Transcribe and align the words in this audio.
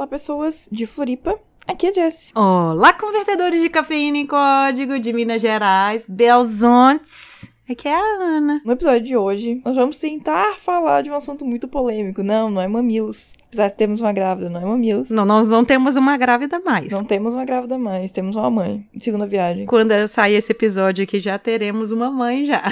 Olá, 0.00 0.06
pessoas 0.06 0.66
de 0.72 0.86
Floripa. 0.86 1.38
Aqui 1.68 1.88
é 1.88 1.92
Jess. 1.92 2.32
Olá, 2.34 2.90
convertedores 2.94 3.60
de 3.60 3.68
cafeína 3.68 4.16
em 4.16 4.24
código 4.24 4.98
de 4.98 5.12
Minas 5.12 5.42
Gerais, 5.42 6.06
Belzontes. 6.08 7.52
Aqui 7.70 7.86
é 7.86 7.94
a 7.94 7.98
Ana. 7.98 8.62
No 8.64 8.72
episódio 8.72 9.02
de 9.02 9.14
hoje, 9.14 9.60
nós 9.62 9.76
vamos 9.76 9.98
tentar 9.98 10.56
falar 10.58 11.02
de 11.02 11.10
um 11.10 11.14
assunto 11.14 11.44
muito 11.44 11.68
polêmico. 11.68 12.22
Não, 12.22 12.48
não 12.48 12.62
é 12.62 12.66
mamilos. 12.66 13.34
Apesar 13.48 13.68
de 13.68 13.74
termos 13.76 14.00
uma 14.00 14.10
grávida, 14.10 14.48
não 14.48 14.62
é 14.62 14.64
mamilos. 14.64 15.10
Não, 15.10 15.26
nós 15.26 15.48
não 15.48 15.66
temos 15.66 15.96
uma 15.96 16.16
grávida 16.16 16.58
mais. 16.60 16.90
Não 16.90 17.04
temos 17.04 17.34
uma 17.34 17.44
grávida 17.44 17.76
mais, 17.76 18.10
temos 18.10 18.36
uma 18.36 18.48
mãe. 18.48 18.88
Segunda 18.98 19.26
viagem. 19.26 19.66
Quando 19.66 19.92
sair 20.08 20.36
esse 20.36 20.50
episódio 20.50 21.04
aqui, 21.04 21.20
já 21.20 21.38
teremos 21.38 21.90
uma 21.90 22.10
mãe 22.10 22.46
já. 22.46 22.62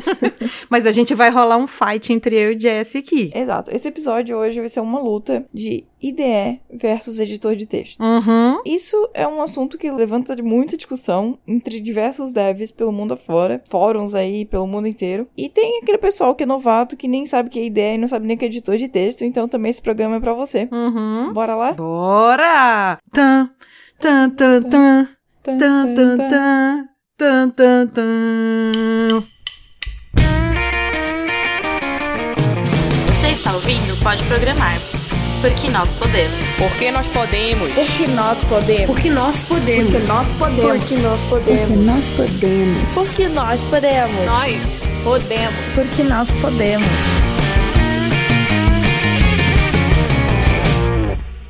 Mas 0.68 0.86
a 0.86 0.92
gente 0.92 1.14
vai 1.14 1.30
rolar 1.30 1.56
um 1.56 1.66
fight 1.66 2.12
entre 2.12 2.36
eu 2.36 2.52
e 2.52 2.58
Jess 2.58 2.96
aqui. 2.96 3.30
Exato. 3.34 3.74
Esse 3.74 3.88
episódio 3.88 4.36
hoje 4.36 4.60
vai 4.60 4.68
ser 4.68 4.80
uma 4.80 5.00
luta 5.00 5.44
de 5.52 5.84
IDE 6.02 6.60
versus 6.70 7.18
editor 7.18 7.54
de 7.54 7.66
texto. 7.66 8.02
Uhum. 8.02 8.60
Isso 8.64 8.96
é 9.14 9.26
um 9.26 9.40
assunto 9.40 9.78
que 9.78 9.90
levanta 9.90 10.36
muita 10.42 10.76
discussão 10.76 11.38
entre 11.46 11.80
diversos 11.80 12.32
devs 12.32 12.72
pelo 12.72 12.92
mundo 12.92 13.14
afora, 13.14 13.62
fóruns 13.70 14.14
aí 14.14 14.44
pelo 14.44 14.66
mundo 14.66 14.88
inteiro. 14.88 15.28
E 15.36 15.48
tem 15.48 15.78
aquele 15.78 15.98
pessoal 15.98 16.34
que 16.34 16.42
é 16.42 16.46
novato 16.46 16.96
que 16.96 17.06
nem 17.06 17.24
sabe 17.24 17.48
o 17.48 17.52
que 17.52 17.60
é 17.60 17.64
IDE 17.66 17.80
e 17.80 17.98
não 17.98 18.08
sabe 18.08 18.26
nem 18.26 18.36
o 18.36 18.38
que 18.38 18.44
é 18.44 18.48
editor 18.48 18.76
de 18.76 18.88
texto, 18.88 19.22
então 19.22 19.46
também 19.46 19.70
esse 19.70 19.82
programa 19.82 20.16
é 20.16 20.20
pra 20.20 20.34
você. 20.34 20.68
Uhum. 20.72 21.32
Bora 21.32 21.54
lá? 21.54 21.72
Bora! 21.72 22.98
Tan, 23.12 23.50
tan, 24.00 24.30
tan, 24.30 24.62
tan, 24.62 25.08
tan, 25.44 25.58
tan, 25.58 26.28
tan, 26.28 26.88
tan, 27.16 27.50
tan, 27.50 27.86
tan. 27.88 29.31
pode 34.02 34.24
programar. 34.24 34.80
Porque 35.40 35.70
nós 35.70 35.92
podemos. 35.92 36.36
Porque 36.58 36.90
nós 36.90 37.06
podemos. 37.08 37.72
Porque 37.72 38.06
nós 38.08 38.42
podemos. 38.44 38.86
Porque 38.86 39.10
nós 39.10 39.40
podemos. 39.42 39.92
Porque 39.92 40.06
nós 40.06 40.30
podemos. 40.32 40.78
Porque 40.78 40.96
nós 40.96 41.24
podemos. 41.24 42.92
Porque 42.94 43.28
nós 43.28 43.64
podemos. 43.64 44.24
Nós 44.24 44.50
podemos. 45.04 45.54
Porque 45.74 46.02
nós 46.02 46.32
podemos. 46.40 46.86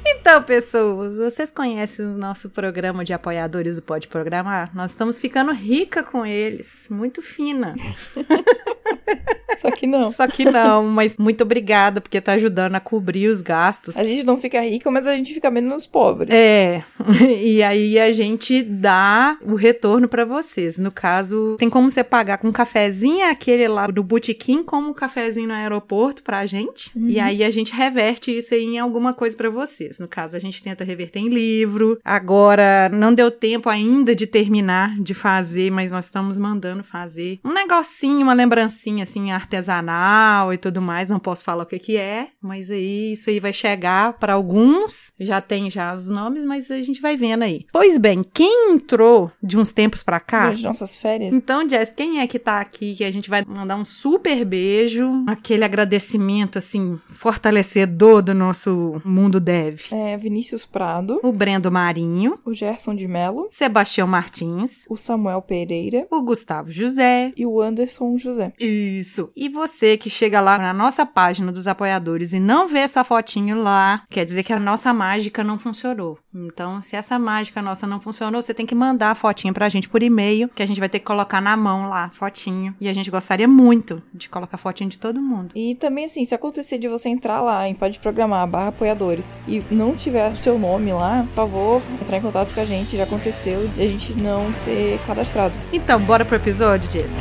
Então, 0.07 0.43
pessoas, 0.43 1.17
vocês 1.17 1.51
conhecem 1.51 2.07
o 2.07 2.17
nosso 2.17 2.51
programa 2.51 3.05
de 3.05 3.13
apoiadores 3.13 3.77
do 3.77 3.83
Pode 3.83 4.09
Programar? 4.09 4.71
Nós 4.75 4.93
estamos 4.93 5.19
ficando 5.19 5.53
rica 5.53 6.03
com 6.03 6.25
eles, 6.25 6.87
muito 6.89 7.21
fina. 7.23 7.75
Só 9.59 9.71
que 9.71 9.87
não. 9.87 10.09
Só 10.09 10.27
que 10.27 10.45
não, 10.45 10.85
mas 10.85 11.17
muito 11.17 11.43
obrigada, 11.43 12.01
porque 12.01 12.21
tá 12.21 12.33
ajudando 12.33 12.75
a 12.75 12.81
cobrir 12.81 13.29
os 13.29 13.43
gastos. 13.43 13.97
A 13.97 14.05
gente 14.05 14.23
não 14.25 14.37
fica 14.37 14.61
rica, 14.61 14.91
mas 14.91 15.07
a 15.07 15.15
gente 15.15 15.33
fica 15.33 15.51
menos 15.51 15.87
pobre. 15.87 16.33
É, 16.35 16.83
e 17.43 17.63
aí 17.63 17.99
a 17.99 18.13
gente 18.13 18.63
dá 18.63 19.37
o 19.43 19.55
retorno 19.55 20.09
para 20.09 20.25
vocês. 20.25 20.79
No 20.79 20.91
caso, 20.91 21.57
tem 21.59 21.71
como 21.71 21.91
você 21.91 22.05
pagar 22.05 22.39
com 22.39 22.49
um 22.49 22.53
cafezinho, 22.53 23.29
aquele 23.29 23.67
lá 23.69 23.87
do 23.87 24.03
botequim, 24.03 24.63
como 24.63 24.91
um 24.91 24.95
cafezinho 24.95 25.49
no 25.49 25.55
aeroporto 25.55 26.23
pra 26.23 26.47
gente. 26.47 26.91
Uhum. 26.97 27.09
E 27.09 27.21
aí 27.21 27.45
a 27.45 27.51
gente 27.51 27.73
reverte 27.73 28.37
isso 28.37 28.55
aí 28.55 28.65
em 28.65 28.79
alguma 28.79 29.13
coisa 29.13 29.37
para 29.37 29.51
vocês. 29.51 29.99
No 29.99 30.09
caso, 30.09 30.37
a 30.37 30.41
gente 30.41 30.63
tenta 30.63 30.85
reverter 30.85 31.21
em 31.21 31.29
livro. 31.29 31.99
Agora, 32.05 32.89
não 32.93 33.15
deu 33.15 33.31
tempo 33.31 33.69
ainda 33.69 34.15
de 34.15 34.27
terminar 34.27 34.95
de 34.99 35.15
fazer, 35.15 35.71
mas 35.71 35.93
nós 35.93 36.07
estamos 36.07 36.39
mandando 36.39 36.83
fazer 36.83 37.41
um 37.45 37.53
negocinho, 37.53 38.23
uma 38.23 38.35
lembrancinha 38.35 39.03
assim, 39.03 39.33
artesanal 39.43 40.53
e 40.53 40.57
tudo 40.57 40.81
mais. 40.81 41.09
Não 41.09 41.19
posso 41.19 41.45
falar 41.45 41.65
o 41.65 41.67
que 41.67 41.79
que 41.79 41.97
é, 41.97 42.29
mas 42.41 42.71
aí 42.71 43.13
isso 43.13 43.29
aí 43.29 43.41
vai 43.41 43.53
chegar 43.53 44.15
para 44.15 44.35
alguns. 44.35 45.13
Já 45.19 45.41
tem 45.41 45.71
já 45.71 45.95
os 45.95 46.09
nomes, 46.09 46.45
mas 46.45 46.71
a 46.71 46.81
gente 46.83 47.01
vai 47.01 47.17
vendo 47.17 47.43
aí. 47.43 47.67
Pois 47.73 47.99
bem, 47.99 48.23
quem 48.23 48.73
entrou 48.73 49.31
de 49.43 49.59
uns 49.59 49.73
tempos 49.73 50.03
pra 50.03 50.21
cá? 50.21 50.45
Durante 50.45 50.65
nossas 50.65 50.97
férias. 50.97 51.33
Então, 51.33 51.69
Jess, 51.69 51.93
quem 51.93 52.21
é 52.21 52.27
que 52.27 52.39
tá 52.39 52.61
aqui 52.61 52.95
que 52.95 53.05
a 53.05 53.11
gente 53.11 53.29
vai 53.29 53.45
mandar 53.47 53.77
um 53.77 53.85
super 53.85 54.45
beijo, 54.45 55.25
aquele 55.27 55.65
agradecimento 55.65 56.59
assim 56.59 57.01
fortalecedor 57.07 58.23
do 58.23 58.35
nosso 58.35 59.01
mundo 59.05 59.41
dev. 59.41 59.81
É 59.91 60.17
Vinícius 60.17 60.65
Prado, 60.65 61.21
O 61.23 61.33
Brendo 61.33 61.71
Marinho, 61.71 62.39
o 62.45 62.55
Gerson 62.55 62.95
de 62.95 63.09
Mello, 63.09 63.49
Sebastião 63.51 64.07
Martins, 64.07 64.85
o 64.89 64.97
Samuel 64.97 65.43
Pereira 65.43 66.07
o 66.11 66.23
Gustavo 66.23 66.71
José, 66.71 67.33
e 67.37 67.47
o 67.47 67.61
Anderson 67.61 68.17
José. 68.19 68.53
Isso. 68.59 69.31
E 69.37 69.49
você 69.49 69.97
que 69.97 70.11
chega 70.11 70.41
lá 70.41 70.59
na 70.59 70.73
nossa 70.73 71.05
página 71.07 71.51
dos 71.51 71.67
apoiadores 71.67 72.33
e 72.33 72.41
não 72.41 72.69
vê 72.69 72.87
sua 72.87 73.05
fotinho 73.05 73.63
lá, 73.63 74.03
quer 74.11 74.25
dizer 74.25 74.43
que 74.43 74.53
a 74.53 74.59
nossa 74.59 74.93
mágica 74.93 75.43
não 75.43 75.59
funcionou. 75.59 76.19
Então, 76.35 76.81
se 76.81 76.97
essa 76.97 77.19
mágica 77.19 77.61
nossa 77.61 77.87
não 77.87 78.01
funcionou, 78.01 78.41
você 78.41 78.55
tem 78.55 78.67
que 78.67 78.75
mandar 78.75 79.11
a 79.11 79.15
fotinha 79.15 79.53
pra 79.53 79.69
gente 79.69 79.89
por 79.89 80.03
e-mail, 80.03 80.49
que 80.55 80.63
a 80.63 80.67
gente 80.67 80.81
vai 80.81 80.89
ter 80.89 80.99
que 80.99 81.05
colocar 81.05 81.41
na 81.41 81.57
mão 81.57 81.89
lá, 81.89 82.11
fotinho. 82.11 82.75
E 82.81 82.89
a 82.89 82.95
gente 82.95 83.11
gostaria 83.11 83.49
muito 83.49 84.03
de 84.15 84.29
colocar 84.29 84.57
fotinho 84.57 84.91
de 84.91 84.99
todo 84.99 85.21
mundo. 85.21 85.51
E 85.55 85.75
também, 85.75 86.07
assim, 86.07 86.25
se 86.25 86.35
acontecer 86.35 86.79
de 86.79 86.89
você 86.89 87.09
entrar 87.09 87.41
lá 87.41 87.69
em 87.69 87.75
Pode 87.75 87.99
Programar, 87.99 88.47
barra 88.47 88.69
apoiadores, 88.69 89.31
e 89.47 89.63
não 89.71 89.95
tiver 89.95 90.33
o 90.33 90.37
seu 90.37 90.59
nome 90.59 90.93
lá, 90.93 91.25
por 91.29 91.35
favor, 91.35 91.83
entrar 92.01 92.17
em 92.17 92.23
contato 92.23 92.53
com 92.55 92.61
a 92.61 92.65
gente. 92.65 92.97
Já 92.97 93.05
aconteceu 93.05 93.69
de 93.69 93.83
a 93.83 93.89
gente 93.89 94.15
não 94.15 94.53
ter 94.65 94.99
cadastrado. 95.07 95.55
Então, 95.73 96.01
bora 96.01 96.25
pro 96.25 96.37
episódio, 96.37 96.91
Jess? 96.91 97.15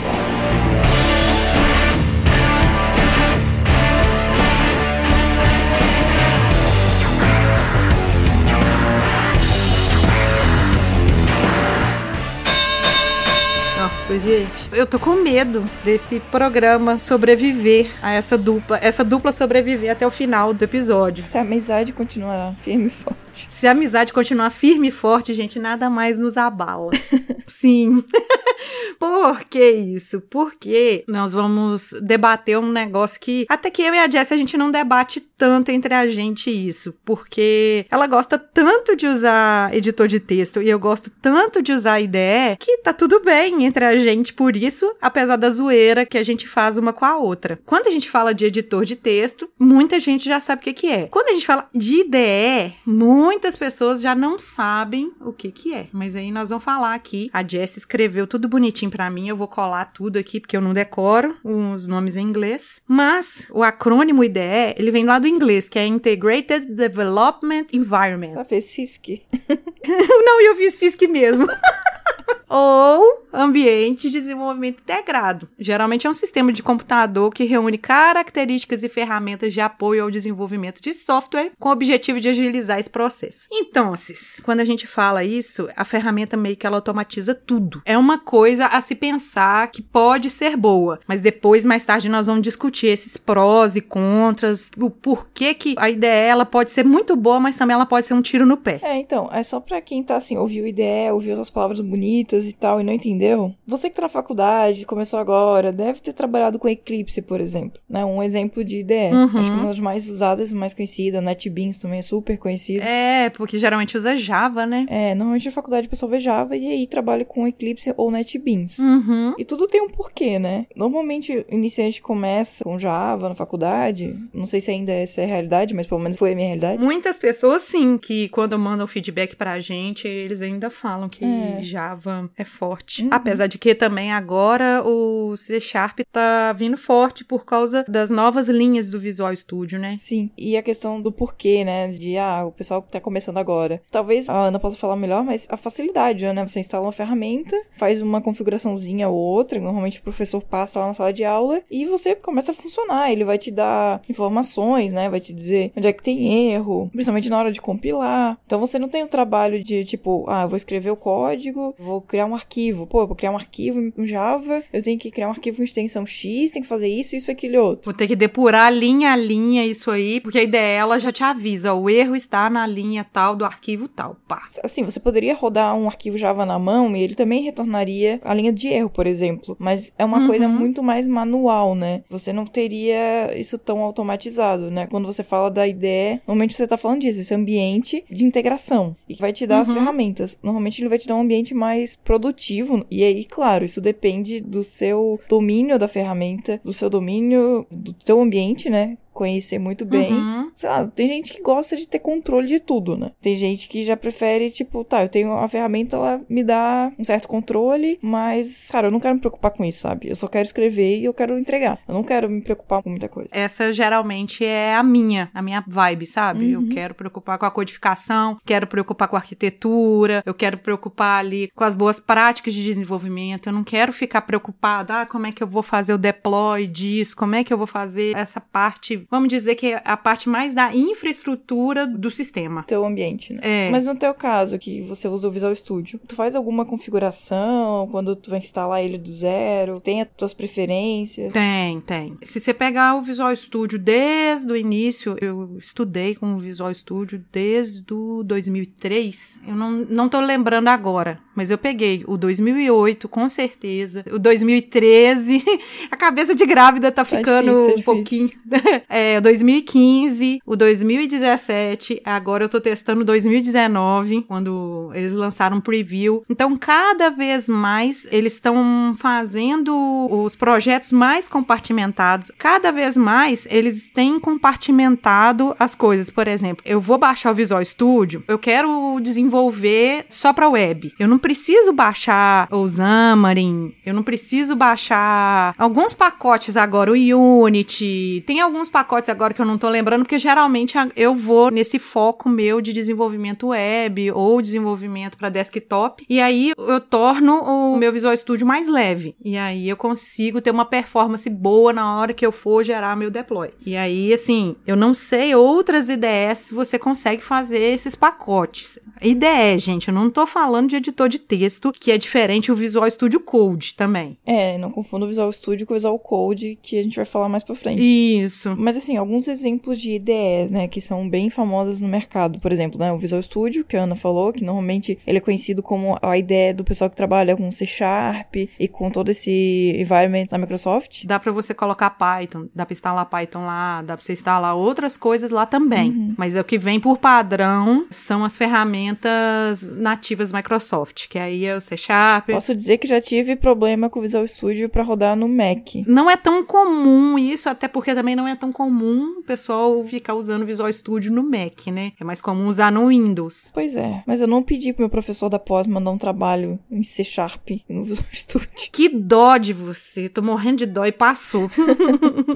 Nossa, 14.12 14.28
gente, 14.28 14.68
eu 14.74 14.86
tô 14.86 15.00
com 15.00 15.16
medo 15.16 15.64
desse 15.86 16.20
programa 16.20 17.00
sobreviver 17.00 17.90
a 18.02 18.12
essa 18.12 18.38
dupla, 18.38 18.78
essa 18.82 19.06
dupla 19.06 19.32
sobreviver 19.32 19.90
até 19.90 20.06
o 20.06 20.12
final 20.12 20.54
do 20.54 20.62
episódio. 20.62 21.24
Se 21.30 21.38
a 21.38 21.42
amizade 21.42 21.94
continuar 21.94 22.54
firme 22.60 22.88
e 22.88 22.90
forte. 22.90 23.48
Se 23.50 23.68
a 23.68 23.72
amizade 23.72 24.12
continuar 24.12 24.50
firme 24.50 24.90
e 24.90 24.92
forte, 24.92 25.34
gente, 25.34 25.60
nada 25.60 25.90
mais 25.90 26.20
nos 26.20 26.36
abala. 26.36 26.92
Sim. 27.48 28.04
Por 29.00 29.44
que 29.46 29.72
isso? 29.72 30.22
Porque 30.22 31.04
nós 31.08 31.34
vamos 31.34 31.92
debater 32.02 32.58
um 32.60 32.72
negócio 32.72 33.20
que 33.20 33.46
até 33.50 33.70
que 33.72 33.82
eu 33.82 33.94
e 33.94 33.98
a 33.98 34.10
Jess 34.10 34.32
a 34.32 34.38
gente 34.38 34.56
não 34.56 34.70
debate 34.70 35.20
tanto 35.20 35.70
entre 35.70 35.94
a 35.94 36.08
gente 36.08 36.50
isso, 36.52 36.96
porque 37.04 37.86
ela 37.90 38.06
gosta 38.06 38.38
tanto 38.38 38.96
de 38.96 39.08
usar 39.08 39.74
editor 39.76 40.08
de 40.08 40.20
texto 40.20 40.62
e 40.62 40.70
eu 40.70 40.78
gosto 40.78 41.10
tanto 41.22 41.64
de 41.64 41.74
usar 41.74 42.00
IDE 42.00 42.58
que 42.60 42.78
tá 42.78 42.94
tudo 42.94 43.20
bem 43.22 43.66
entre 43.66 43.84
a 43.84 43.98
gente 44.04 44.34
por 44.34 44.56
isso, 44.56 44.94
apesar 45.02 45.36
da 45.36 45.50
zoeira 45.50 46.06
que 46.06 46.18
a 46.18 46.24
gente 46.24 46.48
faz 46.48 46.78
uma 46.78 46.94
com 46.94 47.06
a 47.06 47.18
outra. 47.18 47.60
Quando 47.66 47.88
a 47.88 47.92
gente 47.92 48.10
fala 48.10 48.34
de 48.34 48.46
editor 48.46 48.86
de 48.86 48.96
texto, 48.96 49.50
muita 49.60 50.00
gente 50.00 50.26
já 50.26 50.40
sabe 50.40 50.62
o 50.62 50.64
que 50.64 50.74
que 50.74 50.88
é. 50.88 51.08
Quando 51.08 51.30
a 51.30 51.34
gente 51.34 51.46
fala 51.46 51.70
de 51.74 52.02
IDE, 52.02 52.76
muitas 52.86 53.56
pessoas 53.56 54.02
já 54.02 54.16
não 54.16 54.38
sabem 54.38 55.12
o 55.22 55.32
que 55.32 55.52
que 55.52 55.74
é. 55.74 55.88
Mas 55.92 56.16
aí 56.16 56.32
nós 56.32 56.50
vamos 56.50 56.64
falar 56.64 56.94
aqui. 56.94 57.30
A 57.34 57.46
Jess 57.48 57.78
escreveu 57.78 58.28
tudo 58.28 58.48
bonitinho 58.48 58.92
pra 58.92 59.10
mim, 59.10 59.30
eu 59.30 59.38
vou 59.38 59.48
colar 59.48 59.86
tudo 59.86 60.18
aqui 60.18 60.40
porque 60.40 60.56
eu 60.56 60.62
não 60.62 60.74
decoro 60.74 61.38
os 61.44 61.88
nomes 61.88 62.16
em 62.16 62.22
inglês. 62.22 62.82
Mas 62.88 63.48
o 63.52 63.64
acrônimo 63.64 64.24
IDE, 64.24 64.76
ele 64.78 64.92
vem 64.92 65.06
lá 65.06 65.20
do 65.20 65.28
inglês, 65.28 65.70
que 65.70 65.80
é 65.80 65.86
Integrated 65.86 66.66
Development 66.66 67.68
Environment. 67.74 68.34
Ela 68.34 68.46
fez 68.46 68.74
FISC. 68.74 69.22
Não, 69.86 70.42
eu 70.42 70.56
fiz 70.56 70.78
FISC 70.78 71.08
mesmo. 71.08 71.48
Ou 72.54 73.22
ambiente 73.34 74.10
de 74.10 74.20
desenvolvimento 74.20 74.82
integrado. 74.82 75.48
Geralmente 75.58 76.06
é 76.06 76.10
um 76.10 76.14
sistema 76.14 76.52
de 76.52 76.62
computador 76.62 77.34
que 77.34 77.46
reúne 77.46 77.78
características 77.78 78.84
e 78.84 78.90
ferramentas 78.90 79.54
de 79.54 79.62
apoio 79.62 80.04
ao 80.04 80.12
desenvolvimento 80.12 80.82
de 80.82 80.94
software 80.94 81.52
com 81.58 81.70
o 81.70 81.72
objetivo 81.72 82.20
de 82.20 82.28
agilizar 82.28 82.80
esse 82.80 82.90
processo. 82.90 83.48
Então, 83.52 83.96
Cis, 83.96 84.42
quando 84.44 84.60
a 84.60 84.66
gente 84.66 84.86
fala 84.86 85.24
isso, 85.24 85.70
a 85.76 85.86
ferramenta 85.86 86.36
meio 86.36 86.58
que 86.58 86.68
ela 86.68 86.78
automatiza 86.78 87.34
tudo. 87.34 87.82
É 87.86 87.98
uma 87.98 88.20
coisa 88.20 88.66
a 88.66 88.82
se 88.82 88.96
pensar 88.96 89.70
que 89.72 89.82
pode 89.82 90.30
ser 90.30 90.58
boa, 90.58 91.00
mas 91.08 91.22
depois, 91.22 91.64
mais 91.64 91.86
tarde, 91.86 92.10
nós 92.10 92.28
vamos 92.28 92.42
discutir 92.42 92.88
esses 92.88 93.16
prós 93.16 93.76
e 93.76 93.82
contras, 93.82 94.72
o 94.78 94.90
porquê 94.90 95.54
que 95.54 95.76
a 95.78 95.90
ideia 95.90 96.32
ela 96.32 96.46
pode 96.46 96.72
ser 96.72 96.84
muito 96.84 97.16
boa, 97.16 97.40
mas 97.40 97.58
também 97.58 97.74
ela 97.74 97.86
pode 97.86 98.08
ser 98.08 98.14
um 98.14 98.22
tiro 98.22 98.46
no 98.46 98.58
pé. 98.58 98.80
É, 98.82 98.98
então, 98.98 99.30
é 99.32 99.42
só 99.44 99.60
pra 99.60 99.82
quem 99.82 100.04
tá 100.04 100.18
assim, 100.18 100.38
ouviu 100.38 100.68
IDE, 100.68 101.12
ouviu 101.12 101.40
as 101.40 101.50
palavras 101.50 101.80
bonitas 101.80 102.41
e 102.46 102.54
tal 102.54 102.80
e 102.80 102.84
não 102.84 102.94
entendeu 102.94 103.54
você 103.66 103.90
que 103.90 103.96
tá 103.96 104.02
na 104.04 104.10
faculdade, 104.10 104.86
começou 104.86 105.20
agora, 105.20 105.72
deve 105.72 106.02
ter 106.02 106.14
trabalhado 106.14 106.60
com 106.60 106.68
Eclipse, 106.68 107.22
por 107.22 107.40
exemplo, 107.40 107.82
né? 107.90 108.04
Um 108.04 108.22
exemplo 108.22 108.64
de 108.64 108.80
IDE. 108.80 108.94
Uhum. 109.14 109.24
Acho 109.24 109.52
que 109.52 109.58
uma 109.58 109.68
das 109.68 109.80
mais 109.80 110.08
usadas, 110.08 110.52
mais 110.52 110.74
conhecida, 110.74 111.22
NetBeans 111.22 111.78
também 111.78 112.00
é 112.00 112.02
super 112.02 112.38
conhecida. 112.38 112.84
É, 112.84 113.30
porque 113.30 113.58
geralmente 113.58 113.96
usa 113.96 114.18
Java, 114.18 114.66
né? 114.66 114.86
É, 114.90 115.16
normalmente 115.16 115.46
na 115.46 115.52
faculdade 115.52 115.88
o 115.88 115.90
pessoal 115.90 116.10
vê 116.10 116.20
Java 116.20 116.56
e 116.56 116.68
aí 116.68 116.88
trabalha 116.88 117.24
com 117.24 117.48
Eclipse 117.48 117.94
ou 117.96 118.12
NetBeans. 118.12 118.80
Uhum. 118.80 119.36
E 119.38 119.46
tudo 119.46 119.68
tem 119.68 119.82
um 119.82 119.90
porquê, 119.90 120.38
né? 120.38 120.66
Normalmente 120.76 121.46
o 121.50 121.56
iniciante 121.56 122.02
começa 122.02 122.64
com 122.64 122.78
Java 122.78 123.30
na 123.30 123.36
faculdade. 123.36 124.16
Não 124.34 124.46
sei 124.46 124.60
se 124.60 124.72
ainda 124.72 124.92
essa 124.92 125.22
é 125.22 125.24
a 125.24 125.28
realidade, 125.28 125.74
mas 125.74 125.88
pelo 125.88 126.02
menos 126.02 126.18
foi 126.18 126.34
a 126.34 126.36
minha 126.36 126.48
realidade. 126.48 126.84
Muitas 126.84 127.18
pessoas, 127.18 127.64
sim, 127.64 127.98
que 127.98 128.28
quando 128.30 128.58
mandam 128.60 128.88
feedback 128.88 129.36
pra 129.36 129.60
gente, 129.60 130.08
eles 130.08 130.42
ainda 130.42 130.70
falam 130.70 131.08
que 131.08 131.24
É. 131.24 131.60
Java 131.62 132.30
é 132.38 132.44
forte. 132.44 133.04
Uhum. 133.04 133.10
Apesar 133.12 133.48
de 133.48 133.58
que 133.58 133.74
também 133.76 134.12
agora 134.12 134.84
o 134.86 135.36
C 135.38 135.60
Sharp 135.60 136.00
tá 136.12 136.54
vindo 136.54 136.78
forte 136.78 137.24
por 137.24 137.46
causa 137.46 137.86
das 137.88 138.10
novas 138.10 138.48
linhas 138.48 138.90
do 138.90 139.00
Visual 139.00 139.36
Studio, 139.36 139.80
né? 139.80 139.98
Sim, 140.00 140.30
e 140.38 140.58
a 140.58 140.64
questão 140.64 141.02
do 141.02 141.12
porquê, 141.12 141.64
né? 141.64 141.92
De, 141.92 142.18
ah, 142.18 142.46
o 142.46 142.52
pessoal 142.52 142.82
tá 142.82 143.00
começando 143.00 143.38
agora. 143.38 143.82
Talvez 143.92 144.30
a 144.30 144.34
Ana 144.34 144.60
possa 144.60 144.76
falar 144.76 144.96
melhor, 144.96 145.24
mas 145.24 145.48
a 145.50 145.58
facilidade, 145.58 146.26
né? 146.26 146.48
Você 146.48 146.60
instala 146.60 146.86
uma 146.86 146.92
ferramenta, 146.92 147.56
faz 147.78 148.02
uma 148.02 148.22
configuraçãozinha 148.22 149.10
ou 149.10 149.16
outra, 149.16 149.60
normalmente 149.60 150.00
o 150.00 150.04
professor 150.04 150.42
passa 150.42 150.80
lá 150.80 150.88
na 150.88 150.94
sala 150.94 151.14
de 151.14 151.24
aula 151.24 151.62
e 151.70 151.86
você 151.86 152.16
começa 152.16 152.52
a 152.52 152.56
funcionar. 152.56 153.12
Ele 153.12 153.24
vai 153.24 153.38
te 153.38 153.52
dar 153.52 154.02
informações, 154.10 154.94
né? 154.94 155.10
Vai 155.10 155.20
te 155.20 155.34
dizer 155.34 155.72
onde 155.76 155.88
é 155.88 155.94
que 155.94 156.04
tem 156.04 156.52
erro, 156.52 156.90
principalmente 156.92 157.30
na 157.30 157.38
hora 157.38 157.52
de 157.52 157.62
compilar. 157.62 158.38
Então 158.46 158.60
você 158.60 158.78
não 158.78 158.90
tem 158.90 159.04
o 159.04 159.08
trabalho 159.08 159.64
de, 159.64 159.86
tipo, 159.86 160.26
ah, 160.28 160.44
eu 160.44 160.50
vou 160.50 160.58
escrever 160.58 160.92
o 160.92 160.96
código, 160.96 161.76
vou 161.80 162.02
criar 162.12 162.26
um 162.26 162.36
arquivo. 162.36 162.86
Pô, 162.86 163.02
eu 163.02 163.08
vou 163.08 163.16
criar 163.16 163.32
um 163.32 163.36
arquivo 163.38 163.80
em 163.98 164.06
Java, 164.06 164.62
eu 164.74 164.84
tenho 164.84 165.00
que 165.00 165.10
criar 165.10 165.28
um 165.28 165.32
arquivo 165.32 165.62
em 165.62 165.66
extensão 165.66 166.06
X, 166.06 166.52
tem 166.52 166.62
que 166.62 166.68
fazer 166.68 166.90
isso, 166.90 167.16
isso, 167.16 167.32
aquilo 167.32 167.56
e 167.56 167.58
outro. 167.58 167.86
Vou 167.86 167.94
ter 167.94 168.06
que 168.08 168.16
depurar 168.18 168.72
linha 168.74 169.14
a 169.14 169.16
linha 169.16 169.66
isso 169.66 169.90
aí, 169.90 170.20
porque 170.20 170.38
a 170.40 170.44
ideia 170.44 170.80
ela 170.80 171.00
já 171.00 171.12
te 171.12 171.24
avisa, 171.24 171.74
o 171.74 171.90
erro 171.90 172.14
está 172.16 172.50
na 172.50 172.68
linha 172.68 173.06
tal 173.06 173.34
do 173.36 173.46
arquivo 173.46 173.88
tal. 173.88 174.18
Pá. 174.28 174.44
Assim, 174.64 174.84
você 174.84 175.00
poderia 175.00 175.34
rodar 175.34 175.74
um 175.78 175.88
arquivo 175.88 176.18
Java 176.18 176.46
na 176.46 176.60
mão 176.60 176.94
e 176.96 177.02
ele 177.02 177.16
também 177.16 177.42
retornaria 177.44 178.20
a 178.24 178.34
linha 178.34 178.52
de 178.52 178.68
erro, 178.68 178.90
por 178.90 179.08
exemplo. 179.08 179.56
Mas 179.58 179.94
é 179.98 180.04
uma 180.04 180.20
Uhum. 180.20 180.28
coisa 180.28 180.48
muito 180.50 180.84
mais 180.84 181.08
manual, 181.08 181.74
né? 181.76 182.04
Você 182.10 182.34
não 182.34 182.46
teria 182.46 183.34
isso 183.40 183.58
tão 183.58 183.80
automatizado, 183.80 184.70
né? 184.70 184.88
Quando 184.88 185.06
você 185.06 185.24
fala 185.24 185.50
da 185.50 185.68
IDE, 185.68 186.20
normalmente 186.28 186.54
você 186.56 186.68
tá 186.68 186.78
falando 186.78 187.02
disso, 187.02 187.22
esse 187.22 187.34
ambiente 187.34 188.04
de 188.12 188.26
integração. 188.26 188.96
E 189.08 189.16
que 189.16 189.22
vai 189.22 189.32
te 189.32 189.48
dar 189.48 189.62
as 189.62 189.70
Uhum. 189.70 189.76
ferramentas. 189.76 190.38
Normalmente 190.44 190.82
ele 190.82 190.90
vai 190.90 190.98
te 190.98 191.08
dar 191.08 191.16
um 191.16 191.22
ambiente 191.22 191.54
mais 191.54 191.96
produtivo. 192.04 192.86
E 192.90 193.04
aí, 193.04 193.26
claro, 193.26 193.66
isso 193.66 193.82
depende 193.82 194.40
do 194.40 194.64
seu 194.64 195.20
domínio 195.28 195.78
da 195.78 195.88
ferramenta, 195.88 196.60
do 196.64 196.74
seu 196.74 196.90
domínio 196.90 197.66
do 197.70 197.94
teu 197.94 198.20
ambiente, 198.22 198.70
né? 198.70 198.98
Conhecer 199.14 199.60
muito 199.60 199.86
bem 199.86 200.14
Uhum. 200.14 200.52
sei 200.56 200.70
lá, 200.70 200.88
tem 200.88 201.08
gente 201.08 201.34
que 201.34 201.42
gosta 201.42 201.76
de 201.76 201.88
ter 201.88 202.00
controle 202.00 202.48
de 202.48 202.60
tudo, 202.60 202.98
né? 202.98 203.12
Tem 203.22 203.36
gente 203.36 203.68
que 203.68 203.84
já 203.84 203.96
prefere, 203.98 204.50
tipo, 204.52 204.84
tá, 204.84 205.04
eu 205.04 205.10
tenho 205.10 205.34
a 205.34 205.48
ferramenta, 205.50 205.96
ela 205.96 206.22
me 206.30 206.44
dá 206.44 206.92
um 206.98 207.04
certo 207.04 207.28
controle, 207.28 208.00
mas, 208.02 208.68
cara, 208.72 208.88
eu 208.88 208.92
não 208.92 209.00
quero 209.00 209.16
me 209.16 209.22
preocupar 209.22 209.52
com 209.52 209.64
isso, 209.64 209.80
sabe? 209.80 210.10
Eu 210.10 210.16
só 210.16 210.28
quero 210.28 210.44
escrever 210.44 211.00
e 211.00 211.06
eu 211.06 211.14
quero 211.14 211.38
entregar. 211.38 211.80
Eu 211.88 211.94
não 211.94 212.04
quero 212.04 212.30
me 212.30 212.42
preocupar 212.42 212.82
com 212.82 212.90
muita 212.90 213.08
coisa. 213.10 213.30
Essa 213.32 213.72
geralmente 213.74 214.46
é 214.46 214.76
a 214.76 214.84
minha, 214.84 215.30
a 215.34 215.42
minha 215.42 215.64
vibe, 215.68 216.06
sabe? 216.06 216.56
Uhum. 216.56 216.64
Eu 216.64 216.70
quero 216.70 216.96
preocupar 216.96 217.38
com 217.38 217.46
a 217.46 217.52
codificação, 217.52 218.38
quero 218.46 218.68
preocupar 218.68 219.08
com 219.08 219.16
a 219.16 219.20
arquitetura, 219.20 220.24
eu 220.26 220.34
quero 220.34 220.58
preocupar 220.58 221.20
ali 221.20 221.50
com 221.56 221.64
as 221.64 221.76
boas 221.76 222.00
práticas 222.00 222.54
de 222.54 222.64
desenvolvimento. 222.64 223.48
Eu 223.48 223.54
não 223.54 223.64
quero 223.64 223.92
ficar 223.94 224.22
preocupada, 224.22 225.02
ah, 225.02 225.06
como 225.06 225.28
é 225.28 225.32
que 225.32 225.44
eu 225.44 225.48
vou 225.48 225.64
fazer 225.64 225.94
o 225.94 225.98
deploy 225.98 226.68
disso, 226.68 227.16
como 227.16 227.36
é 227.36 227.44
que 227.44 227.54
eu 227.54 227.58
vou 227.58 227.68
fazer 227.68 228.16
essa 228.16 228.40
parte, 228.40 229.01
vamos 229.10 229.30
dizer 229.30 229.56
que 229.56 229.68
é 229.68 229.82
a 229.84 229.98
parte 229.98 230.30
mais 230.30 230.54
da 230.54 230.76
infraestrutura 230.76 231.86
do 231.88 232.12
sistema. 232.12 232.64
Teu 232.64 232.86
ambiente, 232.86 233.34
né? 233.34 233.42
É. 233.44 233.70
Mas 233.70 233.86
no 233.86 233.96
teu 233.96 234.14
caso, 234.14 234.58
que 234.60 234.82
você 234.82 235.08
usa 235.08 235.28
o 235.28 235.32
Visual 235.32 235.56
Studio, 235.56 236.00
tu 236.08 236.16
faz 236.16 236.36
alguma 236.36 236.66
configuração 236.66 237.88
quando 237.92 238.16
tu 238.16 238.30
vai 238.30 238.40
instalar 238.40 238.84
ele 238.84 238.98
do 238.98 239.12
zero? 239.12 239.80
Tem 239.80 240.02
as 240.02 240.08
tuas 240.16 240.34
preferências? 240.34 241.32
Tem, 241.32 241.80
tem. 241.82 242.18
Se 242.24 242.40
você 242.40 242.54
pegar 242.54 242.96
o 242.96 243.02
Visual 243.02 243.36
Studio 243.36 243.80
desde 243.80 244.52
o 244.52 244.58
início, 244.58 245.16
eu 245.22 245.58
estudei 245.58 246.16
com 246.16 246.34
o 246.34 246.40
Visual 246.40 246.74
Studio 246.74 247.24
desde 247.32 247.84
o 247.94 248.24
2003. 248.24 249.42
Eu 249.48 249.56
não, 249.56 249.72
não 249.72 250.10
tô 250.10 250.20
lembrando 250.20 250.68
agora, 250.68 251.20
mas 251.36 251.50
eu 251.52 251.58
peguei 251.58 252.04
o 252.08 252.18
2008, 252.18 253.08
com 253.10 253.28
certeza. 253.30 254.04
O 254.12 254.20
2013. 254.20 255.44
A 255.92 255.96
cabeça 255.98 256.34
de 256.36 256.46
grávida 256.46 256.92
tá 256.92 257.02
Tá 257.02 257.06
ficando 257.06 257.52
difícil, 257.52 257.56
tá 257.56 257.62
um 257.62 257.68
difícil. 257.68 257.84
pouquinho. 257.84 258.32
É, 258.90 259.20
2015, 259.22 260.42
o 260.46 260.56
2017. 260.56 262.02
Agora 262.06 262.44
eu 262.44 262.50
tô 262.50 262.60
testando 262.60 263.02
o 263.02 263.06
2019, 263.06 264.24
quando 264.28 264.92
eles 264.94 265.14
lançaram 265.14 265.58
um 265.58 265.62
preview. 265.62 266.24
Então, 266.30 266.56
cada 266.58 267.10
vez 267.10 267.48
mais 267.48 268.08
eles 268.12 268.34
estão 268.34 268.96
fazendo 269.00 269.74
os 270.10 270.36
projetos 270.36 270.92
mais 270.92 271.28
compartimentados. 271.28 272.32
Cada 272.38 272.72
vez 272.72 272.98
mais 272.98 273.48
eles 273.50 273.90
têm 273.92 274.20
compartimentado 274.20 275.56
as 275.58 275.74
coisas. 275.76 276.10
Por 276.10 276.28
exemplo, 276.28 276.64
eu 276.66 276.80
vou 276.82 276.98
baixar 276.98 277.32
o 277.32 277.36
Visual 277.36 277.64
Studio, 277.64 278.24
eu 278.28 278.38
quero 278.38 279.00
desenvolver 279.02 280.06
só 280.10 280.34
para 280.34 280.50
web. 280.50 280.94
Eu 281.00 281.08
não 281.08 281.18
preciso 281.32 281.72
baixar 281.72 282.46
o 282.52 282.68
Xamarin, 282.68 283.74
eu 283.86 283.94
não 283.94 284.04
preciso 284.04 284.54
baixar 284.54 285.56
alguns 285.58 285.94
pacotes 285.94 286.58
agora, 286.58 286.92
o 286.92 287.44
Unity. 287.44 288.22
Tem 288.28 288.42
alguns 288.42 288.68
pacotes 288.68 289.08
agora 289.08 289.34
que 289.34 289.42
eu 289.42 289.46
não 289.46 289.58
tô 289.58 289.70
lembrando, 289.70 290.04
porque 290.04 290.20
geralmente 290.20 290.76
eu 290.94 291.16
vou 291.16 291.50
nesse 291.50 291.80
foco 291.80 292.28
meu 292.28 292.60
de 292.60 292.74
desenvolvimento 292.74 293.48
web 293.48 294.12
ou 294.12 294.42
desenvolvimento 294.42 295.18
para 295.18 295.30
desktop. 295.30 296.06
E 296.10 296.20
aí 296.20 296.52
eu 296.58 296.82
torno 296.82 297.40
o 297.42 297.78
meu 297.78 297.94
Visual 297.94 298.16
Studio 298.18 298.46
mais 298.46 298.68
leve. 298.68 299.16
E 299.24 299.38
aí 299.38 299.70
eu 299.70 299.78
consigo 299.78 300.42
ter 300.42 300.52
uma 300.52 300.66
performance 300.66 301.30
boa 301.30 301.72
na 301.72 301.96
hora 301.96 302.14
que 302.14 302.26
eu 302.26 302.34
for 302.34 302.62
gerar 302.62 302.98
meu 302.98 303.10
deploy. 303.10 303.52
E 303.66 303.78
aí, 303.78 304.14
assim, 304.14 304.58
eu 304.68 304.76
não 304.76 304.94
sei 304.94 305.34
outras 305.34 305.88
IDEs 305.88 306.40
se 306.40 306.54
você 306.54 306.78
consegue 306.78 307.24
fazer 307.24 307.62
esses 307.62 307.96
pacotes. 307.96 308.78
IDE, 309.02 309.58
gente, 309.60 309.88
eu 309.88 309.94
não 309.94 310.10
tô 310.10 310.28
falando 310.28 310.68
de 310.68 310.76
editor 310.76 311.08
de 311.12 311.20
texto, 311.20 311.72
que 311.72 311.92
é 311.92 311.98
diferente 311.98 312.52
o 312.52 312.56
Visual 312.56 312.90
Studio 312.90 313.20
Code 313.20 313.76
também. 313.76 314.18
É, 314.26 314.58
não 314.58 314.72
confunda 314.72 315.06
o 315.06 315.08
Visual 315.08 315.32
Studio 315.32 315.68
com 315.68 315.74
o 315.74 315.78
Visual 315.78 316.00
Code, 316.00 316.58
que 316.62 316.80
a 316.80 316.84
gente 316.84 316.96
vai 316.96 317.06
falar 317.06 317.30
mais 317.30 317.44
pra 317.44 317.54
frente. 317.54 317.82
Isso. 317.82 318.56
Mas 318.58 318.78
assim, 318.78 318.98
alguns 318.98 319.28
exemplos 319.28 319.80
de 319.80 319.92
IDEs, 319.92 320.52
né, 320.52 320.68
que 320.68 320.82
são 320.82 321.08
bem 321.10 321.30
famosas 321.30 321.80
no 321.80 321.88
mercado. 321.88 322.40
Por 322.40 322.52
exemplo, 322.52 322.80
né, 322.80 322.92
o 322.92 322.98
Visual 322.98 323.22
Studio, 323.22 323.66
que 323.66 323.78
a 323.78 323.84
Ana 323.84 323.96
falou, 323.96 324.32
que 324.32 324.44
normalmente 324.44 324.98
ele 325.06 325.18
é 325.18 325.22
conhecido 325.22 325.62
como 325.62 325.98
a 326.02 326.18
ideia 326.18 326.54
do 326.54 326.64
pessoal 326.64 326.90
que 326.90 326.96
trabalha 326.96 327.36
com 327.36 327.52
C 327.52 327.66
Sharp 327.66 328.36
e 328.36 328.68
com 328.68 328.90
todo 328.90 329.10
esse 329.10 329.76
environment 329.78 330.26
da 330.30 330.38
Microsoft. 330.38 331.06
Dá 331.06 331.20
pra 331.20 331.32
você 331.32 331.54
colocar 331.54 331.90
Python, 331.92 332.48
dá 332.56 332.66
pra 332.66 332.74
instalar 332.74 333.06
Python 333.06 333.46
lá, 333.46 333.82
dá 333.82 333.96
pra 333.96 334.06
você 334.06 334.14
instalar 334.14 334.56
outras 334.56 334.96
coisas 334.96 335.32
lá 335.32 335.46
também. 335.46 336.16
Mas 336.18 336.36
é 336.36 336.42
o 336.42 336.44
que 336.44 336.58
vem 336.58 336.80
por 336.80 336.98
padrão 336.98 337.86
são 337.90 338.24
as 338.24 338.38
ferramentas 338.38 339.62
nativas 339.78 340.32
Microsoft, 340.32 341.01
que 341.10 341.20
aí 341.20 341.46
é 341.46 341.56
o 341.56 341.62
C 341.62 341.78
Sharp. 341.78 342.30
Posso 342.30 342.56
dizer 342.56 342.78
que 342.78 342.88
já 342.88 343.02
tive 343.02 343.36
problema 343.36 343.90
com 343.90 344.00
o 344.00 344.02
Visual 344.02 344.28
Studio 344.28 344.70
pra 344.70 344.84
rodar 344.84 345.16
no 345.16 345.28
Mac. 345.28 345.76
Não 345.88 346.10
é 346.10 346.18
tão 346.18 346.44
comum 346.44 347.18
isso, 347.18 347.50
até 347.50 347.68
porque 347.68 347.94
também 347.94 348.16
não 348.16 348.28
é 348.28 348.36
tão 348.36 348.52
comum 348.52 349.20
o 349.20 349.24
pessoal 349.24 349.84
ficar 349.86 350.14
usando 350.14 350.44
o 350.44 350.46
Visual 350.46 350.72
Studio 350.72 351.12
no 351.12 351.24
Mac, 351.24 351.68
né? 351.68 351.94
É 352.00 352.04
mais 352.04 352.22
comum 352.22 352.48
usar 352.48 352.72
no 352.72 352.88
Windows. 352.88 353.52
Pois 353.54 353.76
é, 353.76 354.04
mas 354.06 354.22
eu 354.22 354.28
não 354.28 354.44
pedi 354.44 354.74
pro 354.74 354.84
meu 354.84 354.90
professor 354.90 355.30
da 355.30 355.40
pós 355.40 355.68
mandar 355.68 355.92
um 355.92 355.98
trabalho 355.98 356.60
em 356.70 356.84
C 356.84 357.04
Sharp 357.04 357.50
no 357.70 357.84
Visual 357.86 358.08
Studio. 358.12 358.50
Que 358.72 358.90
dó 358.90 359.38
de 359.38 359.54
você, 359.54 360.10
tô 360.10 360.22
morrendo 360.22 360.60
de 360.60 360.66
dó 360.66 360.86
e 360.86 360.92
passou. 360.92 361.50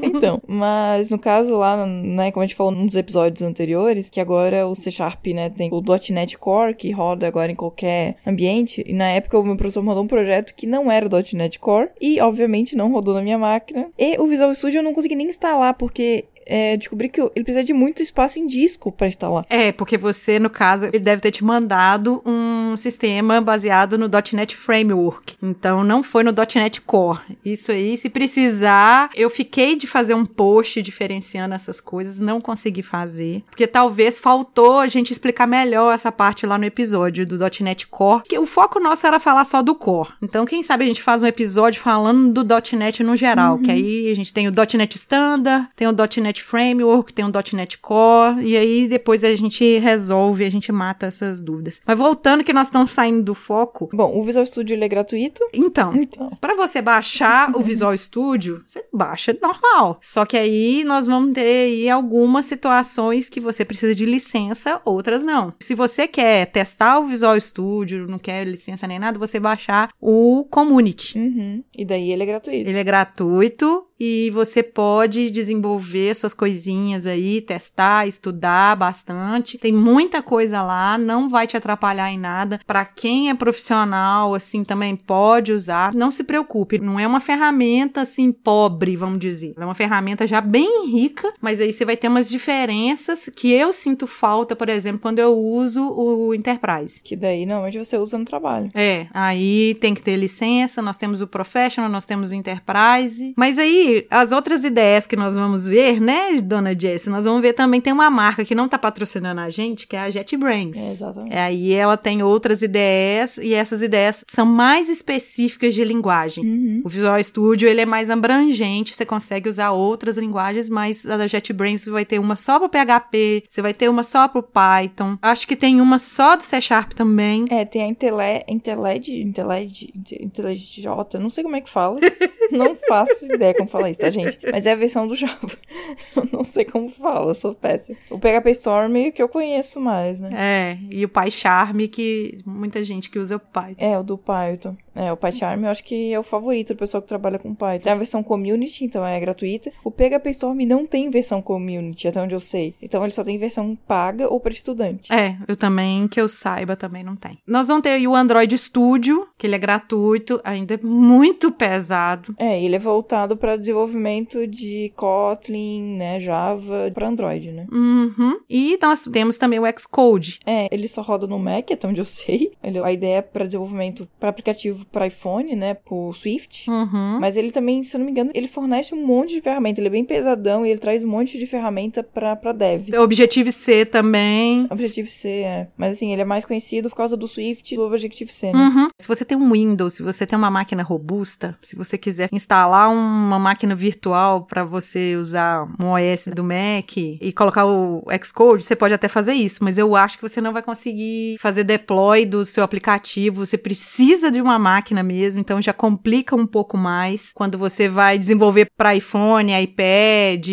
Então, 0.01 0.41
mas 0.47 1.09
no 1.09 1.19
caso 1.19 1.57
lá, 1.57 1.85
né, 1.85 2.31
como 2.31 2.43
a 2.43 2.47
gente 2.47 2.55
falou 2.55 2.71
num 2.71 2.85
dos 2.85 2.95
episódios 2.95 3.41
anteriores, 3.41 4.09
que 4.09 4.19
agora 4.19 4.67
o 4.67 4.75
C 4.75 4.91
Sharp, 4.91 5.25
né, 5.27 5.49
tem 5.49 5.69
o 5.71 5.83
.NET 6.11 6.37
Core, 6.37 6.75
que 6.75 6.91
roda 6.91 7.27
agora 7.27 7.51
em 7.51 7.55
qualquer 7.55 8.17
ambiente, 8.25 8.54
e 8.85 8.93
na 8.93 9.09
época 9.09 9.37
o 9.37 9.43
meu 9.43 9.55
professor 9.55 9.83
mandou 9.83 10.03
um 10.03 10.07
projeto 10.07 10.53
que 10.55 10.67
não 10.67 10.91
era 10.91 11.07
.NET 11.33 11.59
Core, 11.59 11.89
e 11.99 12.19
obviamente 12.21 12.75
não 12.75 12.91
rodou 12.91 13.13
na 13.13 13.21
minha 13.21 13.37
máquina, 13.37 13.87
e 13.97 14.17
o 14.19 14.27
Visual 14.27 14.53
Studio 14.53 14.79
eu 14.79 14.83
não 14.83 14.93
consegui 14.93 15.15
nem 15.15 15.27
instalar, 15.27 15.73
porque 15.73 16.25
é, 16.45 16.77
descobri 16.77 17.09
que 17.09 17.19
ele 17.19 17.43
precisa 17.43 17.63
de 17.63 17.73
muito 17.73 18.01
espaço 18.01 18.39
em 18.39 18.45
disco 18.45 18.91
pra 18.91 19.07
instalar. 19.07 19.45
É, 19.49 19.71
porque 19.71 19.97
você, 19.97 20.39
no 20.39 20.49
caso, 20.49 20.85
ele 20.85 20.99
deve 20.99 21.21
ter 21.21 21.31
te 21.31 21.43
mandado 21.43 22.21
um 22.25 22.77
sistema 22.77 23.41
baseado 23.41 23.97
no 23.97 24.09
.NET 24.33 24.55
Framework. 24.55 25.35
Então, 25.41 25.83
não 25.83 26.03
foi 26.03 26.23
no 26.23 26.31
.NET 26.31 26.81
Core. 26.81 27.19
Isso 27.43 27.71
aí, 27.71 27.97
se 27.97 28.09
precisar, 28.09 29.09
eu 29.15 29.29
fiquei 29.29 29.75
de 29.75 29.87
fazer 29.87 30.13
um 30.13 30.25
post 30.25 30.81
diferenciando 30.81 31.55
essas 31.55 31.81
coisas, 31.81 32.19
não 32.19 32.39
consegui 32.39 32.83
fazer. 32.83 33.43
Porque 33.49 33.67
talvez 33.67 34.19
faltou 34.19 34.79
a 34.79 34.87
gente 34.87 35.11
explicar 35.11 35.47
melhor 35.47 35.93
essa 35.93 36.11
parte 36.11 36.45
lá 36.45 36.57
no 36.57 36.65
episódio 36.65 37.25
do 37.25 37.37
.NET 37.61 37.87
Core. 37.87 38.23
Que 38.23 38.37
o 38.37 38.45
foco 38.45 38.79
nosso 38.79 39.05
era 39.07 39.19
falar 39.19 39.45
só 39.45 39.61
do 39.61 39.75
Core. 39.75 40.09
Então, 40.21 40.45
quem 40.45 40.61
sabe 40.61 40.83
a 40.83 40.87
gente 40.87 41.01
faz 41.01 41.23
um 41.23 41.27
episódio 41.27 41.81
falando 41.81 42.43
do 42.43 42.55
.NET 42.77 43.03
no 43.03 43.15
geral. 43.15 43.57
Que 43.59 43.71
aí 43.71 44.11
a 44.11 44.15
gente 44.15 44.33
tem 44.33 44.47
o 44.47 44.51
.NET 44.51 44.95
Standard, 44.95 45.67
tem 45.75 45.87
o 45.87 45.95
.NET 46.21 46.34
Framework, 46.41 47.13
tem 47.13 47.25
o 47.25 47.31
.NET 47.53 47.77
Core. 47.77 48.41
E 48.43 48.57
aí 48.57 48.87
depois 48.87 49.23
a 49.23 49.35
gente 49.35 49.77
resolve, 49.79 50.45
a 50.45 50.51
gente 50.51 50.71
mata 50.71 51.05
essas 51.05 51.41
dúvidas. 51.41 51.81
Mas 51.85 51.97
voltando 51.97 52.43
que 52.43 52.53
nós 52.53 52.67
estamos 52.67 52.91
saindo 52.91 53.23
do 53.23 53.33
foco. 53.33 53.89
Bom, 53.93 54.17
o 54.17 54.23
Visual 54.23 54.45
Studio 54.45 54.81
é 54.81 54.87
gratuito. 54.87 55.41
Então, 55.53 55.93
Então. 55.95 56.31
Pra 56.39 56.55
você 56.55 56.81
baixar 56.81 57.55
o 57.55 57.61
Visual 57.61 57.95
Studio, 57.97 58.63
você 58.67 58.83
baixa 58.93 59.35
normal. 59.41 59.99
Só 60.01 60.25
que 60.25 60.37
aí 60.37 60.83
nós 60.83 61.07
vamos 61.07 61.33
ter 61.33 61.41
aí 61.41 61.89
algumas 61.89 62.45
situações 62.45 63.29
que 63.29 63.39
você 63.39 63.63
precisa 63.65 63.93
de 63.95 64.05
licença, 64.05 64.81
outras 64.85 65.23
não. 65.23 65.53
Se 65.59 65.75
você 65.75 66.07
quer 66.07 66.45
testar 66.47 66.99
o 66.99 67.07
Visual 67.07 67.39
Studio, 67.39 68.07
não 68.07 68.19
quer 68.19 68.45
licença 68.45 68.87
nem 68.87 68.99
nada, 68.99 69.19
você 69.19 69.39
baixar 69.39 69.89
o 69.99 70.45
Community. 70.49 71.17
Uhum. 71.17 71.63
E 71.77 71.85
daí 71.85 72.11
ele 72.11 72.23
é 72.23 72.25
gratuito. 72.25 72.69
Ele 72.69 72.77
é 72.77 72.83
gratuito 72.83 73.85
e 73.99 74.29
você 74.31 74.61
pode 74.61 75.31
desenvolver 75.31 76.15
suas 76.15 76.33
coisinhas 76.33 77.05
aí, 77.05 77.41
testar, 77.41 78.07
estudar 78.07 78.75
bastante. 78.75 79.57
Tem 79.57 79.71
muita 79.71 80.21
coisa 80.21 80.61
lá, 80.61 80.97
não 80.97 81.29
vai 81.29 81.47
te 81.47 81.55
atrapalhar 81.55 82.11
em 82.11 82.19
nada. 82.19 82.59
Para 82.65 82.85
quem 82.85 83.29
é 83.29 83.33
profissional, 83.33 84.33
assim, 84.33 84.63
também 84.63 84.95
pode 84.95 85.51
usar. 85.51 85.93
Não 85.93 86.11
se 86.11 86.23
preocupe, 86.23 86.79
não 86.79 86.99
é 86.99 87.07
uma 87.07 87.19
ferramenta 87.19 88.01
assim 88.01 88.31
pobre, 88.31 88.95
vamos 88.95 89.19
dizer. 89.19 89.53
É 89.57 89.65
uma 89.65 89.75
ferramenta 89.75 90.27
já 90.27 90.41
bem 90.41 90.87
rica, 90.87 91.33
mas 91.41 91.61
aí 91.61 91.71
você 91.71 91.85
vai 91.85 91.95
ter 91.95 92.07
umas 92.07 92.29
diferenças 92.29 93.29
que 93.35 93.51
eu 93.51 93.71
sinto 93.71 94.07
falta, 94.07 94.55
por 94.55 94.69
exemplo, 94.69 95.01
quando 95.01 95.19
eu 95.19 95.33
uso 95.37 95.81
o 95.89 96.33
Enterprise. 96.33 97.01
Que 97.01 97.15
daí 97.15 97.45
normalmente 97.45 97.77
você 97.77 97.97
usa 97.97 98.17
no 98.17 98.25
trabalho. 98.25 98.69
É, 98.73 99.07
aí 99.13 99.75
tem 99.79 99.93
que 99.93 100.01
ter 100.01 100.17
licença, 100.17 100.81
nós 100.81 100.97
temos 100.97 101.21
o 101.21 101.27
Professional, 101.27 101.89
nós 101.89 102.05
temos 102.05 102.31
o 102.31 102.35
Enterprise. 102.35 103.33
Mas 103.37 103.57
aí, 103.57 103.84
as 104.09 104.31
outras 104.31 104.63
ideias 104.63 105.07
que 105.07 105.15
nós 105.15 105.35
vamos 105.35 105.65
ver, 105.67 105.99
né, 105.99 106.39
dona 106.41 106.77
Jessie, 106.77 107.09
nós 107.09 107.25
vamos 107.25 107.41
ver 107.41 107.53
também, 107.53 107.81
tem 107.81 107.93
uma 107.93 108.09
marca 108.09 108.45
que 108.45 108.55
não 108.55 108.67
tá 108.67 108.77
patrocinando 108.77 109.41
a 109.41 109.49
gente, 109.49 109.87
que 109.87 109.95
é 109.95 109.99
a 109.99 110.09
JetBrains. 110.09 110.77
É, 110.77 110.91
exatamente. 110.91 111.35
É, 111.35 111.41
aí 111.41 111.73
ela 111.73 111.97
tem 111.97 112.23
outras 112.23 112.61
ideias, 112.61 113.37
e 113.37 113.53
essas 113.53 113.81
ideias 113.81 114.23
são 114.27 114.45
mais 114.45 114.89
específicas 114.89 115.73
de 115.73 115.83
linguagem. 115.83 116.45
Uhum. 116.45 116.81
O 116.83 116.89
Visual 116.89 117.21
Studio, 117.23 117.67
ele 117.67 117.81
é 117.81 117.85
mais 117.85 118.09
abrangente, 118.09 118.95
você 118.95 119.05
consegue 119.05 119.49
usar 119.49 119.71
outras 119.71 120.17
linguagens, 120.17 120.69
mas 120.69 121.05
a 121.05 121.17
da 121.17 121.27
JetBrains 121.27 121.85
vai 121.85 122.05
ter 122.05 122.19
uma 122.19 122.35
só 122.35 122.59
pro 122.59 122.69
PHP, 122.69 123.43
você 123.47 123.61
vai 123.61 123.73
ter 123.73 123.89
uma 123.89 124.03
só 124.03 124.27
pro 124.27 124.43
Python. 124.43 125.17
Acho 125.21 125.47
que 125.47 125.55
tem 125.55 125.81
uma 125.81 125.97
só 125.97 126.35
do 126.35 126.43
C 126.43 126.61
Sharp 126.61 126.93
também. 126.93 127.45
É, 127.49 127.65
tem 127.65 127.83
a 127.83 127.87
Intele, 127.87 128.43
Inteled, 128.47 129.21
Inteled, 129.21 129.93
Inteled 130.21 130.81
J, 130.81 131.19
não 131.19 131.29
sei 131.29 131.43
como 131.43 131.55
é 131.55 131.61
que 131.61 131.69
fala. 131.69 131.99
não 132.51 132.75
faço 132.87 133.25
ideia 133.25 133.53
como 133.53 133.69
fala 133.77 133.89
isso, 133.89 133.99
tá, 133.99 134.09
gente? 134.09 134.39
Mas 134.51 134.65
é 134.65 134.71
a 134.71 134.75
versão 134.75 135.07
do 135.07 135.15
Java. 135.15 135.35
Eu 136.15 136.27
não 136.31 136.43
sei 136.43 136.65
como 136.65 136.89
fala, 136.89 137.29
eu 137.29 137.35
sou 137.35 137.53
péssimo. 137.53 137.97
O 138.09 138.17
PHP 138.17 138.51
Storm 138.51 139.11
que 139.13 139.21
eu 139.21 139.27
conheço 139.27 139.79
mais, 139.79 140.19
né? 140.19 140.29
É, 140.33 140.77
e 140.89 141.03
o 141.03 141.09
PyCharm, 141.09 141.87
que 141.87 142.39
muita 142.45 142.83
gente 142.83 143.09
que 143.09 143.19
usa 143.19 143.35
o 143.35 143.39
Python. 143.39 143.75
É, 143.77 143.97
o 143.97 144.03
do 144.03 144.17
Python. 144.17 144.75
É, 144.95 145.11
o 145.11 145.17
PyCharm 145.17 145.63
eu 145.65 145.69
acho 145.69 145.83
que 145.83 146.13
é 146.13 146.19
o 146.19 146.23
favorito 146.23 146.73
do 146.73 146.77
pessoal 146.77 147.01
que 147.01 147.07
trabalha 147.09 147.37
com 147.37 147.53
Python. 147.53 147.83
Tem 147.83 147.91
a 147.91 147.95
versão 147.95 148.23
Community, 148.23 148.85
então 148.85 149.05
é 149.05 149.19
gratuita. 149.19 149.71
O 149.83 149.91
PHP 149.91 150.29
Storm 150.31 150.59
não 150.65 150.85
tem 150.85 151.09
versão 151.09 151.41
Community, 151.41 152.07
até 152.07 152.21
onde 152.21 152.33
eu 152.33 152.39
sei. 152.39 152.75
Então 152.81 153.03
ele 153.03 153.11
só 153.13 153.23
tem 153.23 153.37
versão 153.37 153.75
paga 153.87 154.27
ou 154.31 154.39
para 154.39 154.53
estudante. 154.53 155.11
É, 155.13 155.37
eu 155.47 155.55
também, 155.55 156.07
que 156.07 156.19
eu 156.19 156.27
saiba, 156.27 156.75
também 156.75 157.03
não 157.03 157.15
tem. 157.15 157.37
Nós 157.47 157.67
vamos 157.67 157.83
ter 157.83 157.89
aí 157.89 158.07
o 158.07 158.15
Android 158.15 158.57
Studio, 158.57 159.27
que 159.37 159.45
ele 159.47 159.55
é 159.55 159.59
gratuito, 159.59 160.39
ainda 160.43 160.75
é 160.75 160.79
muito 160.81 161.51
pesado. 161.51 162.33
É, 162.37 162.61
ele 162.61 162.75
é 162.75 162.79
voltado 162.79 163.35
para 163.37 163.57
desenvolvimento 163.57 164.47
de 164.47 164.91
Kotlin, 164.95 165.95
né, 165.97 166.19
Java, 166.19 166.91
para 166.93 167.07
Android, 167.07 167.51
né? 167.51 167.65
Uhum. 167.71 168.39
E 168.49 168.77
nós 168.81 169.03
temos 169.11 169.37
também 169.37 169.59
o 169.59 169.63
Xcode. 169.77 170.39
É, 170.45 170.67
ele 170.71 170.87
só 170.87 171.01
roda 171.01 171.25
no 171.27 171.39
Mac, 171.39 171.71
até 171.71 171.87
onde 171.87 171.99
eu 172.01 172.05
sei. 172.05 172.51
Ele- 172.63 172.79
a 172.79 172.91
ideia 172.91 173.17
é 173.17 173.21
para 173.21 173.45
desenvolvimento 173.45 174.07
para 174.19 174.29
aplicativo 174.29 174.84
para 174.91 175.07
iPhone, 175.07 175.55
né, 175.55 175.73
pro 175.73 176.13
Swift. 176.13 176.69
Uhum. 176.69 177.19
Mas 177.19 177.35
ele 177.35 177.51
também, 177.51 177.83
se 177.83 177.95
eu 177.95 177.99
não 177.99 178.05
me 178.05 178.11
engano, 178.11 178.31
ele 178.33 178.47
fornece 178.47 178.93
um 178.93 179.05
monte 179.05 179.33
de 179.33 179.41
ferramenta. 179.41 179.79
Ele 179.79 179.87
é 179.87 179.91
bem 179.91 180.05
pesadão 180.05 180.65
e 180.65 180.69
ele 180.69 180.79
traz 180.79 181.03
um 181.03 181.07
monte 181.07 181.37
de 181.37 181.45
ferramenta 181.45 182.03
pra, 182.03 182.35
pra 182.35 182.51
dev. 182.53 182.89
Objective-C 182.99 183.85
também. 183.85 184.67
Objective-C, 184.69 185.29
é. 185.29 185.67
Mas 185.77 185.93
assim, 185.93 186.13
ele 186.13 186.21
é 186.21 186.25
mais 186.25 186.45
conhecido 186.45 186.89
por 186.89 186.95
causa 186.95 187.17
do 187.17 187.27
Swift 187.27 187.73
e 187.73 187.77
do 187.77 187.83
Objective-C, 187.83 188.51
né? 188.51 188.59
Uhum. 188.59 188.87
Se 188.99 189.07
você 189.07 189.25
tem 189.25 189.37
um 189.37 189.51
Windows, 189.51 189.93
se 189.95 190.03
você 190.03 190.25
tem 190.25 190.37
uma 190.37 190.51
máquina 190.51 190.83
robusta, 190.83 191.57
se 191.61 191.75
você 191.75 191.97
quiser 191.97 192.29
instalar 192.31 192.89
uma 192.89 193.39
máquina 193.39 193.75
virtual 193.75 194.45
para 194.45 194.63
você 194.63 195.15
usar 195.15 195.67
um 195.79 195.91
OS 195.91 196.27
do 196.33 196.43
Mac 196.43 196.97
e 196.97 197.33
colocar 197.33 197.65
o 197.65 198.03
Xcode, 198.23 198.63
você 198.63 198.75
pode 198.75 198.93
até 198.93 199.07
fazer 199.07 199.33
isso, 199.33 199.63
mas 199.63 199.77
eu 199.77 199.95
acho 199.95 200.17
que 200.17 200.21
você 200.21 200.39
não 200.39 200.53
vai 200.53 200.61
conseguir 200.61 201.37
fazer 201.39 201.63
deploy 201.63 202.25
do 202.25 202.45
seu 202.45 202.63
aplicativo. 202.63 203.45
Você 203.45 203.57
precisa 203.57 204.31
de 204.31 204.41
uma 204.41 204.57
máquina 204.57 204.74
mesmo, 205.03 205.39
então 205.41 205.61
já 205.61 205.73
complica 205.73 206.35
um 206.35 206.45
pouco 206.45 206.77
mais 206.77 207.31
quando 207.33 207.57
você 207.57 207.87
vai 207.87 208.17
desenvolver 208.17 208.69
para 208.77 208.95
iPhone, 208.95 209.51
iPad, 209.53 210.47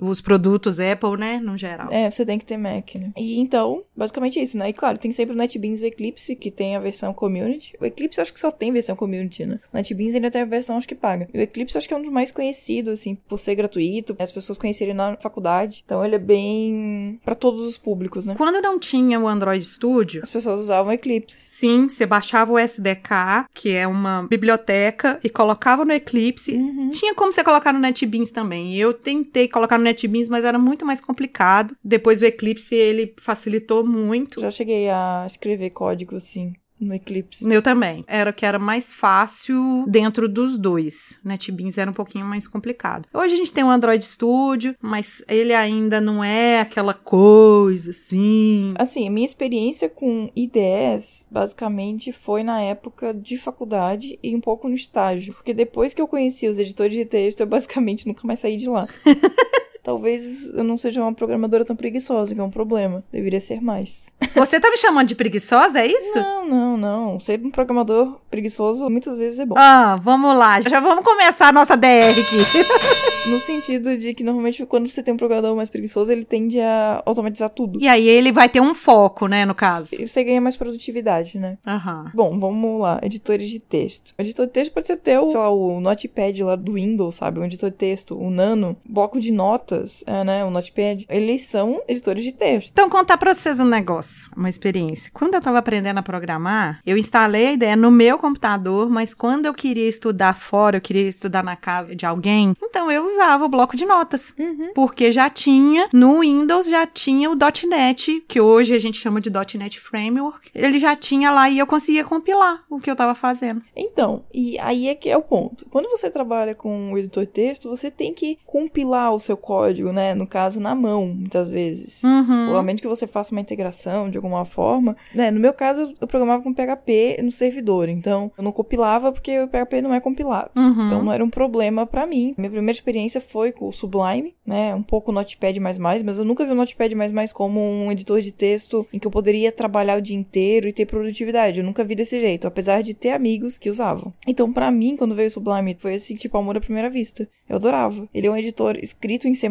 os 0.00 0.20
produtos 0.20 0.78
Apple, 0.80 1.16
né, 1.18 1.38
no 1.38 1.56
geral. 1.56 1.88
É, 1.90 2.10
você 2.10 2.24
tem 2.24 2.38
que 2.38 2.44
ter 2.44 2.56
Mac, 2.56 2.94
né? 2.94 3.12
E 3.16 3.38
então, 3.38 3.82
basicamente 3.96 4.40
isso, 4.40 4.56
né? 4.56 4.68
E 4.70 4.72
claro, 4.72 4.98
tem 4.98 5.12
sempre 5.12 5.34
o 5.34 5.38
NetBeans 5.38 5.80
e 5.80 5.84
o 5.84 5.86
Eclipse, 5.86 6.36
que 6.36 6.50
tem 6.50 6.76
a 6.76 6.80
versão 6.80 7.12
Community. 7.12 7.74
O 7.80 7.84
Eclipse 7.84 8.18
eu 8.18 8.22
acho 8.22 8.32
que 8.32 8.40
só 8.40 8.50
tem 8.50 8.72
versão 8.72 8.96
Community, 8.96 9.46
né? 9.46 9.60
O 9.72 9.76
NetBeans 9.76 10.14
ainda 10.14 10.30
tem 10.30 10.42
a 10.42 10.46
versão, 10.46 10.76
acho 10.76 10.88
que 10.88 10.94
paga. 10.94 11.28
E 11.32 11.38
o 11.38 11.40
Eclipse 11.40 11.76
eu 11.76 11.78
acho 11.78 11.88
que 11.88 11.94
é 11.94 11.96
um 11.96 12.02
dos 12.02 12.10
mais 12.10 12.30
conhecidos, 12.30 13.00
assim, 13.00 13.14
por 13.14 13.38
ser 13.38 13.54
gratuito, 13.54 14.16
as 14.18 14.32
pessoas 14.32 14.58
conhecerem 14.58 14.94
na 14.94 15.16
faculdade. 15.16 15.82
Então 15.84 16.04
ele 16.04 16.14
é 16.14 16.18
bem 16.18 17.20
para 17.24 17.34
todos 17.34 17.66
os 17.66 17.78
públicos, 17.78 18.26
né? 18.26 18.34
Quando 18.36 18.60
não 18.60 18.78
tinha 18.78 19.18
o 19.20 19.28
Android 19.28 19.64
Studio, 19.64 20.20
As 20.22 20.30
pessoas 20.30 20.60
usavam 20.60 20.90
o 20.90 20.94
Eclipse. 20.94 21.48
Sim, 21.48 21.88
você 21.88 22.06
baixava 22.06 22.52
o 22.52 22.58
SDK, 22.58 23.46
que 23.58 23.72
é 23.72 23.88
uma 23.88 24.24
biblioteca, 24.30 25.18
e 25.24 25.28
colocava 25.28 25.84
no 25.84 25.92
Eclipse. 25.92 26.54
Uhum. 26.54 26.90
Tinha 26.90 27.12
como 27.12 27.32
você 27.32 27.42
colocar 27.42 27.72
no 27.72 27.80
NetBeans 27.80 28.30
também. 28.30 28.76
Eu 28.76 28.94
tentei 28.94 29.48
colocar 29.48 29.76
no 29.76 29.82
NetBeans, 29.82 30.28
mas 30.28 30.44
era 30.44 30.56
muito 30.56 30.86
mais 30.86 31.00
complicado. 31.00 31.76
Depois 31.82 32.22
o 32.22 32.24
Eclipse, 32.24 32.76
ele 32.76 33.12
facilitou 33.20 33.84
muito. 33.84 34.40
Já 34.40 34.52
cheguei 34.52 34.88
a 34.88 35.24
escrever 35.26 35.70
código, 35.70 36.14
assim, 36.14 36.54
no 36.80 36.94
Eclipse. 36.94 37.44
Eu 37.50 37.62
também. 37.62 38.04
Era 38.06 38.30
o 38.30 38.32
que 38.32 38.46
era 38.46 38.58
mais 38.58 38.92
fácil 38.92 39.84
dentro 39.88 40.28
dos 40.28 40.56
dois. 40.58 41.18
NetBeans 41.24 41.78
era 41.78 41.90
um 41.90 41.94
pouquinho 41.94 42.26
mais 42.26 42.46
complicado. 42.46 43.08
Hoje 43.12 43.34
a 43.34 43.36
gente 43.36 43.52
tem 43.52 43.64
o 43.64 43.70
Android 43.70 44.04
Studio, 44.04 44.74
mas 44.80 45.24
ele 45.28 45.54
ainda 45.54 46.00
não 46.00 46.22
é 46.22 46.60
aquela 46.60 46.94
coisa 46.94 47.90
assim. 47.90 48.74
Assim, 48.78 49.06
a 49.06 49.10
minha 49.10 49.24
experiência 49.24 49.88
com 49.88 50.30
IDEs, 50.34 51.26
basicamente, 51.30 52.12
foi 52.12 52.42
na 52.42 52.60
época 52.60 53.12
de 53.12 53.36
faculdade 53.36 54.18
e 54.22 54.34
um 54.34 54.40
pouco 54.40 54.68
no 54.68 54.74
estágio. 54.74 55.34
Porque 55.34 55.54
depois 55.54 55.92
que 55.92 56.00
eu 56.00 56.08
conheci 56.08 56.46
os 56.46 56.58
editores 56.58 56.94
de 56.94 57.04
texto, 57.04 57.40
eu 57.40 57.46
basicamente 57.46 58.06
nunca 58.06 58.26
mais 58.26 58.40
saí 58.40 58.56
de 58.56 58.68
lá. 58.68 58.88
Talvez 59.88 60.50
eu 60.52 60.62
não 60.62 60.76
seja 60.76 61.00
uma 61.00 61.14
programadora 61.14 61.64
tão 61.64 61.74
preguiçosa, 61.74 62.34
que 62.34 62.40
é 62.42 62.44
um 62.44 62.50
problema. 62.50 63.02
Deveria 63.10 63.40
ser 63.40 63.62
mais. 63.62 64.08
Você 64.36 64.60
tá 64.60 64.70
me 64.70 64.76
chamando 64.76 65.08
de 65.08 65.14
preguiçosa, 65.14 65.80
é 65.80 65.86
isso? 65.86 66.18
Não, 66.18 66.46
não, 66.46 66.76
não. 66.76 67.18
Ser 67.18 67.40
um 67.42 67.50
programador 67.50 68.20
preguiçoso 68.30 68.90
muitas 68.90 69.16
vezes 69.16 69.38
é 69.38 69.46
bom. 69.46 69.54
Ah, 69.56 69.96
vamos 69.96 70.36
lá. 70.36 70.60
Já 70.60 70.78
vamos 70.78 71.02
começar 71.02 71.48
a 71.48 71.52
nossa 71.52 71.74
DR 71.74 72.10
aqui. 72.10 72.98
No 73.26 73.38
sentido 73.38 73.98
de 73.98 74.14
que 74.14 74.24
normalmente 74.24 74.64
quando 74.64 74.88
você 74.88 75.02
tem 75.02 75.12
um 75.12 75.16
programador 75.16 75.54
mais 75.54 75.68
preguiçoso, 75.68 76.10
ele 76.10 76.24
tende 76.24 76.58
a 76.60 77.02
automatizar 77.04 77.50
tudo. 77.50 77.78
E 77.78 77.86
aí 77.86 78.08
ele 78.08 78.32
vai 78.32 78.48
ter 78.48 78.60
um 78.60 78.74
foco, 78.74 79.26
né, 79.26 79.44
no 79.44 79.54
caso. 79.54 79.94
E 80.00 80.08
você 80.08 80.24
ganha 80.24 80.40
mais 80.40 80.56
produtividade, 80.56 81.38
né? 81.38 81.58
Aham. 81.66 82.10
Bom, 82.14 82.38
vamos 82.38 82.80
lá. 82.80 82.98
Editores 83.02 83.50
de 83.50 83.58
texto. 83.58 84.14
O 84.18 84.22
editor 84.22 84.46
de 84.46 84.52
texto 84.52 84.72
pode 84.72 84.86
ser 84.86 84.94
o, 84.94 85.30
sei 85.30 85.38
lá, 85.38 85.50
o 85.50 85.78
Notepad 85.78 86.42
lá 86.42 86.56
do 86.56 86.72
Windows, 86.74 87.16
sabe? 87.16 87.38
Um 87.38 87.44
editor 87.44 87.70
de 87.70 87.76
texto, 87.76 88.18
o 88.18 88.30
Nano, 88.30 88.74
bloco 88.88 89.20
de 89.20 89.30
nota. 89.30 89.77
Notas, 89.78 90.04
é, 90.06 90.24
né, 90.24 90.44
o 90.44 90.50
Notepad, 90.50 91.06
eles 91.08 91.44
são 91.44 91.82
editores 91.86 92.24
de 92.24 92.32
texto. 92.32 92.70
Então, 92.72 92.90
contar 92.90 93.16
pra 93.16 93.32
vocês 93.32 93.60
um 93.60 93.64
negócio, 93.64 94.30
uma 94.36 94.48
experiência. 94.48 95.10
Quando 95.14 95.34
eu 95.34 95.40
tava 95.40 95.58
aprendendo 95.58 95.98
a 95.98 96.02
programar, 96.02 96.80
eu 96.84 96.96
instalei 96.96 97.48
a 97.48 97.52
ideia 97.52 97.76
no 97.76 97.90
meu 97.90 98.18
computador, 98.18 98.90
mas 98.90 99.14
quando 99.14 99.46
eu 99.46 99.54
queria 99.54 99.88
estudar 99.88 100.34
fora, 100.34 100.76
eu 100.76 100.80
queria 100.80 101.08
estudar 101.08 101.44
na 101.44 101.56
casa 101.56 101.94
de 101.94 102.04
alguém, 102.04 102.54
então 102.62 102.90
eu 102.90 103.04
usava 103.04 103.44
o 103.44 103.48
bloco 103.48 103.76
de 103.76 103.86
notas. 103.86 104.34
Porque 104.74 105.12
já 105.12 105.30
tinha, 105.30 105.88
no 105.92 106.20
Windows 106.20 106.66
já 106.66 106.86
tinha 106.86 107.30
o 107.30 107.36
.NET, 107.68 108.24
que 108.28 108.40
hoje 108.40 108.74
a 108.74 108.78
gente 108.78 108.98
chama 108.98 109.20
de 109.20 109.30
.NET 109.30 109.78
Framework. 109.78 110.50
Ele 110.54 110.78
já 110.78 110.96
tinha 110.96 111.30
lá 111.30 111.48
e 111.48 111.58
eu 111.58 111.66
conseguia 111.66 112.04
compilar 112.04 112.64
o 112.68 112.80
que 112.80 112.90
eu 112.90 112.96
tava 112.96 113.14
fazendo. 113.14 113.62
Então, 113.76 114.24
e 114.32 114.58
aí 114.58 114.88
é 114.88 114.94
que 114.94 115.08
é 115.08 115.16
o 115.16 115.22
ponto. 115.22 115.66
Quando 115.70 115.88
você 115.90 116.10
trabalha 116.10 116.54
com 116.54 116.92
o 116.92 116.98
editor 116.98 117.24
de 117.24 117.32
texto, 117.32 117.68
você 117.68 117.90
tem 117.90 118.12
que 118.12 118.38
compilar 118.44 119.12
o 119.12 119.20
seu 119.20 119.36
código, 119.36 119.67
né? 119.92 120.14
No 120.14 120.26
caso, 120.26 120.60
na 120.60 120.74
mão, 120.74 121.06
muitas 121.06 121.50
vezes. 121.50 122.02
Uhum. 122.02 122.50
Ou 122.50 122.56
a 122.56 122.62
menos 122.62 122.80
que 122.80 122.88
você 122.88 123.06
faça 123.06 123.32
uma 123.32 123.40
integração 123.40 124.10
de 124.10 124.16
alguma 124.16 124.44
forma. 124.44 124.96
Né? 125.14 125.30
No 125.30 125.40
meu 125.40 125.52
caso, 125.52 125.94
eu 126.00 126.06
programava 126.06 126.42
com 126.42 126.52
PHP 126.52 127.20
no 127.22 127.30
servidor. 127.30 127.88
Então, 127.88 128.30
eu 128.36 128.44
não 128.44 128.52
compilava 128.52 129.12
porque 129.12 129.40
o 129.40 129.48
PHP 129.48 129.82
não 129.82 129.94
é 129.94 130.00
compilado. 130.00 130.50
Uhum. 130.56 130.86
Então, 130.86 131.02
não 131.02 131.12
era 131.12 131.24
um 131.24 131.30
problema 131.30 131.86
pra 131.86 132.06
mim. 132.06 132.34
Minha 132.36 132.50
primeira 132.50 132.76
experiência 132.76 133.20
foi 133.20 133.52
com 133.52 133.68
o 133.68 133.72
Sublime, 133.72 134.34
né? 134.46 134.74
Um 134.74 134.82
pouco 134.82 135.12
Notepad++, 135.12 135.58
mas 135.60 136.18
eu 136.18 136.24
nunca 136.24 136.44
vi 136.44 136.52
o 136.52 136.54
Notepad++ 136.54 136.88
como 137.32 137.60
um 137.60 137.92
editor 137.92 138.20
de 138.20 138.32
texto 138.32 138.86
em 138.92 138.98
que 138.98 139.06
eu 139.06 139.10
poderia 139.10 139.52
trabalhar 139.52 139.98
o 139.98 140.02
dia 140.02 140.16
inteiro 140.16 140.68
e 140.68 140.72
ter 140.72 140.86
produtividade. 140.86 141.60
Eu 141.60 141.66
nunca 141.66 141.84
vi 141.84 141.94
desse 141.94 142.18
jeito, 142.20 142.46
apesar 142.46 142.82
de 142.82 142.94
ter 142.94 143.10
amigos 143.10 143.58
que 143.58 143.70
usavam. 143.70 144.12
Então, 144.26 144.52
pra 144.52 144.70
mim, 144.70 144.96
quando 144.96 145.14
veio 145.14 145.28
o 145.28 145.30
Sublime, 145.30 145.76
foi 145.78 145.94
assim, 145.94 146.14
tipo, 146.14 146.36
amor 146.36 146.56
à 146.56 146.60
primeira 146.60 146.90
vista. 146.90 147.28
Eu 147.48 147.56
adorava. 147.56 148.08
Ele 148.12 148.26
é 148.26 148.30
um 148.30 148.36
editor 148.36 148.78
escrito 148.82 149.26
em 149.26 149.34
C++, 149.34 149.47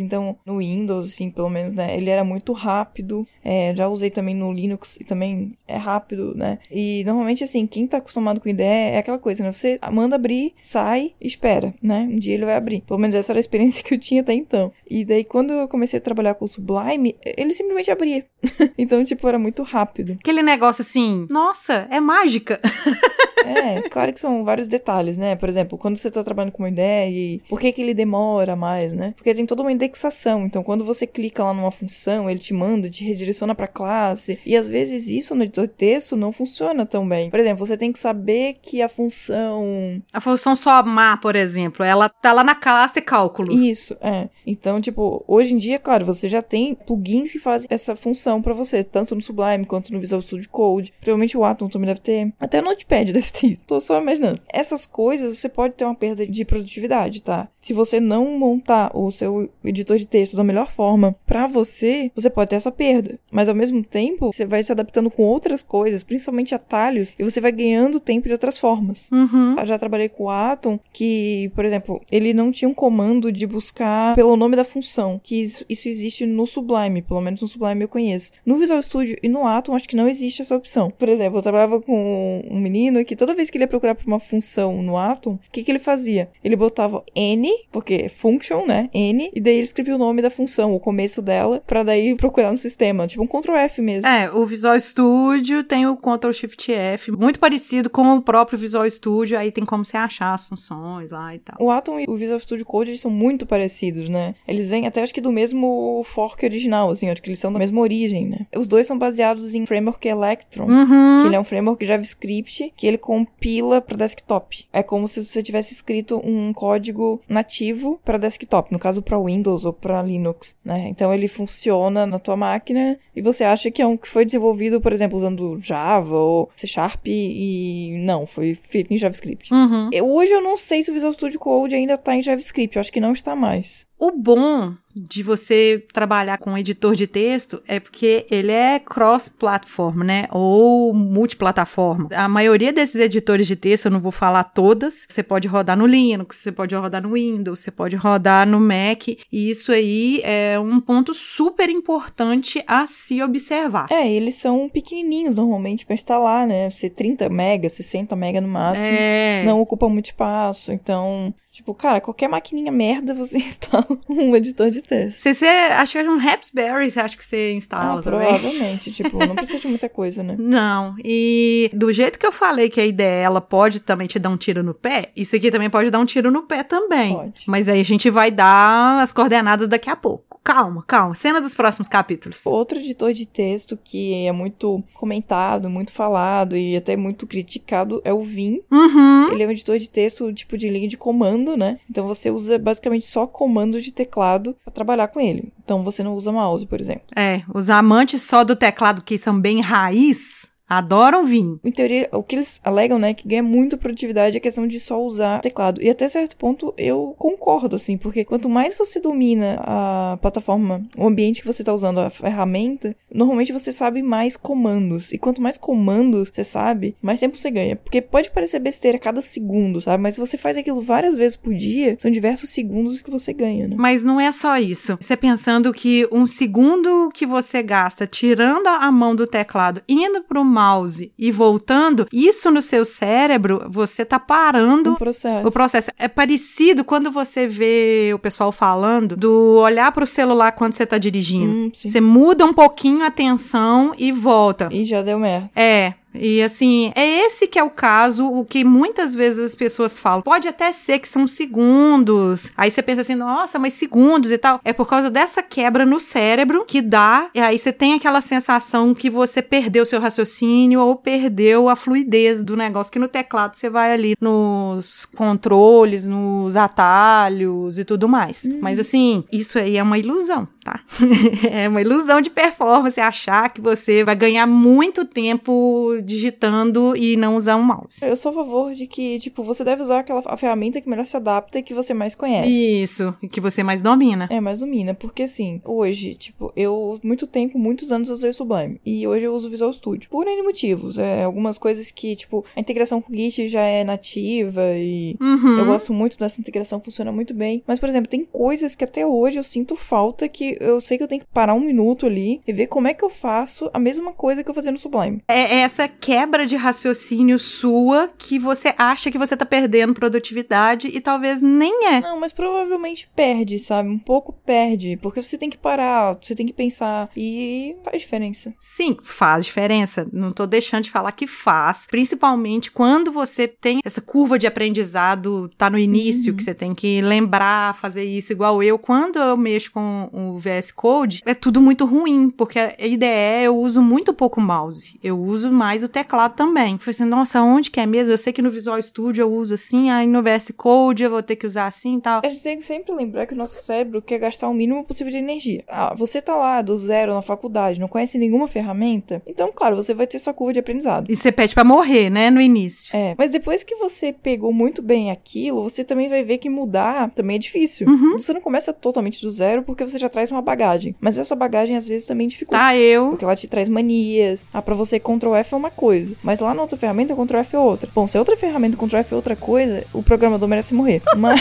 então 0.00 0.36
no 0.44 0.58
Windows, 0.58 1.06
assim, 1.06 1.30
pelo 1.30 1.48
menos, 1.48 1.74
né? 1.74 1.96
Ele 1.96 2.10
era 2.10 2.24
muito 2.24 2.52
rápido. 2.52 3.26
É, 3.44 3.74
já 3.74 3.88
usei 3.88 4.10
também 4.10 4.34
no 4.34 4.52
Linux 4.52 4.96
e 5.00 5.04
também 5.04 5.52
é 5.66 5.76
rápido, 5.76 6.34
né? 6.34 6.58
E 6.70 7.02
normalmente, 7.04 7.44
assim, 7.44 7.66
quem 7.66 7.86
tá 7.86 7.98
acostumado 7.98 8.40
com 8.40 8.48
ideia 8.48 8.96
é 8.96 8.98
aquela 8.98 9.18
coisa, 9.18 9.42
né? 9.42 9.52
Você 9.52 9.78
manda 9.92 10.16
abrir, 10.16 10.54
sai 10.62 11.12
espera, 11.20 11.74
né? 11.82 12.08
Um 12.10 12.16
dia 12.16 12.34
ele 12.34 12.44
vai 12.44 12.56
abrir. 12.56 12.82
Pelo 12.82 12.98
menos 12.98 13.14
essa 13.14 13.32
era 13.32 13.38
a 13.38 13.40
experiência 13.40 13.82
que 13.84 13.94
eu 13.94 13.98
tinha 13.98 14.22
até 14.22 14.32
então. 14.32 14.72
E 14.88 15.04
daí, 15.04 15.24
quando 15.24 15.52
eu 15.52 15.68
comecei 15.68 15.98
a 15.98 16.02
trabalhar 16.02 16.34
com 16.34 16.44
o 16.44 16.48
Sublime, 16.48 17.16
ele 17.24 17.52
simplesmente 17.52 17.90
abria. 17.90 18.24
então, 18.76 19.04
tipo, 19.04 19.26
era 19.28 19.38
muito 19.38 19.62
rápido. 19.62 20.16
Aquele 20.20 20.42
negócio 20.42 20.82
assim, 20.82 21.26
nossa, 21.30 21.86
é 21.90 22.00
mágica. 22.00 22.60
É, 23.42 23.80
claro 23.88 24.12
que 24.12 24.20
são 24.20 24.44
vários 24.44 24.68
detalhes, 24.68 25.18
né? 25.18 25.34
Por 25.34 25.48
exemplo, 25.48 25.78
quando 25.78 25.96
você 25.96 26.10
tá 26.10 26.22
trabalhando 26.22 26.52
com 26.52 26.62
uma 26.62 26.68
ideia 26.68 27.10
e 27.10 27.40
por 27.48 27.58
que 27.58 27.72
que 27.72 27.80
ele 27.80 27.94
demora 27.94 28.54
mais, 28.54 28.92
né? 28.92 29.14
Porque 29.16 29.29
tem 29.34 29.46
toda 29.46 29.62
uma 29.62 29.72
indexação. 29.72 30.46
Então, 30.46 30.62
quando 30.62 30.84
você 30.84 31.06
clica 31.06 31.44
lá 31.44 31.54
numa 31.54 31.70
função, 31.70 32.28
ele 32.28 32.40
te 32.40 32.54
manda, 32.54 32.90
te 32.90 33.04
redireciona 33.04 33.54
pra 33.54 33.66
classe. 33.66 34.38
E 34.44 34.56
às 34.56 34.68
vezes 34.68 35.08
isso 35.08 35.34
no 35.34 35.42
editor 35.42 35.66
de 35.66 35.74
texto 35.74 36.16
não 36.16 36.32
funciona 36.32 36.86
tão 36.86 37.08
bem. 37.08 37.30
Por 37.30 37.40
exemplo, 37.40 37.66
você 37.66 37.76
tem 37.76 37.92
que 37.92 37.98
saber 37.98 38.56
que 38.62 38.82
a 38.82 38.88
função 38.88 40.02
A 40.12 40.20
função 40.20 40.54
somar, 40.54 41.20
por 41.20 41.36
exemplo, 41.36 41.84
ela 41.84 42.08
tá 42.08 42.32
lá 42.32 42.44
na 42.44 42.54
classe 42.54 43.00
cálculo. 43.00 43.52
Isso, 43.52 43.96
é. 44.00 44.28
Então, 44.46 44.80
tipo, 44.80 45.24
hoje 45.26 45.54
em 45.54 45.56
dia, 45.56 45.78
claro, 45.78 46.04
você 46.04 46.28
já 46.28 46.42
tem 46.42 46.74
plugins 46.74 47.32
que 47.32 47.38
fazem 47.38 47.68
essa 47.70 47.94
função 47.96 48.42
pra 48.42 48.54
você, 48.54 48.82
tanto 48.82 49.14
no 49.14 49.22
Sublime 49.22 49.64
quanto 49.66 49.92
no 49.92 50.00
Visual 50.00 50.22
Studio 50.22 50.48
Code. 50.48 50.92
Provavelmente 51.00 51.36
o 51.36 51.44
Atom 51.44 51.68
também 51.68 51.86
deve 51.86 52.00
ter. 52.00 52.32
Até 52.38 52.60
o 52.60 52.62
Notepad 52.62 53.12
deve 53.12 53.30
ter 53.30 53.46
isso. 53.48 53.64
Tô 53.66 53.80
só 53.80 54.00
imaginando. 54.00 54.40
Essas 54.52 54.86
coisas 54.86 55.38
você 55.38 55.48
pode 55.48 55.74
ter 55.74 55.84
uma 55.84 55.94
perda 55.94 56.26
de 56.26 56.44
produtividade, 56.44 57.22
tá? 57.22 57.48
Se 57.62 57.72
você 57.72 58.00
não 58.00 58.38
montar 58.38 58.90
o 58.94 59.10
seu 59.20 59.50
editor 59.64 59.98
de 59.98 60.06
texto 60.06 60.36
da 60.36 60.44
melhor 60.44 60.70
forma 60.70 61.14
pra 61.26 61.46
você, 61.46 62.10
você 62.14 62.28
pode 62.28 62.50
ter 62.50 62.56
essa 62.56 62.72
perda. 62.72 63.18
Mas 63.30 63.48
ao 63.48 63.54
mesmo 63.54 63.82
tempo, 63.82 64.32
você 64.32 64.44
vai 64.44 64.62
se 64.62 64.72
adaptando 64.72 65.10
com 65.10 65.22
outras 65.22 65.62
coisas, 65.62 66.02
principalmente 66.02 66.54
atalhos, 66.54 67.14
e 67.18 67.24
você 67.24 67.40
vai 67.40 67.52
ganhando 67.52 68.00
tempo 68.00 68.26
de 68.26 68.32
outras 68.32 68.58
formas. 68.58 69.08
Uhum. 69.10 69.56
Eu 69.58 69.66
já 69.66 69.78
trabalhei 69.78 70.08
com 70.08 70.24
o 70.24 70.30
Atom, 70.30 70.78
que, 70.92 71.50
por 71.54 71.64
exemplo, 71.64 72.00
ele 72.10 72.32
não 72.32 72.50
tinha 72.50 72.68
um 72.68 72.74
comando 72.74 73.30
de 73.30 73.46
buscar 73.46 74.14
pelo 74.14 74.36
nome 74.36 74.56
da 74.56 74.64
função, 74.64 75.20
que 75.22 75.40
isso, 75.40 75.64
isso 75.68 75.88
existe 75.88 76.26
no 76.26 76.46
Sublime, 76.46 77.02
pelo 77.02 77.20
menos 77.20 77.42
no 77.42 77.48
Sublime 77.48 77.82
eu 77.82 77.88
conheço. 77.88 78.32
No 78.44 78.56
Visual 78.56 78.82
Studio 78.82 79.16
e 79.22 79.28
no 79.28 79.46
Atom, 79.46 79.74
acho 79.74 79.88
que 79.88 79.96
não 79.96 80.08
existe 80.08 80.42
essa 80.42 80.56
opção. 80.56 80.90
Por 80.90 81.08
exemplo, 81.08 81.38
eu 81.38 81.42
trabalhava 81.42 81.80
com 81.80 82.42
um 82.50 82.58
menino 82.58 83.04
que 83.04 83.16
toda 83.16 83.34
vez 83.34 83.50
que 83.50 83.56
ele 83.56 83.64
ia 83.64 83.68
procurar 83.68 83.94
por 83.94 84.06
uma 84.06 84.20
função 84.20 84.82
no 84.82 84.96
Atom, 84.96 85.32
o 85.32 85.40
que, 85.52 85.62
que 85.62 85.70
ele 85.70 85.78
fazia? 85.78 86.30
Ele 86.42 86.56
botava 86.56 87.04
N, 87.14 87.50
porque 87.70 88.08
function, 88.08 88.66
né? 88.66 88.88
N, 88.94 89.09
e 89.34 89.40
daí 89.40 89.54
ele 89.54 89.64
escrevia 89.64 89.94
o 89.94 89.98
nome 89.98 90.22
da 90.22 90.30
função, 90.30 90.74
o 90.74 90.80
começo 90.80 91.20
dela, 91.22 91.62
pra 91.66 91.82
daí 91.82 92.14
procurar 92.16 92.50
no 92.50 92.56
sistema, 92.56 93.06
tipo 93.06 93.22
um 93.22 93.26
Ctrl 93.26 93.56
F 93.56 93.82
mesmo. 93.82 94.06
É, 94.08 94.30
o 94.30 94.44
Visual 94.46 94.78
Studio 94.78 95.64
tem 95.64 95.86
o 95.86 95.96
Ctrl 95.96 96.32
Shift 96.32 96.72
F, 96.72 97.12
muito 97.12 97.38
parecido 97.40 97.88
com 97.90 98.02
o 98.16 98.22
próprio 98.22 98.58
Visual 98.58 98.88
Studio, 98.90 99.38
aí 99.38 99.50
tem 99.50 99.64
como 99.64 99.84
você 99.84 99.96
achar 99.96 100.32
as 100.34 100.44
funções 100.44 101.10
lá 101.10 101.34
e 101.34 101.38
tal. 101.38 101.56
O 101.60 101.70
Atom 101.70 102.00
e 102.00 102.04
o 102.08 102.16
Visual 102.16 102.38
Studio 102.40 102.64
Code 102.64 102.90
eles 102.90 103.00
são 103.00 103.10
muito 103.10 103.46
parecidos, 103.46 104.08
né? 104.08 104.34
Eles 104.46 104.70
vêm 104.70 104.86
até 104.86 105.02
acho 105.02 105.14
que 105.14 105.20
do 105.20 105.32
mesmo 105.32 106.02
fork 106.04 106.44
original, 106.44 106.90
assim, 106.90 107.08
acho 107.08 107.22
que 107.22 107.28
eles 107.28 107.38
são 107.38 107.52
da 107.52 107.58
mesma 107.58 107.80
origem, 107.80 108.26
né? 108.26 108.46
Os 108.56 108.68
dois 108.68 108.86
são 108.86 108.98
baseados 108.98 109.54
em 109.54 109.64
framework 109.66 110.06
Electron, 110.06 110.66
Uhum. 110.66 111.20
que 111.22 111.26
ele 111.28 111.36
é 111.36 111.40
um 111.40 111.44
framework 111.44 111.84
JavaScript 111.84 112.72
que 112.76 112.86
ele 112.86 112.98
compila 112.98 113.80
para 113.80 113.96
desktop. 113.96 114.66
É 114.72 114.82
como 114.82 115.06
se 115.08 115.24
você 115.24 115.42
tivesse 115.42 115.72
escrito 115.74 116.20
um 116.24 116.52
código 116.52 117.20
nativo 117.28 118.00
para 118.04 118.18
desktop, 118.18 118.72
no 118.72 118.78
caso 118.78 118.99
para 119.02 119.18
Windows 119.18 119.64
ou 119.64 119.72
para 119.72 120.02
Linux, 120.02 120.54
né? 120.64 120.86
Então 120.88 121.12
ele 121.12 121.28
funciona 121.28 122.06
na 122.06 122.18
tua 122.18 122.36
máquina 122.36 122.98
e 123.14 123.20
você 123.22 123.44
acha 123.44 123.70
que 123.70 123.80
é 123.82 123.86
um 123.86 123.96
que 123.96 124.08
foi 124.08 124.24
desenvolvido, 124.24 124.80
por 124.80 124.92
exemplo, 124.92 125.18
usando 125.18 125.58
Java 125.60 126.16
ou 126.16 126.50
C 126.56 126.66
Sharp 126.66 127.06
e 127.06 127.92
não, 128.04 128.26
foi 128.26 128.54
feito 128.54 128.92
em 128.92 128.98
JavaScript. 128.98 129.52
Uhum. 129.52 129.88
Eu- 129.92 130.08
hoje 130.10 130.32
eu 130.32 130.40
não 130.42 130.56
sei 130.56 130.82
se 130.82 130.90
o 130.90 130.94
Visual 130.94 131.12
Studio 131.12 131.38
Code 131.40 131.74
ainda 131.74 131.96
tá 131.96 132.14
em 132.16 132.22
JavaScript, 132.22 132.76
eu 132.76 132.80
acho 132.80 132.92
que 132.92 133.00
não 133.00 133.12
está 133.12 133.34
mais. 133.36 133.86
O 134.00 134.12
bom 134.12 134.72
de 134.96 135.22
você 135.22 135.84
trabalhar 135.92 136.38
com 136.38 136.52
um 136.52 136.58
editor 136.58 136.94
de 136.94 137.06
texto 137.06 137.62
é 137.68 137.78
porque 137.78 138.26
ele 138.30 138.50
é 138.50 138.78
cross-platform, 138.78 140.02
né? 140.02 140.26
Ou 140.32 140.94
multiplataforma. 140.94 142.08
A 142.14 142.26
maioria 142.26 142.72
desses 142.72 143.00
editores 143.00 143.46
de 143.46 143.56
texto, 143.56 143.84
eu 143.84 143.90
não 143.90 144.00
vou 144.00 144.10
falar 144.10 144.44
todas, 144.44 145.06
você 145.08 145.22
pode 145.22 145.46
rodar 145.46 145.76
no 145.76 145.86
Linux, 145.86 146.38
você 146.38 146.50
pode 146.50 146.74
rodar 146.74 147.02
no 147.02 147.12
Windows, 147.12 147.60
você 147.60 147.70
pode 147.70 147.94
rodar 147.94 148.48
no 148.48 148.58
Mac, 148.58 149.08
e 149.08 149.50
isso 149.50 149.70
aí 149.70 150.22
é 150.24 150.58
um 150.58 150.80
ponto 150.80 151.12
super 151.12 151.68
importante 151.68 152.64
a 152.66 152.86
se 152.86 153.22
observar. 153.22 153.86
É, 153.90 154.10
eles 154.10 154.36
são 154.36 154.68
pequenininhos 154.68 155.34
normalmente 155.34 155.84
pra 155.84 155.94
instalar, 155.94 156.46
né? 156.46 156.70
Ser 156.70 156.90
30 156.90 157.28
mega, 157.28 157.68
60 157.68 158.16
mega 158.16 158.40
no 158.40 158.48
máximo. 158.48 158.88
É. 158.88 159.44
Não 159.44 159.60
ocupa 159.60 159.88
muito 159.88 160.06
espaço, 160.06 160.72
então, 160.72 161.34
tipo, 161.50 161.74
cara, 161.74 162.00
qualquer 162.00 162.28
maquininha 162.28 162.70
merda 162.72 163.12
você 163.14 163.38
instala 163.38 163.86
um 164.08 164.34
editor 164.36 164.70
de 164.70 164.82
texto. 164.82 165.18
Se 165.18 165.34
você 165.34 165.46
acha 165.46 166.00
que 166.00 166.06
é 166.06 166.10
um 166.10 166.18
Raspberry, 166.18 166.90
você 166.90 167.00
acha 167.00 167.16
que 167.16 167.24
você 167.24 167.52
instala 167.52 167.98
Ah, 167.98 168.02
também? 168.02 168.20
provavelmente, 168.20 168.90
tipo, 168.92 169.18
não 169.18 169.34
precisa 169.34 169.58
de 169.58 169.68
muita 169.68 169.88
coisa, 169.88 170.22
né? 170.22 170.36
Não, 170.38 170.94
e 171.04 171.70
do 171.72 171.92
jeito 171.92 172.18
que 172.18 172.26
eu 172.26 172.32
falei 172.32 172.68
que 172.70 172.80
a 172.80 172.86
ideia 172.86 173.24
ela 173.24 173.40
pode 173.40 173.80
também 173.80 174.06
te 174.06 174.18
dar 174.18 174.30
um 174.30 174.36
tiro 174.36 174.62
no 174.62 174.74
pé, 174.74 175.10
isso 175.16 175.34
aqui 175.36 175.50
também 175.50 175.70
pode 175.70 175.90
dar 175.90 175.98
um 175.98 176.04
tiro 176.06 176.30
no 176.30 176.42
pé 176.42 176.62
também. 176.62 177.14
Pode. 177.14 177.44
Mas 177.46 177.68
aí 177.68 177.80
a 177.80 177.84
gente 177.84 178.08
vai 178.10 178.30
dar 178.30 179.00
as 179.02 179.12
coordenadas 179.12 179.68
daqui 179.68 179.90
a 179.90 179.96
pouco. 179.96 180.38
Calma, 180.42 180.82
calma. 180.86 181.14
Cena 181.14 181.38
dos 181.40 181.54
próximos 181.54 181.86
capítulos. 181.86 182.46
Outro 182.46 182.78
editor 182.78 183.12
de 183.12 183.26
texto 183.26 183.78
que 183.82 184.26
é 184.26 184.32
muito 184.32 184.82
comentado, 184.94 185.68
muito 185.68 185.92
falado 185.92 186.56
e 186.56 186.74
até 186.76 186.96
muito 186.96 187.26
criticado 187.26 188.00
é 188.04 188.12
o 188.12 188.22
Vim. 188.22 188.62
Uhum. 188.70 189.32
Ele 189.32 189.42
é 189.42 189.46
um 189.46 189.50
editor 189.50 189.78
de 189.78 189.90
texto 189.90 190.32
tipo 190.32 190.56
de 190.56 190.70
linha 190.70 190.88
de 190.88 190.96
comando, 190.96 191.39
né? 191.56 191.78
Então 191.88 192.06
você 192.06 192.30
usa 192.30 192.58
basicamente 192.58 193.06
só 193.06 193.26
comando 193.26 193.80
de 193.80 193.92
teclado 193.92 194.56
pra 194.64 194.72
trabalhar 194.72 195.08
com 195.08 195.20
ele. 195.20 195.52
Então 195.62 195.82
você 195.84 196.02
não 196.02 196.14
usa 196.14 196.32
mouse, 196.32 196.66
por 196.66 196.80
exemplo. 196.80 197.02
É, 197.16 197.42
os 197.52 197.70
amantes 197.70 198.22
só 198.22 198.44
do 198.44 198.56
teclado 198.56 199.02
que 199.02 199.18
são 199.18 199.40
bem 199.40 199.60
raiz 199.60 200.49
adoram 200.70 201.26
vir. 201.26 201.58
Em 201.64 201.72
teoria, 201.72 202.08
o 202.12 202.22
que 202.22 202.36
eles 202.36 202.60
alegam, 202.62 202.96
né, 202.96 203.12
que 203.12 203.26
ganha 203.26 203.42
muito 203.42 203.76
produtividade 203.76 204.36
é 204.36 204.38
a 204.38 204.42
questão 204.42 204.68
de 204.68 204.78
só 204.78 205.02
usar 205.02 205.40
teclado. 205.40 205.82
E 205.82 205.90
até 205.90 206.08
certo 206.08 206.36
ponto 206.36 206.72
eu 206.78 207.12
concordo, 207.18 207.74
assim, 207.74 207.98
porque 207.98 208.24
quanto 208.24 208.48
mais 208.48 208.76
você 208.78 209.00
domina 209.00 209.56
a 209.60 210.18
plataforma, 210.22 210.82
o 210.96 211.08
ambiente 211.08 211.40
que 211.40 211.46
você 211.46 211.64
tá 211.64 211.74
usando, 211.74 211.98
a 211.98 212.08
ferramenta, 212.08 212.94
normalmente 213.12 213.52
você 213.52 213.72
sabe 213.72 214.00
mais 214.00 214.36
comandos. 214.36 215.12
E 215.12 215.18
quanto 215.18 215.42
mais 215.42 215.58
comandos 215.58 216.30
você 216.32 216.44
sabe, 216.44 216.96
mais 217.02 217.18
tempo 217.18 217.36
você 217.36 217.50
ganha. 217.50 217.74
Porque 217.74 218.00
pode 218.00 218.30
parecer 218.30 218.60
besteira 218.60 218.96
a 218.96 219.00
cada 219.00 219.20
segundo, 219.20 219.80
sabe? 219.80 220.00
Mas 220.02 220.14
se 220.14 220.20
você 220.20 220.38
faz 220.38 220.56
aquilo 220.56 220.80
várias 220.80 221.16
vezes 221.16 221.36
por 221.36 221.52
dia, 221.52 221.96
são 221.98 222.10
diversos 222.10 222.50
segundos 222.50 223.00
que 223.00 223.10
você 223.10 223.32
ganha, 223.32 223.66
né? 223.66 223.76
Mas 223.76 224.04
não 224.04 224.20
é 224.20 224.30
só 224.30 224.56
isso. 224.56 224.96
Você 225.00 225.16
pensando 225.16 225.72
que 225.72 226.06
um 226.12 226.26
segundo 226.26 227.10
que 227.12 227.26
você 227.26 227.62
gasta 227.62 228.06
tirando 228.06 228.68
a 228.68 228.90
mão 228.92 229.16
do 229.16 229.26
teclado, 229.26 229.82
indo 229.88 230.22
pro 230.22 230.44
mouse 230.60 231.12
e 231.18 231.30
voltando, 231.32 232.06
isso 232.12 232.50
no 232.50 232.60
seu 232.60 232.84
cérebro, 232.84 233.66
você 233.68 234.04
tá 234.04 234.18
parando 234.18 234.92
Um 234.92 234.94
processo. 234.94 235.46
o 235.48 235.50
processo 235.50 235.90
é 235.98 236.08
parecido 236.08 236.84
quando 236.84 237.10
você 237.10 237.46
vê 237.46 238.10
o 238.14 238.18
pessoal 238.18 238.52
falando 238.52 239.16
do 239.16 239.56
olhar 239.58 239.90
pro 239.92 240.06
celular 240.06 240.52
quando 240.52 240.74
você 240.74 240.84
tá 240.86 240.98
dirigindo. 240.98 241.52
Hum. 241.52 241.72
Você 241.72 242.00
muda 242.00 242.44
um 242.44 242.52
pouquinho 242.52 243.02
a 243.02 243.06
atenção 243.06 243.94
e 243.96 244.12
volta. 244.12 244.68
E 244.70 244.84
já 244.84 245.02
deu 245.02 245.18
merda. 245.18 245.50
É. 245.56 245.94
E 246.14 246.42
assim, 246.42 246.92
é 246.94 247.26
esse 247.26 247.46
que 247.46 247.58
é 247.58 247.62
o 247.62 247.70
caso, 247.70 248.26
o 248.26 248.44
que 248.44 248.64
muitas 248.64 249.14
vezes 249.14 249.44
as 249.44 249.54
pessoas 249.54 249.98
falam. 249.98 250.22
Pode 250.22 250.48
até 250.48 250.72
ser 250.72 250.98
que 250.98 251.08
são 251.08 251.26
segundos. 251.26 252.52
Aí 252.56 252.70
você 252.70 252.82
pensa 252.82 253.02
assim, 253.02 253.14
nossa, 253.14 253.58
mas 253.58 253.74
segundos 253.74 254.30
e 254.30 254.38
tal. 254.38 254.60
É 254.64 254.72
por 254.72 254.88
causa 254.88 255.10
dessa 255.10 255.42
quebra 255.42 255.86
no 255.86 256.00
cérebro 256.00 256.64
que 256.64 256.82
dá. 256.82 257.30
E 257.34 257.40
aí 257.40 257.58
você 257.58 257.72
tem 257.72 257.94
aquela 257.94 258.20
sensação 258.20 258.94
que 258.94 259.08
você 259.08 259.40
perdeu 259.40 259.86
seu 259.86 260.00
raciocínio 260.00 260.80
ou 260.80 260.96
perdeu 260.96 261.68
a 261.68 261.76
fluidez 261.76 262.42
do 262.42 262.56
negócio. 262.56 262.92
Que 262.92 262.98
no 262.98 263.08
teclado 263.08 263.56
você 263.56 263.70
vai 263.70 263.92
ali 263.92 264.14
nos 264.20 265.06
controles, 265.16 266.06
nos 266.06 266.56
atalhos 266.56 267.78
e 267.78 267.84
tudo 267.84 268.08
mais. 268.08 268.48
Mas 268.60 268.78
assim, 268.78 269.24
isso 269.30 269.58
aí 269.58 269.76
é 269.76 269.82
uma 269.82 269.98
ilusão, 269.98 270.48
tá? 270.64 270.80
é 271.50 271.68
uma 271.68 271.80
ilusão 271.80 272.20
de 272.20 272.30
performance 272.30 273.00
achar 273.00 273.50
que 273.50 273.60
você 273.60 274.04
vai 274.04 274.16
ganhar 274.16 274.46
muito 274.46 275.04
tempo 275.04 275.99
digitando 276.00 276.96
e 276.96 277.16
não 277.16 277.36
usar 277.36 277.56
um 277.56 277.62
mouse. 277.62 278.04
Eu 278.04 278.16
sou 278.16 278.30
a 278.32 278.34
favor 278.34 278.74
de 278.74 278.86
que, 278.86 279.18
tipo, 279.18 279.42
você 279.42 279.64
deve 279.64 279.82
usar 279.82 280.00
aquela 280.00 280.22
a 280.26 280.36
ferramenta 280.36 280.80
que 280.80 280.88
melhor 280.88 281.06
se 281.06 281.16
adapta 281.16 281.58
e 281.58 281.62
que 281.62 281.74
você 281.74 281.92
mais 281.94 282.14
conhece. 282.14 282.48
Isso, 282.82 283.14
e 283.22 283.28
que 283.28 283.40
você 283.40 283.62
mais 283.62 283.82
domina. 283.82 284.28
É, 284.30 284.40
mais 284.40 284.60
domina, 284.60 284.94
porque 284.94 285.24
assim, 285.24 285.60
hoje, 285.64 286.14
tipo, 286.14 286.52
eu, 286.56 286.98
muito 287.02 287.26
tempo, 287.26 287.58
muitos 287.58 287.90
anos 287.92 288.10
usei 288.10 288.30
o 288.30 288.34
Sublime, 288.34 288.80
e 288.84 289.06
hoje 289.06 289.24
eu 289.26 289.34
uso 289.34 289.48
o 289.48 289.50
Visual 289.50 289.72
Studio, 289.72 290.08
por 290.10 290.26
N 290.26 290.42
motivos, 290.42 290.98
é, 290.98 291.24
algumas 291.24 291.58
coisas 291.58 291.90
que, 291.90 292.14
tipo, 292.16 292.44
a 292.54 292.60
integração 292.60 293.00
com 293.00 293.12
o 293.12 293.16
Git 293.16 293.48
já 293.48 293.62
é 293.62 293.84
nativa, 293.84 294.62
e 294.76 295.16
Uhum. 295.20 295.58
eu 295.58 295.66
gosto 295.66 295.92
muito 295.92 296.18
dessa 296.18 296.40
integração, 296.40 296.80
funciona 296.80 297.12
muito 297.12 297.34
bem, 297.34 297.62
mas, 297.66 297.78
por 297.80 297.88
exemplo, 297.88 298.10
tem 298.10 298.24
coisas 298.24 298.74
que 298.74 298.84
até 298.84 299.06
hoje 299.06 299.38
eu 299.38 299.44
sinto 299.44 299.74
falta, 299.76 300.28
que 300.28 300.56
eu 300.60 300.80
sei 300.80 300.96
que 300.98 301.04
eu 301.04 301.08
tenho 301.08 301.20
que 301.22 301.26
parar 301.32 301.54
um 301.54 301.60
minuto 301.60 302.06
ali, 302.06 302.40
e 302.46 302.52
ver 302.52 302.66
como 302.66 302.88
é 302.88 302.94
que 302.94 303.04
eu 303.04 303.10
faço 303.10 303.70
a 303.72 303.78
mesma 303.78 304.12
coisa 304.12 304.42
que 304.44 304.50
eu 304.50 304.54
fazia 304.54 304.72
no 304.72 304.78
Sublime. 304.78 305.22
É 305.28 305.60
essa 305.60 305.89
quebra 305.90 306.46
de 306.46 306.56
raciocínio 306.56 307.38
sua 307.38 308.08
que 308.16 308.38
você 308.38 308.74
acha 308.78 309.10
que 309.10 309.18
você 309.18 309.36
tá 309.36 309.44
perdendo 309.44 309.94
produtividade 309.94 310.88
e 310.88 311.00
talvez 311.00 311.42
nem 311.42 311.86
é. 311.86 312.00
Não, 312.00 312.18
mas 312.18 312.32
provavelmente 312.32 313.08
perde, 313.14 313.58
sabe? 313.58 313.88
Um 313.88 313.98
pouco 313.98 314.32
perde, 314.32 314.98
porque 315.02 315.22
você 315.22 315.36
tem 315.36 315.50
que 315.50 315.58
parar, 315.58 316.18
você 316.20 316.34
tem 316.34 316.46
que 316.46 316.52
pensar, 316.52 317.10
e 317.16 317.76
faz 317.84 318.00
diferença. 318.00 318.54
Sim, 318.60 318.96
faz 319.02 319.44
diferença. 319.44 320.08
Não 320.12 320.32
tô 320.32 320.46
deixando 320.46 320.84
de 320.84 320.90
falar 320.90 321.12
que 321.12 321.26
faz. 321.26 321.86
Principalmente 321.86 322.70
quando 322.70 323.12
você 323.12 323.48
tem 323.48 323.80
essa 323.84 324.00
curva 324.00 324.38
de 324.38 324.46
aprendizado, 324.46 325.50
tá 325.56 325.68
no 325.68 325.78
início, 325.78 326.34
que 326.34 326.42
você 326.42 326.54
tem 326.54 326.74
que 326.74 327.00
lembrar, 327.00 327.74
fazer 327.76 328.04
isso 328.04 328.32
igual 328.32 328.62
eu. 328.62 328.78
Quando 328.78 329.18
eu 329.18 329.36
mexo 329.36 329.72
com 329.72 330.08
o 330.12 330.38
VS 330.38 330.70
Code, 330.70 331.22
é 331.26 331.34
tudo 331.34 331.60
muito 331.60 331.84
ruim, 331.84 332.30
porque 332.30 332.58
a 332.58 332.74
IDE 332.78 333.44
eu 333.44 333.56
uso 333.56 333.82
muito 333.82 334.12
pouco 334.12 334.40
mouse. 334.40 334.98
Eu 335.02 335.18
uso 335.20 335.50
mais 335.50 335.79
o 335.82 335.88
teclado 335.88 336.34
também. 336.34 336.78
Falei 336.78 336.90
assim, 336.90 337.04
nossa, 337.04 337.42
onde 337.42 337.70
que 337.70 337.80
é 337.80 337.86
mesmo? 337.86 338.12
Eu 338.12 338.18
sei 338.18 338.32
que 338.32 338.42
no 338.42 338.50
Visual 338.50 338.82
Studio 338.82 339.22
eu 339.22 339.32
uso 339.32 339.54
assim, 339.54 339.90
aí 339.90 340.06
no 340.06 340.22
VS 340.22 340.52
Code 340.56 341.02
eu 341.02 341.10
vou 341.10 341.22
ter 341.22 341.36
que 341.36 341.46
usar 341.46 341.66
assim 341.66 341.96
e 341.96 342.00
tal. 342.00 342.22
A 342.24 342.28
gente 342.28 342.42
tem 342.42 342.58
que 342.58 342.64
sempre 342.64 342.92
lembrar 342.94 343.26
que 343.26 343.34
o 343.34 343.36
nosso 343.36 343.62
cérebro 343.62 344.02
quer 344.02 344.18
gastar 344.18 344.48
o 344.48 344.54
mínimo 344.54 344.84
possível 344.84 345.10
de 345.10 345.18
energia. 345.18 345.64
Ah, 345.68 345.94
você 345.94 346.20
tá 346.20 346.34
lá 346.34 346.62
do 346.62 346.76
zero 346.76 347.14
na 347.14 347.22
faculdade, 347.22 347.80
não 347.80 347.88
conhece 347.88 348.18
nenhuma 348.18 348.48
ferramenta, 348.48 349.22
então, 349.26 349.50
claro, 349.54 349.76
você 349.76 349.94
vai 349.94 350.06
ter 350.06 350.18
sua 350.18 350.32
curva 350.34 350.52
de 350.52 350.58
aprendizado. 350.58 351.10
E 351.10 351.16
você 351.16 351.30
pede 351.32 351.54
pra 351.54 351.64
morrer, 351.64 352.10
né, 352.10 352.30
no 352.30 352.40
início. 352.40 352.94
É, 352.94 353.14
mas 353.16 353.32
depois 353.32 353.62
que 353.62 353.76
você 353.76 354.12
pegou 354.12 354.52
muito 354.52 354.82
bem 354.82 355.10
aquilo, 355.10 355.62
você 355.62 355.84
também 355.84 356.08
vai 356.08 356.24
ver 356.24 356.38
que 356.38 356.50
mudar 356.50 357.10
também 357.10 357.36
é 357.36 357.38
difícil. 357.38 357.86
Você 358.12 358.32
não 358.32 358.40
começa 358.40 358.72
totalmente 358.72 359.22
do 359.22 359.30
zero 359.30 359.62
porque 359.62 359.84
você 359.84 359.98
já 359.98 360.08
traz 360.08 360.30
uma 360.30 360.42
bagagem. 360.42 360.94
Mas 361.00 361.16
essa 361.18 361.36
bagagem 361.36 361.76
às 361.76 361.86
vezes 361.86 362.06
também 362.06 362.28
dificulta. 362.28 362.58
Tá, 362.58 362.76
eu. 362.76 363.10
Porque 363.10 363.24
ela 363.24 363.36
te 363.36 363.48
traz 363.48 363.68
manias. 363.68 364.44
Ah, 364.52 364.62
pra 364.62 364.74
você 364.74 364.98
Ctrl 364.98 365.34
F 365.36 365.54
é 365.54 365.56
uma 365.56 365.69
coisa. 365.70 366.14
Mas 366.22 366.40
lá 366.40 366.54
na 366.54 366.62
outra 366.62 366.76
ferramenta, 366.76 367.14
Ctrl 367.14 367.38
F 367.38 367.56
é 367.56 367.58
outra. 367.58 367.90
Bom, 367.94 368.06
se 368.06 368.16
a 368.16 368.20
outra 368.20 368.36
ferramenta 368.36 368.76
Ctrl 368.76 368.96
F 368.98 369.12
é 369.12 369.16
outra 369.16 369.36
coisa, 369.36 369.84
o 369.92 370.02
programador 370.02 370.48
merece 370.48 370.74
morrer. 370.74 371.02
Mas. 371.16 371.40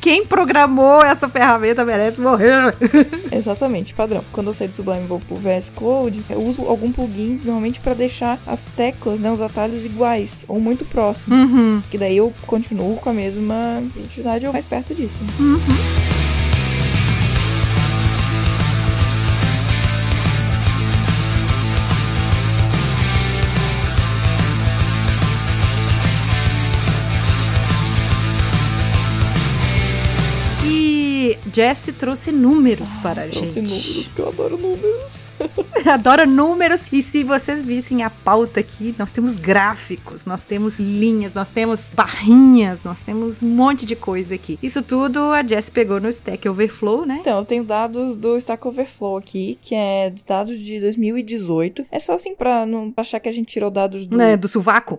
Quem 0.00 0.24
programou 0.24 1.02
essa 1.04 1.28
ferramenta 1.28 1.84
merece 1.84 2.20
morrer. 2.22 2.74
Exatamente, 3.30 3.92
padrão. 3.92 4.24
Quando 4.32 4.46
eu 4.46 4.54
saio 4.54 4.70
do 4.70 4.76
Sublime 4.76 5.04
e 5.04 5.06
vou 5.06 5.20
pro 5.20 5.36
VS 5.36 5.70
Code, 5.74 6.24
eu 6.30 6.40
uso 6.40 6.62
algum 6.62 6.90
plugin 6.90 7.38
normalmente 7.44 7.80
pra 7.80 7.92
deixar 7.92 8.38
as 8.46 8.64
teclas, 8.64 9.20
né, 9.20 9.30
os 9.30 9.42
atalhos 9.42 9.84
iguais 9.84 10.46
ou 10.48 10.58
muito 10.58 10.86
próximos. 10.86 11.38
Uhum. 11.38 11.82
Que 11.90 11.98
daí 11.98 12.16
eu 12.16 12.32
continuo 12.46 12.96
com 12.96 13.10
a 13.10 13.12
mesma 13.12 13.82
identidade 13.94 14.46
ou 14.46 14.52
mais 14.54 14.64
perto 14.64 14.94
disso. 14.94 15.20
né? 15.22 15.28
E 16.16 16.19
Jesse 31.60 31.92
trouxe 31.92 32.32
números 32.32 32.96
para 33.02 33.24
a 33.24 33.28
Trouxe 33.28 33.60
gente. 33.60 33.68
números, 33.68 34.08
porque 34.08 34.22
eu 34.22 34.28
adoro 34.28 34.56
números. 34.56 35.26
Adora 35.84 36.24
números. 36.24 36.86
E 36.90 37.02
se 37.02 37.22
vocês 37.22 37.62
vissem 37.62 38.02
a 38.02 38.08
pauta 38.08 38.60
aqui, 38.60 38.94
nós 38.98 39.10
temos 39.10 39.36
gráficos, 39.36 40.24
nós 40.24 40.46
temos 40.46 40.78
linhas, 40.78 41.34
nós 41.34 41.50
temos 41.50 41.90
barrinhas, 41.92 42.82
nós 42.82 43.00
temos 43.00 43.42
um 43.42 43.48
monte 43.48 43.84
de 43.84 43.94
coisa 43.94 44.34
aqui. 44.34 44.58
Isso 44.62 44.82
tudo 44.82 45.18
a 45.32 45.46
Jess 45.46 45.68
pegou 45.68 46.00
no 46.00 46.08
Stack 46.08 46.48
Overflow, 46.48 47.04
né? 47.04 47.18
Então, 47.20 47.38
eu 47.38 47.44
tenho 47.44 47.62
dados 47.62 48.16
do 48.16 48.38
Stack 48.38 48.66
Overflow 48.66 49.18
aqui, 49.18 49.58
que 49.60 49.74
é 49.74 50.14
dados 50.26 50.58
de 50.58 50.80
2018. 50.80 51.84
É 51.90 51.98
só 51.98 52.14
assim 52.14 52.34
pra 52.34 52.64
não 52.64 52.90
achar 52.96 53.20
que 53.20 53.28
a 53.28 53.32
gente 53.32 53.48
tirou 53.48 53.70
dados 53.70 54.06
do. 54.06 54.16
Né, 54.16 54.34
do 54.34 54.48
sovaco. 54.48 54.98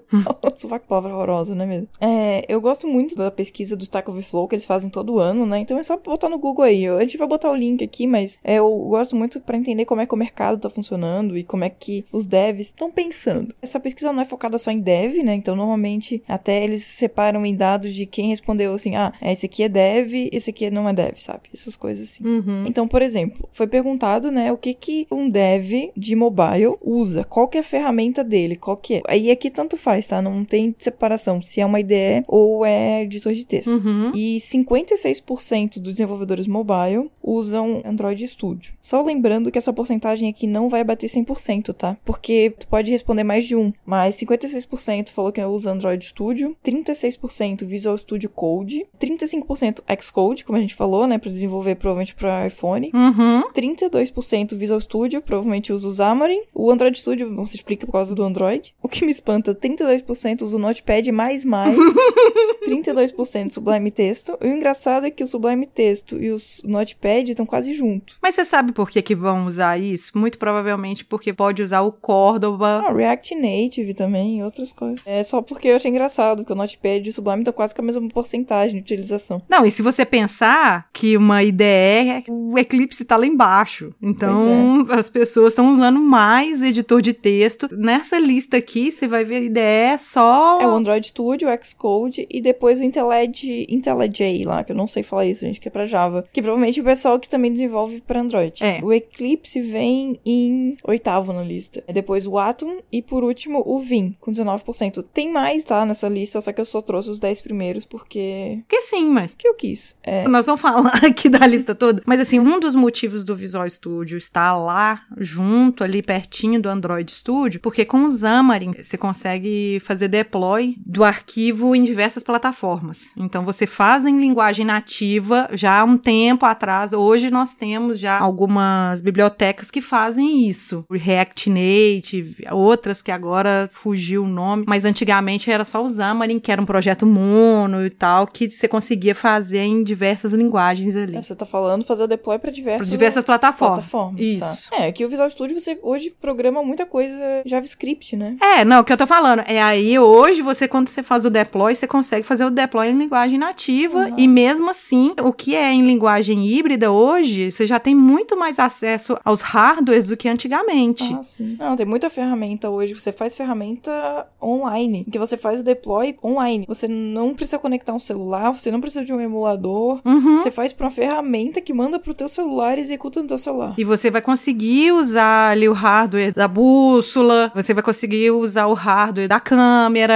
Sovaco, 0.55 0.85
palavra 0.89 1.11
horrorosa, 1.11 1.55
não 1.55 1.65
é 1.65 1.67
mesmo? 1.67 1.87
É, 1.99 2.45
eu 2.47 2.61
gosto 2.61 2.87
muito 2.87 3.15
da 3.15 3.31
pesquisa 3.31 3.75
do 3.75 3.83
Stack 3.83 4.07
Overflow 4.11 4.47
que 4.47 4.53
eles 4.53 4.65
fazem 4.65 4.91
todo 4.91 5.17
ano, 5.17 5.43
né? 5.47 5.57
Então 5.57 5.79
é 5.79 5.83
só 5.83 5.97
botar 5.97 6.29
no 6.29 6.37
Google 6.37 6.50
aí. 6.59 6.87
A 6.87 7.01
gente 7.01 7.17
vai 7.17 7.27
botar 7.27 7.51
o 7.51 7.55
link 7.55 7.83
aqui, 7.83 8.07
mas 8.07 8.39
é, 8.43 8.55
eu 8.55 8.69
gosto 8.89 9.15
muito 9.15 9.39
pra 9.39 9.57
entender 9.57 9.85
como 9.85 10.01
é 10.01 10.05
que 10.05 10.13
o 10.13 10.17
mercado 10.17 10.59
tá 10.59 10.69
funcionando 10.69 11.37
e 11.37 11.43
como 11.43 11.63
é 11.63 11.69
que 11.69 12.05
os 12.11 12.25
devs 12.25 12.67
estão 12.67 12.91
pensando. 12.91 13.53
Essa 13.61 13.79
pesquisa 13.79 14.11
não 14.11 14.21
é 14.21 14.25
focada 14.25 14.57
só 14.57 14.71
em 14.71 14.77
dev, 14.77 15.23
né? 15.23 15.33
Então 15.35 15.55
normalmente 15.55 16.23
até 16.27 16.63
eles 16.63 16.83
separam 16.83 17.45
em 17.45 17.55
dados 17.55 17.93
de 17.93 18.05
quem 18.05 18.29
respondeu 18.29 18.73
assim: 18.73 18.95
ah, 18.95 19.13
esse 19.21 19.45
aqui 19.45 19.63
é 19.63 19.69
dev, 19.69 20.29
esse 20.31 20.49
aqui 20.49 20.69
não 20.71 20.87
é 20.87 20.93
dev, 20.93 21.17
sabe? 21.17 21.43
Essas 21.53 21.75
coisas 21.75 22.09
assim. 22.09 22.25
Uhum. 22.25 22.65
Então, 22.65 22.87
por 22.87 23.01
exemplo, 23.01 23.47
foi 23.51 23.67
perguntado, 23.67 24.31
né, 24.31 24.51
o 24.51 24.57
que 24.57 24.73
que 24.73 25.07
um 25.11 25.29
dev 25.29 25.91
de 25.95 26.15
mobile 26.15 26.77
usa, 26.81 27.23
qual 27.23 27.47
que 27.47 27.57
é 27.57 27.61
a 27.61 27.63
ferramenta 27.63 28.23
dele, 28.23 28.55
qual 28.55 28.77
que 28.77 28.95
é. 28.95 29.01
Aí 29.07 29.29
aqui 29.29 29.49
tanto 29.49 29.77
faz, 29.77 30.07
tá? 30.07 30.21
Não 30.21 30.43
tem 30.43 30.75
separação 30.79 31.41
se 31.41 31.61
é 31.61 31.65
uma 31.65 31.79
IDE 31.79 32.23
ou 32.27 32.65
é 32.65 33.03
editor 33.03 33.33
de 33.33 33.45
texto. 33.45 33.71
Uhum. 33.71 34.11
E 34.15 34.37
56% 34.37 35.79
dos 35.79 35.93
desenvolvedores 35.93 36.30
mobile 36.47 37.09
usam 37.21 37.81
Android 37.85 38.27
Studio. 38.27 38.73
Só 38.81 39.01
lembrando 39.01 39.51
que 39.51 39.57
essa 39.57 39.73
porcentagem 39.73 40.29
aqui 40.29 40.47
não 40.47 40.69
vai 40.69 40.83
bater 40.83 41.07
100%, 41.07 41.73
tá? 41.73 41.97
Porque 42.03 42.53
tu 42.57 42.67
pode 42.67 42.91
responder 42.91 43.23
mais 43.23 43.45
de 43.45 43.55
um, 43.55 43.71
mas 43.85 44.15
56% 44.17 45.09
falou 45.09 45.31
que 45.31 45.41
usa 45.41 45.71
Android 45.71 46.03
Studio, 46.05 46.55
36% 46.63 47.65
Visual 47.65 47.97
Studio 47.97 48.29
Code, 48.29 48.85
35% 48.99 49.81
Xcode, 50.01 50.43
como 50.43 50.57
a 50.57 50.61
gente 50.61 50.75
falou, 50.75 51.07
né, 51.07 51.17
para 51.17 51.31
desenvolver 51.31 51.75
provavelmente 51.75 52.15
para 52.15 52.47
iPhone. 52.47 52.91
Uhum. 52.93 53.51
32% 53.51 54.55
Visual 54.55 54.81
Studio, 54.81 55.21
provavelmente 55.21 55.73
usa 55.73 55.87
o 55.87 55.93
Xamarin. 55.93 56.41
O 56.53 56.71
Android 56.71 56.97
Studio 56.99 57.29
não 57.29 57.45
se 57.45 57.55
explica 57.55 57.85
por 57.85 57.93
causa 57.93 58.15
do 58.15 58.23
Android. 58.23 58.73
O 58.81 58.87
que 58.87 59.05
me 59.05 59.11
espanta, 59.11 59.53
32% 59.55 60.41
usa 60.41 60.55
o 60.55 60.59
Notepad 60.59 61.11
mais 61.11 61.45
mais. 61.45 61.77
32% 62.67 63.51
Sublime 63.51 63.91
Texto. 63.91 64.37
E 64.41 64.47
o 64.47 64.55
engraçado 64.55 65.05
é 65.05 65.11
que 65.11 65.23
o 65.23 65.27
Sublime 65.27 65.65
Texto 65.65 66.20
e 66.21 66.31
o 66.31 66.37
Notepad 66.63 67.29
estão 67.29 67.45
quase 67.45 67.73
juntos. 67.73 68.17
Mas 68.21 68.35
você 68.35 68.45
sabe 68.45 68.71
por 68.71 68.89
que, 68.89 69.01
que 69.01 69.15
vão 69.15 69.45
usar 69.45 69.77
isso? 69.79 70.17
Muito 70.17 70.37
provavelmente 70.37 71.03
porque 71.03 71.33
pode 71.33 71.61
usar 71.61 71.81
o 71.81 71.91
Córdoba. 71.91 72.83
Ah, 72.87 72.93
React 72.93 73.35
Native 73.35 73.93
também 73.93 74.39
e 74.39 74.43
outras 74.43 74.71
coisas. 74.71 75.01
É 75.05 75.23
só 75.23 75.41
porque 75.41 75.67
eu 75.69 75.75
achei 75.75 75.89
engraçado 75.89 76.45
que 76.45 76.51
o 76.51 76.55
Notepad 76.55 77.05
e 77.05 77.09
o 77.09 77.13
Sublime 77.13 77.39
estão 77.39 77.53
quase 77.53 77.73
com 77.73 77.81
a 77.81 77.85
mesma 77.85 78.07
porcentagem 78.09 78.77
de 78.77 78.81
utilização. 78.81 79.41
Não, 79.49 79.65
e 79.65 79.71
se 79.71 79.81
você 79.81 80.05
pensar 80.05 80.87
que 80.93 81.17
uma 81.17 81.43
IDE, 81.43 82.23
o 82.27 82.57
Eclipse 82.57 83.05
tá 83.05 83.17
lá 83.17 83.25
embaixo. 83.25 83.93
Então, 84.01 84.85
as 84.89 85.09
pessoas 85.09 85.53
estão 85.53 85.73
usando 85.73 85.99
mais 85.99 86.61
editor 86.61 87.01
de 87.01 87.13
texto. 87.13 87.67
Nessa 87.71 88.19
lista 88.19 88.57
aqui, 88.57 88.91
você 88.91 89.07
vai 89.07 89.23
ver 89.23 89.43
IDE 89.43 89.97
só. 89.99 90.59
É 90.61 90.67
o 90.67 90.71
Android 90.71 91.05
Studio, 91.07 91.49
o 91.49 91.65
Xcode 91.65 92.27
e 92.29 92.41
depois 92.41 92.79
o 92.79 92.83
IntelliJ, 92.83 93.67
IntelliJ 93.69 94.43
lá, 94.45 94.63
que 94.63 94.71
eu 94.71 94.75
não 94.75 94.87
sei 94.87 95.03
falar 95.03 95.25
isso, 95.25 95.41
gente, 95.41 95.59
que 95.59 95.67
é 95.67 95.71
pra 95.71 95.85
Java. 95.85 96.10
Java, 96.11 96.25
que 96.31 96.41
provavelmente 96.41 96.81
o 96.81 96.83
pessoal 96.83 97.19
que 97.19 97.29
também 97.29 97.51
desenvolve 97.51 98.01
para 98.01 98.19
Android. 98.19 98.63
É. 98.63 98.79
O 98.83 98.91
Eclipse 98.91 99.61
vem 99.61 100.19
em 100.25 100.75
oitavo 100.83 101.31
na 101.31 101.41
lista. 101.41 101.83
Depois 101.91 102.27
o 102.27 102.37
Atom 102.37 102.79
e 102.91 103.01
por 103.01 103.23
último 103.23 103.63
o 103.65 103.79
Vim, 103.79 104.15
com 104.19 104.31
19%. 104.31 105.03
Tem 105.13 105.31
mais, 105.31 105.63
tá, 105.63 105.85
nessa 105.85 106.09
lista, 106.09 106.41
só 106.41 106.51
que 106.51 106.59
eu 106.59 106.65
só 106.65 106.81
trouxe 106.81 107.09
os 107.09 107.19
10 107.19 107.41
primeiros 107.41 107.85
porque 107.85 108.59
Que 108.67 108.81
sim, 108.81 109.09
mas 109.09 109.31
que 109.37 109.47
eu 109.47 109.53
quis. 109.53 109.95
É, 110.03 110.27
Nós 110.27 110.45
vamos 110.45 110.61
falar 110.61 110.95
aqui 111.05 111.29
da 111.29 111.45
lista 111.47 111.73
toda, 111.73 112.01
mas 112.05 112.19
assim, 112.19 112.39
um 112.39 112.59
dos 112.59 112.75
motivos 112.75 113.23
do 113.23 113.35
Visual 113.35 113.69
Studio 113.69 114.17
estar 114.17 114.57
lá 114.57 115.03
junto, 115.17 115.83
ali 115.83 116.01
pertinho 116.01 116.61
do 116.61 116.69
Android 116.69 117.11
Studio, 117.11 117.59
porque 117.59 117.85
com 117.85 118.03
o 118.03 118.11
Xamarin 118.11 118.71
você 118.71 118.97
consegue 118.97 119.79
fazer 119.81 120.07
deploy 120.07 120.75
do 120.85 121.03
arquivo 121.03 121.75
em 121.75 121.83
diversas 121.83 122.23
plataformas. 122.23 123.11
Então 123.15 123.45
você 123.45 123.65
faz 123.65 124.05
em 124.05 124.19
linguagem 124.19 124.65
nativa 124.65 125.47
já 125.53 125.79
há 125.79 125.83
um 125.83 125.97
tempo 126.01 126.45
atrás, 126.45 126.91
hoje 126.93 127.29
nós 127.31 127.53
temos 127.53 127.99
já 127.99 128.19
algumas 128.19 128.99
bibliotecas 129.01 129.69
que 129.71 129.79
fazem 129.81 130.47
isso. 130.49 130.83
React 130.91 131.49
Native, 131.49 132.35
outras 132.51 133.01
que 133.01 133.11
agora 133.11 133.69
fugiu 133.71 134.23
o 134.23 134.27
nome, 134.27 134.65
mas 134.67 134.83
antigamente 134.85 135.49
era 135.51 135.63
só 135.63 135.83
o 135.83 135.87
Xamarin, 135.89 136.39
que 136.39 136.51
era 136.51 136.61
um 136.61 136.65
projeto 136.65 137.05
mono 137.05 137.85
e 137.85 137.89
tal, 137.89 138.25
que 138.27 138.49
você 138.49 138.67
conseguia 138.67 139.13
fazer 139.15 139.59
em 139.59 139.83
diversas 139.83 140.33
linguagens 140.33 140.95
ali. 140.95 141.21
você 141.21 141.35
tá 141.35 141.45
falando 141.45 141.83
fazer 141.85 142.03
o 142.03 142.07
deploy 142.07 142.37
para 142.39 142.51
diversas, 142.51 142.89
Diversas 142.89 143.23
plataformas. 143.23 143.85
plataformas. 143.85 144.19
Isso. 144.19 144.69
Tá. 144.69 144.77
É, 144.77 144.87
aqui 144.87 145.05
o 145.05 145.09
Visual 145.09 145.29
Studio 145.29 145.59
você 145.59 145.77
hoje 145.81 146.13
programa 146.21 146.63
muita 146.63 146.85
coisa 146.85 147.15
JavaScript, 147.45 148.15
né? 148.15 148.35
É, 148.41 148.65
não, 148.65 148.81
o 148.81 148.83
que 148.83 148.91
eu 148.91 148.97
tô 148.97 149.05
falando 149.07 149.43
é 149.45 149.61
aí 149.61 149.97
hoje 149.99 150.41
você, 150.41 150.67
quando 150.67 150.87
você 150.87 151.03
faz 151.03 151.25
o 151.25 151.29
deploy, 151.29 151.75
você 151.75 151.87
consegue 151.87 152.25
fazer 152.25 152.45
o 152.45 152.49
deploy 152.49 152.87
em 152.89 152.97
linguagem 152.97 153.37
nativa 153.37 153.81
Uhum. 153.91 154.15
e 154.17 154.27
mesmo 154.27 154.69
assim, 154.69 155.13
o 155.21 155.31
que 155.33 155.55
é 155.55 155.71
em 155.71 155.83
linguagem 155.91 156.47
híbrida 156.47 156.91
hoje, 156.91 157.51
você 157.51 157.67
já 157.67 157.79
tem 157.79 157.93
muito 157.93 158.37
mais 158.37 158.57
acesso 158.59 159.17
aos 159.23 159.41
hardwares 159.41 160.07
do 160.07 160.17
que 160.17 160.29
antigamente. 160.29 161.03
Ah, 161.13 161.23
sim. 161.23 161.57
Não, 161.59 161.75
tem 161.75 161.85
muita 161.85 162.09
ferramenta 162.09 162.69
hoje. 162.69 162.93
Você 162.95 163.11
faz 163.11 163.35
ferramenta 163.35 164.27
online, 164.41 165.05
que 165.11 165.19
você 165.19 165.37
faz 165.37 165.59
o 165.59 165.63
deploy 165.63 166.15
online. 166.23 166.65
Você 166.67 166.87
não 166.87 167.33
precisa 167.33 167.59
conectar 167.59 167.93
um 167.93 167.99
celular, 167.99 168.51
você 168.51 168.71
não 168.71 168.79
precisa 168.79 169.03
de 169.03 169.13
um 169.13 169.19
emulador. 169.19 170.01
Uhum. 170.05 170.37
Você 170.37 170.49
faz 170.49 170.71
pra 170.71 170.85
uma 170.85 170.91
ferramenta 170.91 171.59
que 171.61 171.73
manda 171.73 171.99
pro 171.99 172.13
teu 172.13 172.29
celular 172.29 172.77
e 172.77 172.81
executa 172.81 173.21
no 173.21 173.27
teu 173.27 173.37
celular. 173.37 173.75
E 173.77 173.83
você 173.83 174.09
vai 174.09 174.21
conseguir 174.21 174.91
usar 174.93 175.51
ali 175.51 175.67
o 175.67 175.73
hardware 175.73 176.33
da 176.33 176.47
bússola, 176.47 177.51
você 177.53 177.73
vai 177.73 177.83
conseguir 177.83 178.31
usar 178.31 178.67
o 178.67 178.73
hardware 178.73 179.27
da 179.27 179.39
câmera, 179.39 180.15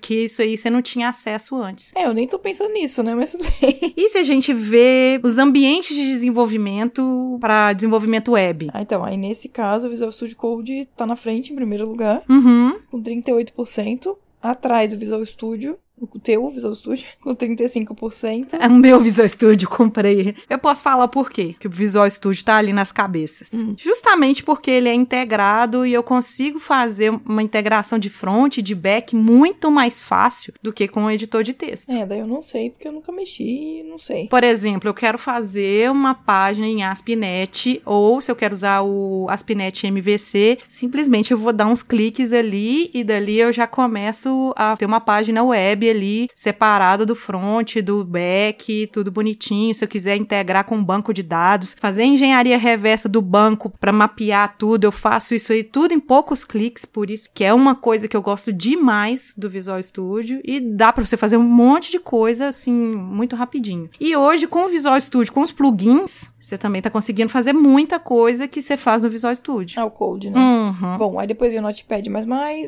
que 0.00 0.24
isso 0.24 0.40
aí 0.40 0.56
você 0.56 0.70
não 0.70 0.80
tinha 0.80 1.08
acesso 1.08 1.56
antes. 1.56 1.92
É, 1.96 2.06
eu 2.06 2.14
nem 2.14 2.26
tô 2.26 2.38
pensando 2.38 2.72
nisso, 2.72 3.02
né? 3.02 3.14
Mas 3.14 3.32
tudo 3.32 3.44
bem. 3.60 3.94
E 3.96 4.08
se 4.08 4.18
a 4.18 4.24
gente 4.24 4.52
vê 4.52 5.07
os 5.22 5.38
ambientes 5.38 5.94
de 5.96 6.04
desenvolvimento 6.06 7.38
para 7.40 7.72
desenvolvimento 7.72 8.32
web? 8.32 8.68
Ah, 8.72 8.82
então, 8.82 9.04
aí 9.04 9.16
nesse 9.16 9.48
caso, 9.48 9.86
o 9.86 9.90
Visual 9.90 10.12
Studio 10.12 10.36
Code 10.36 10.88
tá 10.96 11.06
na 11.06 11.16
frente, 11.16 11.52
em 11.52 11.56
primeiro 11.56 11.86
lugar, 11.88 12.22
Uhum. 12.28 12.78
com 12.90 13.02
38%. 13.02 14.16
Atrás 14.40 14.92
do 14.92 14.98
Visual 14.98 15.24
Studio, 15.26 15.76
o 16.00 16.18
teu 16.18 16.48
Visual 16.50 16.74
Studio, 16.74 17.06
com 17.20 17.34
35%. 17.34 18.54
É 18.60 18.66
o 18.66 18.72
meu 18.72 19.00
Visual 19.00 19.28
Studio, 19.28 19.68
comprei. 19.68 20.34
Eu 20.48 20.58
posso 20.58 20.82
falar 20.82 21.08
por 21.08 21.30
quê? 21.30 21.54
Que 21.58 21.66
o 21.66 21.70
Visual 21.70 22.08
Studio 22.10 22.44
tá 22.44 22.56
ali 22.56 22.72
nas 22.72 22.92
cabeças. 22.92 23.50
Justamente 23.76 24.42
porque 24.42 24.70
ele 24.70 24.88
é 24.88 24.94
integrado 24.94 25.86
e 25.86 25.92
eu 25.92 26.02
consigo 26.02 26.58
fazer 26.58 27.10
uma 27.10 27.42
integração 27.42 27.98
de 27.98 28.08
front 28.08 28.58
e 28.58 28.62
de 28.62 28.74
back 28.74 29.14
muito 29.14 29.70
mais 29.70 30.00
fácil 30.00 30.52
do 30.62 30.72
que 30.72 30.88
com 30.88 31.04
o 31.04 31.10
editor 31.10 31.42
de 31.42 31.52
texto. 31.52 31.90
É, 31.90 32.06
daí 32.06 32.20
eu 32.20 32.26
não 32.26 32.40
sei, 32.40 32.70
porque 32.70 32.88
eu 32.88 32.92
nunca 32.92 33.12
mexi, 33.12 33.84
não 33.88 33.98
sei. 33.98 34.28
Por 34.28 34.44
exemplo, 34.44 34.88
eu 34.88 34.94
quero 34.94 35.18
fazer 35.18 35.90
uma 35.90 36.14
página 36.14 36.66
em 36.66 36.82
ASP.NET 36.82 37.80
ou 37.84 38.20
se 38.20 38.30
eu 38.30 38.36
quero 38.36 38.54
usar 38.54 38.82
o 38.82 39.26
ASP.NET 39.28 39.86
MVC, 39.86 40.58
simplesmente 40.68 41.32
eu 41.32 41.38
vou 41.38 41.52
dar 41.52 41.66
uns 41.66 41.82
cliques 41.82 42.32
ali 42.32 42.90
e 42.92 43.04
dali 43.04 43.38
eu 43.38 43.52
já 43.52 43.66
começo 43.66 44.52
a 44.56 44.76
ter 44.76 44.86
uma 44.86 45.00
página 45.00 45.42
web 45.42 45.87
ali 45.90 46.28
separada 46.34 47.04
do 47.04 47.14
front, 47.14 47.76
do 47.76 48.04
back, 48.04 48.88
tudo 48.92 49.10
bonitinho. 49.10 49.74
Se 49.74 49.84
eu 49.84 49.88
quiser 49.88 50.16
integrar 50.16 50.64
com 50.64 50.76
um 50.76 50.84
banco 50.84 51.12
de 51.12 51.22
dados, 51.22 51.76
fazer 51.78 52.04
engenharia 52.04 52.58
reversa 52.58 53.08
do 53.08 53.22
banco 53.22 53.70
para 53.80 53.92
mapear 53.92 54.56
tudo, 54.58 54.84
eu 54.84 54.92
faço 54.92 55.34
isso 55.34 55.52
aí 55.52 55.62
tudo 55.62 55.92
em 55.92 56.00
poucos 56.00 56.44
cliques, 56.44 56.84
por 56.84 57.10
isso 57.10 57.28
que 57.32 57.44
é 57.44 57.52
uma 57.52 57.74
coisa 57.74 58.08
que 58.08 58.16
eu 58.16 58.22
gosto 58.22 58.52
demais 58.52 59.34
do 59.36 59.48
Visual 59.48 59.82
Studio 59.82 60.40
e 60.44 60.60
dá 60.60 60.92
para 60.92 61.04
você 61.04 61.16
fazer 61.16 61.36
um 61.36 61.48
monte 61.48 61.90
de 61.90 61.98
coisa 61.98 62.48
assim 62.48 62.72
muito 62.72 63.36
rapidinho. 63.36 63.90
E 64.00 64.16
hoje 64.16 64.46
com 64.46 64.64
o 64.64 64.68
Visual 64.68 65.00
Studio, 65.00 65.32
com 65.32 65.42
os 65.42 65.52
plugins, 65.52 66.30
você 66.48 66.56
também 66.56 66.80
tá 66.80 66.90
conseguindo 66.90 67.30
fazer 67.30 67.52
muita 67.52 67.98
coisa 67.98 68.48
que 68.48 68.62
você 68.62 68.76
faz 68.76 69.02
no 69.02 69.10
Visual 69.10 69.34
Studio. 69.34 69.78
Ah, 69.80 69.84
o 69.84 69.90
Code, 69.90 70.30
né? 70.30 70.38
Uhum. 70.38 70.96
Bom, 70.96 71.18
aí 71.18 71.26
depois 71.26 71.50
veio 71.50 71.62
o 71.62 71.66
Notepad++, 71.66 72.02